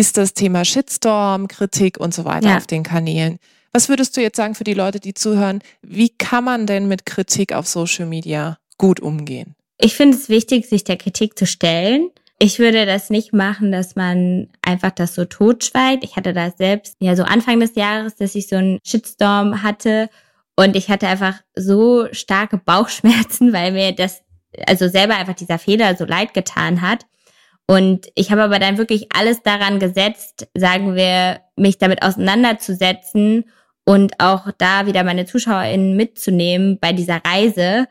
ist 0.00 0.16
das 0.16 0.34
Thema 0.34 0.64
Shitstorm, 0.64 1.46
Kritik 1.46 1.98
und 1.98 2.14
so 2.14 2.24
weiter 2.24 2.48
ja. 2.48 2.56
auf 2.56 2.66
den 2.66 2.82
Kanälen. 2.82 3.38
Was 3.72 3.88
würdest 3.88 4.16
du 4.16 4.20
jetzt 4.20 4.36
sagen 4.36 4.54
für 4.54 4.64
die 4.64 4.74
Leute, 4.74 4.98
die 4.98 5.14
zuhören? 5.14 5.60
Wie 5.82 6.08
kann 6.08 6.42
man 6.42 6.66
denn 6.66 6.88
mit 6.88 7.06
Kritik 7.06 7.52
auf 7.52 7.68
Social 7.68 8.06
Media 8.06 8.58
gut 8.78 8.98
umgehen? 8.98 9.54
Ich 9.78 9.94
finde 9.94 10.16
es 10.16 10.28
wichtig, 10.28 10.66
sich 10.66 10.84
der 10.84 10.96
Kritik 10.96 11.38
zu 11.38 11.46
stellen 11.46 12.10
Ich 12.38 12.58
würde 12.58 12.86
das 12.86 13.10
nicht 13.10 13.34
machen, 13.34 13.70
dass 13.70 13.96
man 13.96 14.48
einfach 14.62 14.90
das 14.90 15.14
so 15.14 15.26
totschweigt. 15.26 16.02
Ich 16.02 16.16
hatte 16.16 16.32
das 16.32 16.56
selbst 16.56 16.96
ja 16.98 17.14
so 17.14 17.22
Anfang 17.22 17.60
des 17.60 17.74
Jahres, 17.74 18.16
dass 18.16 18.34
ich 18.34 18.48
so 18.48 18.56
einen 18.56 18.78
Shitstorm 18.82 19.62
hatte 19.62 20.08
und 20.56 20.74
ich 20.74 20.88
hatte 20.88 21.06
einfach 21.06 21.40
so 21.54 22.08
starke 22.12 22.56
Bauchschmerzen, 22.56 23.52
weil 23.52 23.72
mir 23.72 23.92
das 23.92 24.22
also 24.66 24.88
selber 24.88 25.16
einfach 25.16 25.34
dieser 25.34 25.58
Fehler 25.58 25.94
so 25.96 26.06
leid 26.06 26.32
getan 26.32 26.80
hat. 26.80 27.04
Und 27.70 28.08
ich 28.16 28.32
habe 28.32 28.42
aber 28.42 28.58
dann 28.58 28.78
wirklich 28.78 29.14
alles 29.14 29.44
daran 29.44 29.78
gesetzt, 29.78 30.48
sagen 30.54 30.96
wir, 30.96 31.38
mich 31.54 31.78
damit 31.78 32.02
auseinanderzusetzen 32.02 33.44
und 33.84 34.18
auch 34.18 34.48
da 34.58 34.86
wieder 34.86 35.04
meine 35.04 35.24
ZuschauerInnen 35.24 35.94
mitzunehmen 35.94 36.80
bei 36.80 36.92
dieser 36.92 37.20
Reise, 37.24 37.86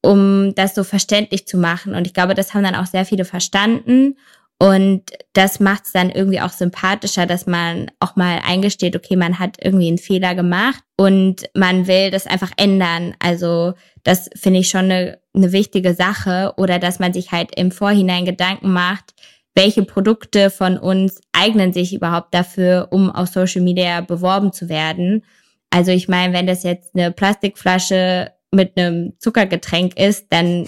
um 0.00 0.54
das 0.54 0.74
so 0.74 0.82
verständlich 0.82 1.46
zu 1.46 1.58
machen. 1.58 1.94
Und 1.94 2.06
ich 2.06 2.14
glaube, 2.14 2.32
das 2.32 2.54
haben 2.54 2.62
dann 2.62 2.74
auch 2.74 2.86
sehr 2.86 3.04
viele 3.04 3.26
verstanden. 3.26 4.16
Und 4.60 5.02
das 5.34 5.60
macht 5.60 5.86
es 5.86 5.92
dann 5.92 6.10
irgendwie 6.10 6.40
auch 6.40 6.50
sympathischer, 6.50 7.26
dass 7.26 7.46
man 7.46 7.92
auch 8.00 8.16
mal 8.16 8.40
eingesteht, 8.44 8.96
okay, 8.96 9.14
man 9.14 9.38
hat 9.38 9.56
irgendwie 9.62 9.86
einen 9.86 9.98
Fehler 9.98 10.34
gemacht 10.34 10.82
und 10.96 11.48
man 11.54 11.86
will 11.86 12.10
das 12.10 12.26
einfach 12.26 12.50
ändern. 12.56 13.14
Also 13.20 13.74
das 14.02 14.28
finde 14.34 14.60
ich 14.60 14.68
schon 14.68 14.86
eine, 14.86 15.20
eine 15.32 15.52
wichtige 15.52 15.94
Sache. 15.94 16.54
Oder 16.56 16.80
dass 16.80 16.98
man 16.98 17.12
sich 17.12 17.30
halt 17.30 17.54
im 17.56 17.70
Vorhinein 17.70 18.24
Gedanken 18.24 18.72
macht, 18.72 19.14
welche 19.54 19.84
Produkte 19.84 20.50
von 20.50 20.76
uns 20.76 21.20
eignen 21.32 21.72
sich 21.72 21.94
überhaupt 21.94 22.34
dafür, 22.34 22.88
um 22.90 23.10
auf 23.10 23.28
Social 23.28 23.62
Media 23.62 24.00
beworben 24.00 24.52
zu 24.52 24.68
werden. 24.68 25.24
Also 25.70 25.92
ich 25.92 26.08
meine, 26.08 26.32
wenn 26.32 26.48
das 26.48 26.64
jetzt 26.64 26.96
eine 26.96 27.12
Plastikflasche 27.12 28.32
mit 28.50 28.76
einem 28.76 29.12
Zuckergetränk 29.18 29.98
ist, 29.98 30.26
dann 30.30 30.66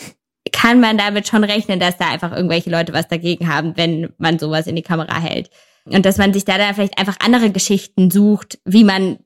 kann 0.52 0.80
man 0.80 0.98
damit 0.98 1.28
schon 1.28 1.44
rechnen, 1.44 1.80
dass 1.80 1.96
da 1.96 2.10
einfach 2.10 2.32
irgendwelche 2.32 2.70
Leute 2.70 2.92
was 2.92 3.08
dagegen 3.08 3.48
haben, 3.48 3.76
wenn 3.76 4.12
man 4.18 4.38
sowas 4.38 4.66
in 4.66 4.76
die 4.76 4.82
Kamera 4.82 5.20
hält. 5.20 5.50
Und 5.84 6.04
dass 6.04 6.18
man 6.18 6.32
sich 6.32 6.44
da 6.44 6.58
dann 6.58 6.74
vielleicht 6.74 6.98
einfach 6.98 7.16
andere 7.20 7.50
Geschichten 7.50 8.10
sucht, 8.10 8.58
wie 8.64 8.84
man 8.84 9.18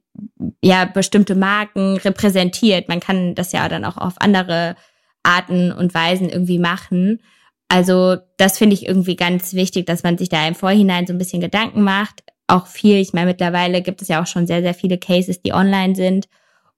ja 0.63 0.85
bestimmte 0.85 1.35
Marken 1.35 1.97
repräsentiert. 1.97 2.89
Man 2.89 3.01
kann 3.01 3.35
das 3.35 3.53
ja 3.53 3.69
dann 3.69 3.85
auch 3.85 3.97
auf 3.97 4.15
andere 4.19 4.77
Arten 5.23 5.73
und 5.73 5.95
Weisen 5.95 6.29
irgendwie 6.29 6.59
machen. 6.59 7.21
Also 7.69 8.17
das 8.37 8.59
finde 8.59 8.75
ich 8.75 8.87
irgendwie 8.87 9.17
ganz 9.17 9.55
wichtig, 9.55 9.87
dass 9.87 10.03
man 10.03 10.17
sich 10.19 10.29
da 10.29 10.47
im 10.47 10.55
Vorhinein 10.55 11.07
so 11.07 11.13
ein 11.13 11.19
bisschen 11.19 11.41
Gedanken 11.41 11.83
macht. 11.83 12.23
Auch 12.47 12.67
viel, 12.67 12.99
ich 12.99 13.13
meine, 13.13 13.27
mittlerweile 13.27 13.83
gibt 13.83 14.03
es 14.03 14.09
ja 14.09 14.23
auch 14.23 14.27
schon 14.27 14.47
sehr, 14.47 14.63
sehr 14.63 14.75
viele 14.75 14.99
Cases, 14.99 15.43
die 15.43 15.53
online 15.53 15.95
sind 15.95 16.29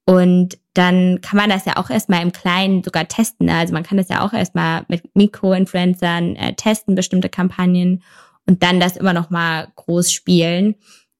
und 0.09 0.57
dann 0.73 1.19
kann 1.19 1.35
man 1.35 1.49
das 1.49 1.65
ja 1.65 1.75
auch 1.75 1.89
erstmal 1.89 2.21
im 2.21 2.31
Kleinen 2.31 2.81
sogar 2.81 3.09
testen. 3.09 3.49
Also 3.49 3.73
man 3.73 3.83
kann 3.83 3.97
das 3.97 4.07
ja 4.07 4.25
auch 4.25 4.31
erstmal 4.31 4.85
mit 4.87 5.15
Mikroinfluencern 5.15 6.37
äh, 6.37 6.53
testen, 6.53 6.95
bestimmte 6.95 7.27
Kampagnen 7.27 8.03
und 8.45 8.63
dann 8.63 8.79
das 8.79 8.95
immer 8.95 9.11
noch 9.11 9.29
mal 9.29 9.67
groß 9.75 10.13
spielen. 10.13 10.75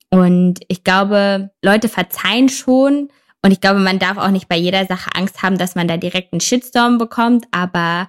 Und 0.10 0.62
ich 0.70 0.86
glaube, 0.86 1.52
Leute 1.62 1.90
verzeihen 1.90 2.48
schon. 2.48 3.10
Und 3.42 3.52
ich 3.52 3.60
glaube, 3.60 3.82
man 3.82 4.00
darf 4.00 4.18
auch 4.18 4.32
nicht 4.32 4.48
bei 4.48 4.56
jeder 4.56 4.86
Sache 4.86 5.10
Angst 5.16 5.44
haben, 5.44 5.58
dass 5.58 5.76
man 5.76 5.90
da 5.90 5.98
direkt 5.98 6.32
einen 6.32 6.40
Shitstorm 6.40 6.98
bekommt. 6.98 7.46
Aber 7.52 8.08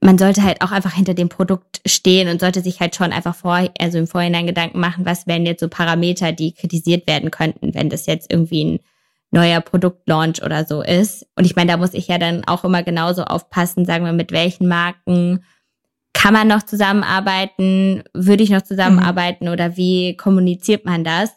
man 0.00 0.18
sollte 0.18 0.44
halt 0.44 0.62
auch 0.62 0.70
einfach 0.70 0.92
hinter 0.92 1.14
dem 1.14 1.28
Produkt 1.28 1.80
stehen 1.84 2.28
und 2.28 2.40
sollte 2.40 2.60
sich 2.60 2.78
halt 2.78 2.94
schon 2.94 3.12
einfach 3.12 3.34
vor, 3.34 3.68
also 3.80 3.98
im 3.98 4.06
Vorhinein 4.06 4.46
Gedanken 4.46 4.78
machen, 4.78 5.04
was 5.04 5.26
wären 5.26 5.46
jetzt 5.46 5.60
so 5.60 5.68
Parameter, 5.68 6.30
die 6.30 6.52
kritisiert 6.52 7.08
werden 7.08 7.32
könnten, 7.32 7.74
wenn 7.74 7.90
das 7.90 8.06
jetzt 8.06 8.30
irgendwie 8.30 8.64
ein 8.64 8.80
neuer 9.30 9.60
Produktlaunch 9.60 10.42
oder 10.42 10.64
so 10.64 10.82
ist. 10.82 11.26
Und 11.36 11.44
ich 11.44 11.56
meine, 11.56 11.72
da 11.72 11.76
muss 11.76 11.94
ich 11.94 12.08
ja 12.08 12.18
dann 12.18 12.44
auch 12.46 12.64
immer 12.64 12.82
genauso 12.82 13.24
aufpassen, 13.24 13.84
sagen 13.84 14.04
wir, 14.04 14.12
mit 14.12 14.32
welchen 14.32 14.68
Marken 14.68 15.44
kann 16.12 16.32
man 16.32 16.48
noch 16.48 16.62
zusammenarbeiten, 16.62 18.02
würde 18.14 18.42
ich 18.42 18.50
noch 18.50 18.62
zusammenarbeiten 18.62 19.46
mhm. 19.46 19.52
oder 19.52 19.76
wie 19.76 20.16
kommuniziert 20.16 20.84
man 20.84 21.04
das? 21.04 21.30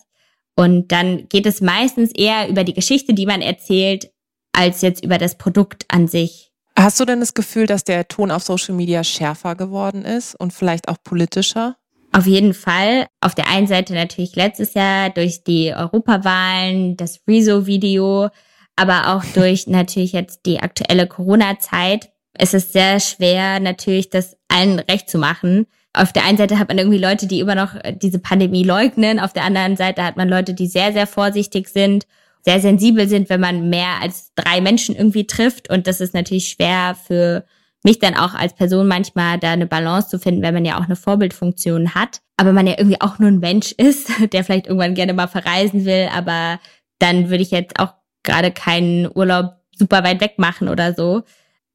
Und 0.55 0.91
dann 0.91 1.27
geht 1.29 1.45
es 1.45 1.61
meistens 1.61 2.11
eher 2.11 2.49
über 2.49 2.63
die 2.63 2.73
Geschichte, 2.73 3.13
die 3.13 3.25
man 3.25 3.41
erzählt, 3.41 4.11
als 4.53 4.81
jetzt 4.81 5.03
über 5.03 5.17
das 5.17 5.37
Produkt 5.37 5.85
an 5.89 6.07
sich. 6.07 6.51
Hast 6.77 6.99
du 6.99 7.05
denn 7.05 7.19
das 7.19 7.33
Gefühl, 7.33 7.65
dass 7.65 7.83
der 7.83 8.07
Ton 8.07 8.31
auf 8.31 8.43
Social 8.43 8.75
Media 8.75 9.03
schärfer 9.03 9.55
geworden 9.55 10.05
ist 10.05 10.35
und 10.35 10.53
vielleicht 10.53 10.87
auch 10.87 10.97
politischer? 11.03 11.75
Auf 12.11 12.25
jeden 12.25 12.53
Fall. 12.53 13.07
Auf 13.21 13.35
der 13.35 13.47
einen 13.47 13.67
Seite 13.67 13.93
natürlich 13.93 14.35
letztes 14.35 14.73
Jahr 14.73 15.09
durch 15.09 15.43
die 15.43 15.73
Europawahlen, 15.73 16.97
das 16.97 17.21
Rezo-Video, 17.27 18.29
aber 18.75 19.15
auch 19.15 19.23
durch 19.35 19.67
natürlich 19.67 20.13
jetzt 20.13 20.45
die 20.45 20.59
aktuelle 20.59 21.07
Corona-Zeit. 21.07 22.09
Es 22.33 22.53
ist 22.53 22.73
sehr 22.73 22.99
schwer, 22.99 23.59
natürlich 23.59 24.09
das 24.09 24.37
allen 24.47 24.79
recht 24.79 25.09
zu 25.09 25.17
machen. 25.17 25.67
Auf 25.93 26.13
der 26.13 26.23
einen 26.25 26.37
Seite 26.37 26.59
hat 26.59 26.69
man 26.69 26.77
irgendwie 26.77 26.99
Leute, 26.99 27.27
die 27.27 27.39
immer 27.39 27.55
noch 27.55 27.73
diese 27.95 28.19
Pandemie 28.19 28.63
leugnen. 28.63 29.19
Auf 29.19 29.33
der 29.33 29.43
anderen 29.43 29.75
Seite 29.75 30.03
hat 30.03 30.17
man 30.17 30.29
Leute, 30.29 30.53
die 30.53 30.67
sehr, 30.67 30.93
sehr 30.93 31.07
vorsichtig 31.07 31.67
sind, 31.67 32.05
sehr 32.41 32.59
sensibel 32.59 33.07
sind, 33.07 33.29
wenn 33.29 33.41
man 33.41 33.69
mehr 33.69 34.01
als 34.01 34.31
drei 34.35 34.61
Menschen 34.61 34.95
irgendwie 34.95 35.27
trifft. 35.27 35.69
Und 35.69 35.87
das 35.87 35.99
ist 35.99 36.13
natürlich 36.13 36.49
schwer 36.49 36.95
für 36.95 37.45
mich 37.83 37.99
dann 37.99 38.15
auch 38.15 38.33
als 38.33 38.53
Person 38.53 38.87
manchmal 38.87 39.39
da 39.39 39.51
eine 39.51 39.67
Balance 39.67 40.09
zu 40.09 40.19
finden, 40.19 40.41
wenn 40.41 40.53
man 40.53 40.65
ja 40.65 40.77
auch 40.77 40.85
eine 40.85 40.95
Vorbildfunktion 40.95 41.95
hat, 41.95 42.21
aber 42.37 42.51
man 42.51 42.67
ja 42.67 42.75
irgendwie 42.77 43.01
auch 43.01 43.19
nur 43.19 43.29
ein 43.29 43.39
Mensch 43.39 43.71
ist, 43.71 44.09
der 44.33 44.43
vielleicht 44.43 44.67
irgendwann 44.67 44.95
gerne 44.95 45.13
mal 45.13 45.27
verreisen 45.27 45.85
will, 45.85 46.09
aber 46.13 46.59
dann 46.99 47.29
würde 47.29 47.43
ich 47.43 47.51
jetzt 47.51 47.79
auch 47.79 47.93
gerade 48.23 48.51
keinen 48.51 49.09
Urlaub 49.13 49.55
super 49.75 50.03
weit 50.03 50.19
weg 50.21 50.33
machen 50.37 50.67
oder 50.67 50.93
so. 50.93 51.23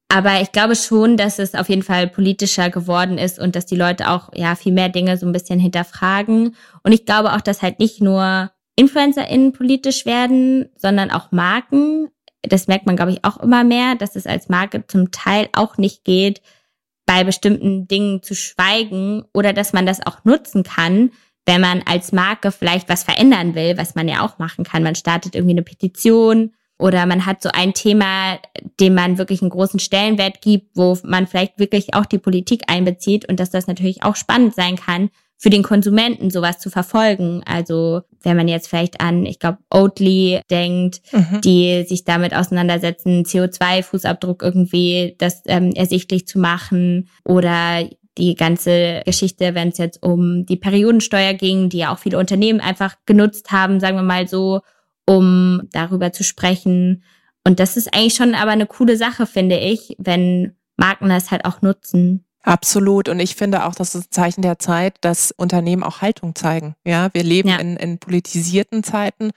Aber 0.07 0.39
ich 0.39 0.51
glaube 0.51 0.75
schon, 0.75 1.17
dass 1.17 1.39
es 1.39 1.55
auf 1.55 1.67
jeden 1.67 1.81
Fall 1.81 2.07
politischer 2.07 2.69
geworden 2.69 3.17
ist 3.17 3.39
und 3.39 3.55
dass 3.55 3.65
die 3.65 3.75
Leute 3.75 4.09
auch 4.11 4.29
ja 4.35 4.55
viel 4.55 4.71
mehr 4.71 4.89
Dinge 4.89 5.17
so 5.17 5.25
ein 5.25 5.31
bisschen 5.31 5.59
hinterfragen. 5.59 6.55
Und 6.83 6.91
ich 6.91 7.05
glaube 7.05 7.33
auch, 7.33 7.41
dass 7.41 7.63
halt 7.63 7.79
nicht 7.79 8.01
nur 8.01 8.51
InfluencerInnen 8.75 9.53
politisch 9.53 10.05
werden, 10.05 10.69
sondern 10.77 11.09
auch 11.09 11.31
Marken 11.31 12.09
das 12.49 12.67
merkt 12.67 12.85
man, 12.85 12.95
glaube 12.95 13.11
ich, 13.11 13.23
auch 13.23 13.37
immer 13.37 13.63
mehr, 13.63 13.95
dass 13.95 14.15
es 14.15 14.25
als 14.25 14.49
Marke 14.49 14.85
zum 14.87 15.11
Teil 15.11 15.49
auch 15.53 15.77
nicht 15.77 16.03
geht, 16.03 16.41
bei 17.05 17.23
bestimmten 17.23 17.87
Dingen 17.87 18.23
zu 18.23 18.35
schweigen 18.35 19.23
oder 19.33 19.53
dass 19.53 19.73
man 19.73 19.85
das 19.85 20.05
auch 20.05 20.23
nutzen 20.25 20.63
kann, 20.63 21.11
wenn 21.45 21.61
man 21.61 21.83
als 21.85 22.11
Marke 22.11 22.51
vielleicht 22.51 22.89
was 22.89 23.03
verändern 23.03 23.53
will, 23.53 23.77
was 23.77 23.95
man 23.95 24.07
ja 24.07 24.25
auch 24.25 24.39
machen 24.39 24.63
kann. 24.63 24.83
Man 24.83 24.95
startet 24.95 25.35
irgendwie 25.35 25.53
eine 25.53 25.61
Petition 25.61 26.53
oder 26.77 27.05
man 27.05 27.25
hat 27.25 27.41
so 27.41 27.49
ein 27.53 27.73
Thema, 27.73 28.39
dem 28.79 28.95
man 28.95 29.17
wirklich 29.17 29.41
einen 29.41 29.51
großen 29.51 29.79
Stellenwert 29.79 30.41
gibt, 30.41 30.75
wo 30.75 30.97
man 31.03 31.27
vielleicht 31.27 31.59
wirklich 31.59 31.93
auch 31.93 32.05
die 32.05 32.17
Politik 32.17 32.63
einbezieht 32.67 33.29
und 33.29 33.39
dass 33.39 33.51
das 33.51 33.67
natürlich 33.67 34.03
auch 34.03 34.15
spannend 34.15 34.55
sein 34.55 34.75
kann, 34.75 35.09
für 35.37 35.49
den 35.49 35.63
Konsumenten 35.63 36.29
sowas 36.29 36.59
zu 36.59 36.69
verfolgen. 36.69 37.43
Also 37.45 38.01
wenn 38.23 38.37
man 38.37 38.47
jetzt 38.47 38.67
vielleicht 38.67 39.01
an, 39.01 39.25
ich 39.25 39.39
glaube, 39.39 39.59
Oatly 39.69 40.41
denkt, 40.49 41.01
mhm. 41.11 41.41
die 41.41 41.83
sich 41.87 42.03
damit 42.05 42.33
auseinandersetzen, 42.33 43.23
CO2-Fußabdruck 43.23 44.43
irgendwie 44.43 45.15
das 45.17 45.43
ähm, 45.45 45.71
ersichtlich 45.73 46.27
zu 46.27 46.39
machen 46.39 47.09
oder 47.23 47.87
die 48.17 48.35
ganze 48.35 49.01
Geschichte, 49.05 49.55
wenn 49.55 49.69
es 49.69 49.77
jetzt 49.77 50.01
um 50.01 50.45
die 50.45 50.55
Periodensteuer 50.55 51.33
ging, 51.33 51.69
die 51.69 51.79
ja 51.79 51.93
auch 51.93 51.99
viele 51.99 52.17
Unternehmen 52.17 52.61
einfach 52.61 52.95
genutzt 53.05 53.51
haben, 53.51 53.79
sagen 53.79 53.97
wir 53.97 54.03
mal 54.03 54.27
so, 54.27 54.61
um 55.05 55.63
darüber 55.71 56.11
zu 56.11 56.23
sprechen. 56.23 57.03
Und 57.43 57.59
das 57.59 57.77
ist 57.77 57.93
eigentlich 57.93 58.15
schon 58.15 58.33
aber 58.33 58.51
eine 58.51 58.65
coole 58.65 58.97
Sache, 58.97 59.25
finde 59.25 59.57
ich, 59.57 59.95
wenn 59.99 60.55
Marken 60.77 61.09
das 61.09 61.31
halt 61.31 61.45
auch 61.45 61.61
nutzen. 61.61 62.24
Absolut. 62.45 63.09
Und 63.09 63.19
ich 63.19 63.35
finde 63.35 63.65
auch, 63.65 63.73
das 63.73 63.95
ist 63.95 64.07
ein 64.07 64.11
Zeichen 64.11 64.41
der 64.43 64.59
Zeit, 64.59 64.95
dass 65.01 65.31
Unternehmen 65.31 65.83
auch 65.83 66.01
Haltung 66.01 66.35
zeigen. 66.35 66.75
Ja, 66.85 67.09
wir 67.13 67.23
leben 67.23 67.49
ja. 67.49 67.57
in, 67.57 67.75
in 67.75 67.97
politisierten 67.97 68.83
Zeiten 68.83 69.31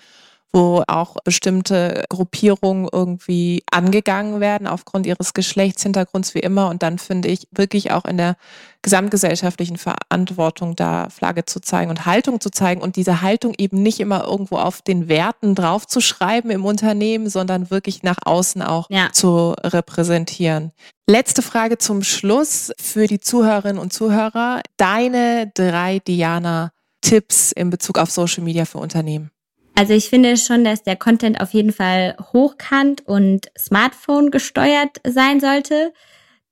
wo 0.52 0.82
auch 0.86 1.16
bestimmte 1.24 2.04
Gruppierungen 2.08 2.88
irgendwie 2.90 3.62
angegangen 3.70 4.40
werden 4.40 4.66
aufgrund 4.66 5.06
ihres 5.06 5.34
Geschlechtshintergrunds 5.34 6.34
wie 6.34 6.40
immer. 6.40 6.68
Und 6.68 6.82
dann 6.82 6.98
finde 6.98 7.28
ich 7.28 7.46
wirklich 7.50 7.92
auch 7.92 8.04
in 8.06 8.16
der 8.16 8.36
gesamtgesellschaftlichen 8.82 9.76
Verantwortung 9.76 10.76
da 10.76 11.08
Flagge 11.10 11.44
zu 11.44 11.60
zeigen 11.60 11.90
und 11.90 12.06
Haltung 12.06 12.40
zu 12.40 12.50
zeigen 12.50 12.80
und 12.80 12.96
diese 12.96 13.20
Haltung 13.20 13.54
eben 13.58 13.82
nicht 13.82 14.00
immer 14.00 14.24
irgendwo 14.24 14.56
auf 14.56 14.82
den 14.82 15.08
Werten 15.08 15.54
draufzuschreiben 15.54 16.50
im 16.50 16.64
Unternehmen, 16.64 17.28
sondern 17.28 17.70
wirklich 17.70 18.02
nach 18.02 18.18
außen 18.24 18.62
auch 18.62 18.86
ja. 18.88 19.10
zu 19.12 19.54
repräsentieren. 19.62 20.72
Letzte 21.10 21.42
Frage 21.42 21.78
zum 21.78 22.02
Schluss 22.02 22.72
für 22.80 23.06
die 23.06 23.20
Zuhörerinnen 23.20 23.78
und 23.78 23.92
Zuhörer. 23.92 24.60
Deine 24.76 25.50
drei 25.54 25.98
Diana-Tipps 26.00 27.52
in 27.52 27.70
Bezug 27.70 27.98
auf 27.98 28.10
Social 28.10 28.44
Media 28.44 28.64
für 28.64 28.78
Unternehmen. 28.78 29.30
Also 29.78 29.92
ich 29.92 30.08
finde 30.08 30.36
schon, 30.36 30.64
dass 30.64 30.82
der 30.82 30.96
Content 30.96 31.40
auf 31.40 31.54
jeden 31.54 31.72
Fall 31.72 32.16
hochkant 32.32 33.06
und 33.06 33.46
Smartphone 33.56 34.32
gesteuert 34.32 35.00
sein 35.06 35.38
sollte, 35.38 35.92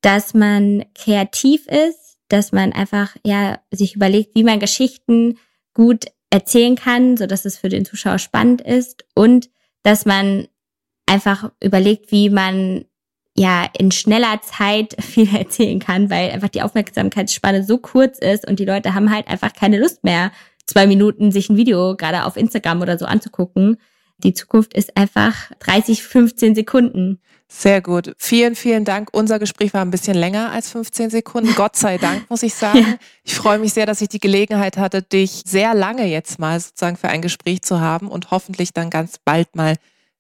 dass 0.00 0.32
man 0.32 0.84
kreativ 0.94 1.66
ist, 1.66 2.18
dass 2.28 2.52
man 2.52 2.72
einfach 2.72 3.16
ja 3.24 3.58
sich 3.72 3.96
überlegt, 3.96 4.36
wie 4.36 4.44
man 4.44 4.60
Geschichten 4.60 5.40
gut 5.74 6.04
erzählen 6.30 6.76
kann, 6.76 7.16
so 7.16 7.26
dass 7.26 7.44
es 7.44 7.58
für 7.58 7.68
den 7.68 7.84
Zuschauer 7.84 8.20
spannend 8.20 8.60
ist 8.60 9.04
und 9.16 9.50
dass 9.82 10.06
man 10.06 10.46
einfach 11.06 11.50
überlegt, 11.60 12.12
wie 12.12 12.30
man 12.30 12.84
ja 13.36 13.68
in 13.76 13.90
schneller 13.90 14.40
Zeit 14.42 14.94
viel 15.02 15.34
erzählen 15.34 15.80
kann, 15.80 16.10
weil 16.10 16.30
einfach 16.30 16.50
die 16.50 16.62
Aufmerksamkeitsspanne 16.62 17.64
so 17.64 17.78
kurz 17.78 18.20
ist 18.20 18.46
und 18.46 18.60
die 18.60 18.64
Leute 18.64 18.94
haben 18.94 19.12
halt 19.12 19.26
einfach 19.26 19.52
keine 19.52 19.80
Lust 19.80 20.04
mehr, 20.04 20.30
zwei 20.66 20.86
Minuten 20.86 21.32
sich 21.32 21.48
ein 21.48 21.56
Video 21.56 21.96
gerade 21.96 22.24
auf 22.24 22.36
Instagram 22.36 22.82
oder 22.82 22.98
so 22.98 23.06
anzugucken. 23.06 23.78
Die 24.18 24.32
Zukunft 24.34 24.74
ist 24.74 24.96
einfach 24.96 25.50
30, 25.58 26.02
15 26.02 26.54
Sekunden. 26.54 27.20
Sehr 27.48 27.80
gut. 27.80 28.14
Vielen, 28.18 28.56
vielen 28.56 28.84
Dank. 28.84 29.10
Unser 29.12 29.38
Gespräch 29.38 29.72
war 29.72 29.82
ein 29.82 29.90
bisschen 29.90 30.16
länger 30.16 30.50
als 30.50 30.70
15 30.70 31.10
Sekunden. 31.10 31.54
Gott 31.54 31.76
sei 31.76 31.98
Dank, 31.98 32.28
muss 32.28 32.42
ich 32.42 32.54
sagen. 32.54 32.78
Ja. 32.78 32.94
Ich 33.22 33.34
freue 33.34 33.58
mich 33.58 33.72
sehr, 33.72 33.86
dass 33.86 34.00
ich 34.00 34.08
die 34.08 34.18
Gelegenheit 34.18 34.78
hatte, 34.78 35.02
dich 35.02 35.42
sehr 35.46 35.74
lange 35.74 36.06
jetzt 36.06 36.38
mal 36.38 36.58
sozusagen 36.58 36.96
für 36.96 37.08
ein 37.08 37.22
Gespräch 37.22 37.62
zu 37.62 37.80
haben 37.80 38.08
und 38.08 38.30
hoffentlich 38.30 38.72
dann 38.72 38.90
ganz 38.90 39.18
bald 39.24 39.54
mal 39.54 39.76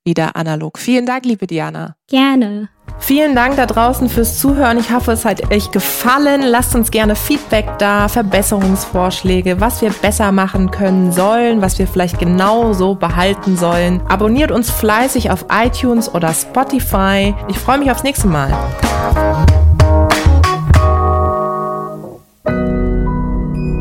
wieder 0.06 0.36
analog. 0.36 0.78
Vielen 0.78 1.04
Dank, 1.04 1.26
liebe 1.26 1.46
Diana. 1.46 1.96
Gerne. 2.08 2.70
Vielen 2.98 3.34
Dank 3.34 3.56
da 3.56 3.66
draußen 3.66 4.08
fürs 4.08 4.38
Zuhören. 4.38 4.78
Ich 4.78 4.90
hoffe, 4.90 5.12
es 5.12 5.24
hat 5.24 5.52
euch 5.52 5.70
gefallen. 5.70 6.42
Lasst 6.42 6.74
uns 6.74 6.90
gerne 6.90 7.14
Feedback 7.14 7.78
da, 7.78 8.08
Verbesserungsvorschläge, 8.08 9.60
was 9.60 9.82
wir 9.82 9.90
besser 9.90 10.32
machen 10.32 10.70
können 10.70 11.12
sollen, 11.12 11.60
was 11.60 11.78
wir 11.78 11.86
vielleicht 11.86 12.18
genau 12.18 12.72
so 12.72 12.94
behalten 12.94 13.56
sollen. 13.56 14.00
Abonniert 14.08 14.50
uns 14.50 14.70
fleißig 14.70 15.30
auf 15.30 15.46
iTunes 15.52 16.12
oder 16.14 16.32
Spotify. 16.32 17.34
Ich 17.48 17.58
freue 17.58 17.78
mich 17.78 17.90
aufs 17.90 18.02
nächste 18.02 18.28
Mal. 18.28 18.52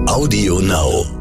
Audio 0.08 0.60
Now. 0.60 1.14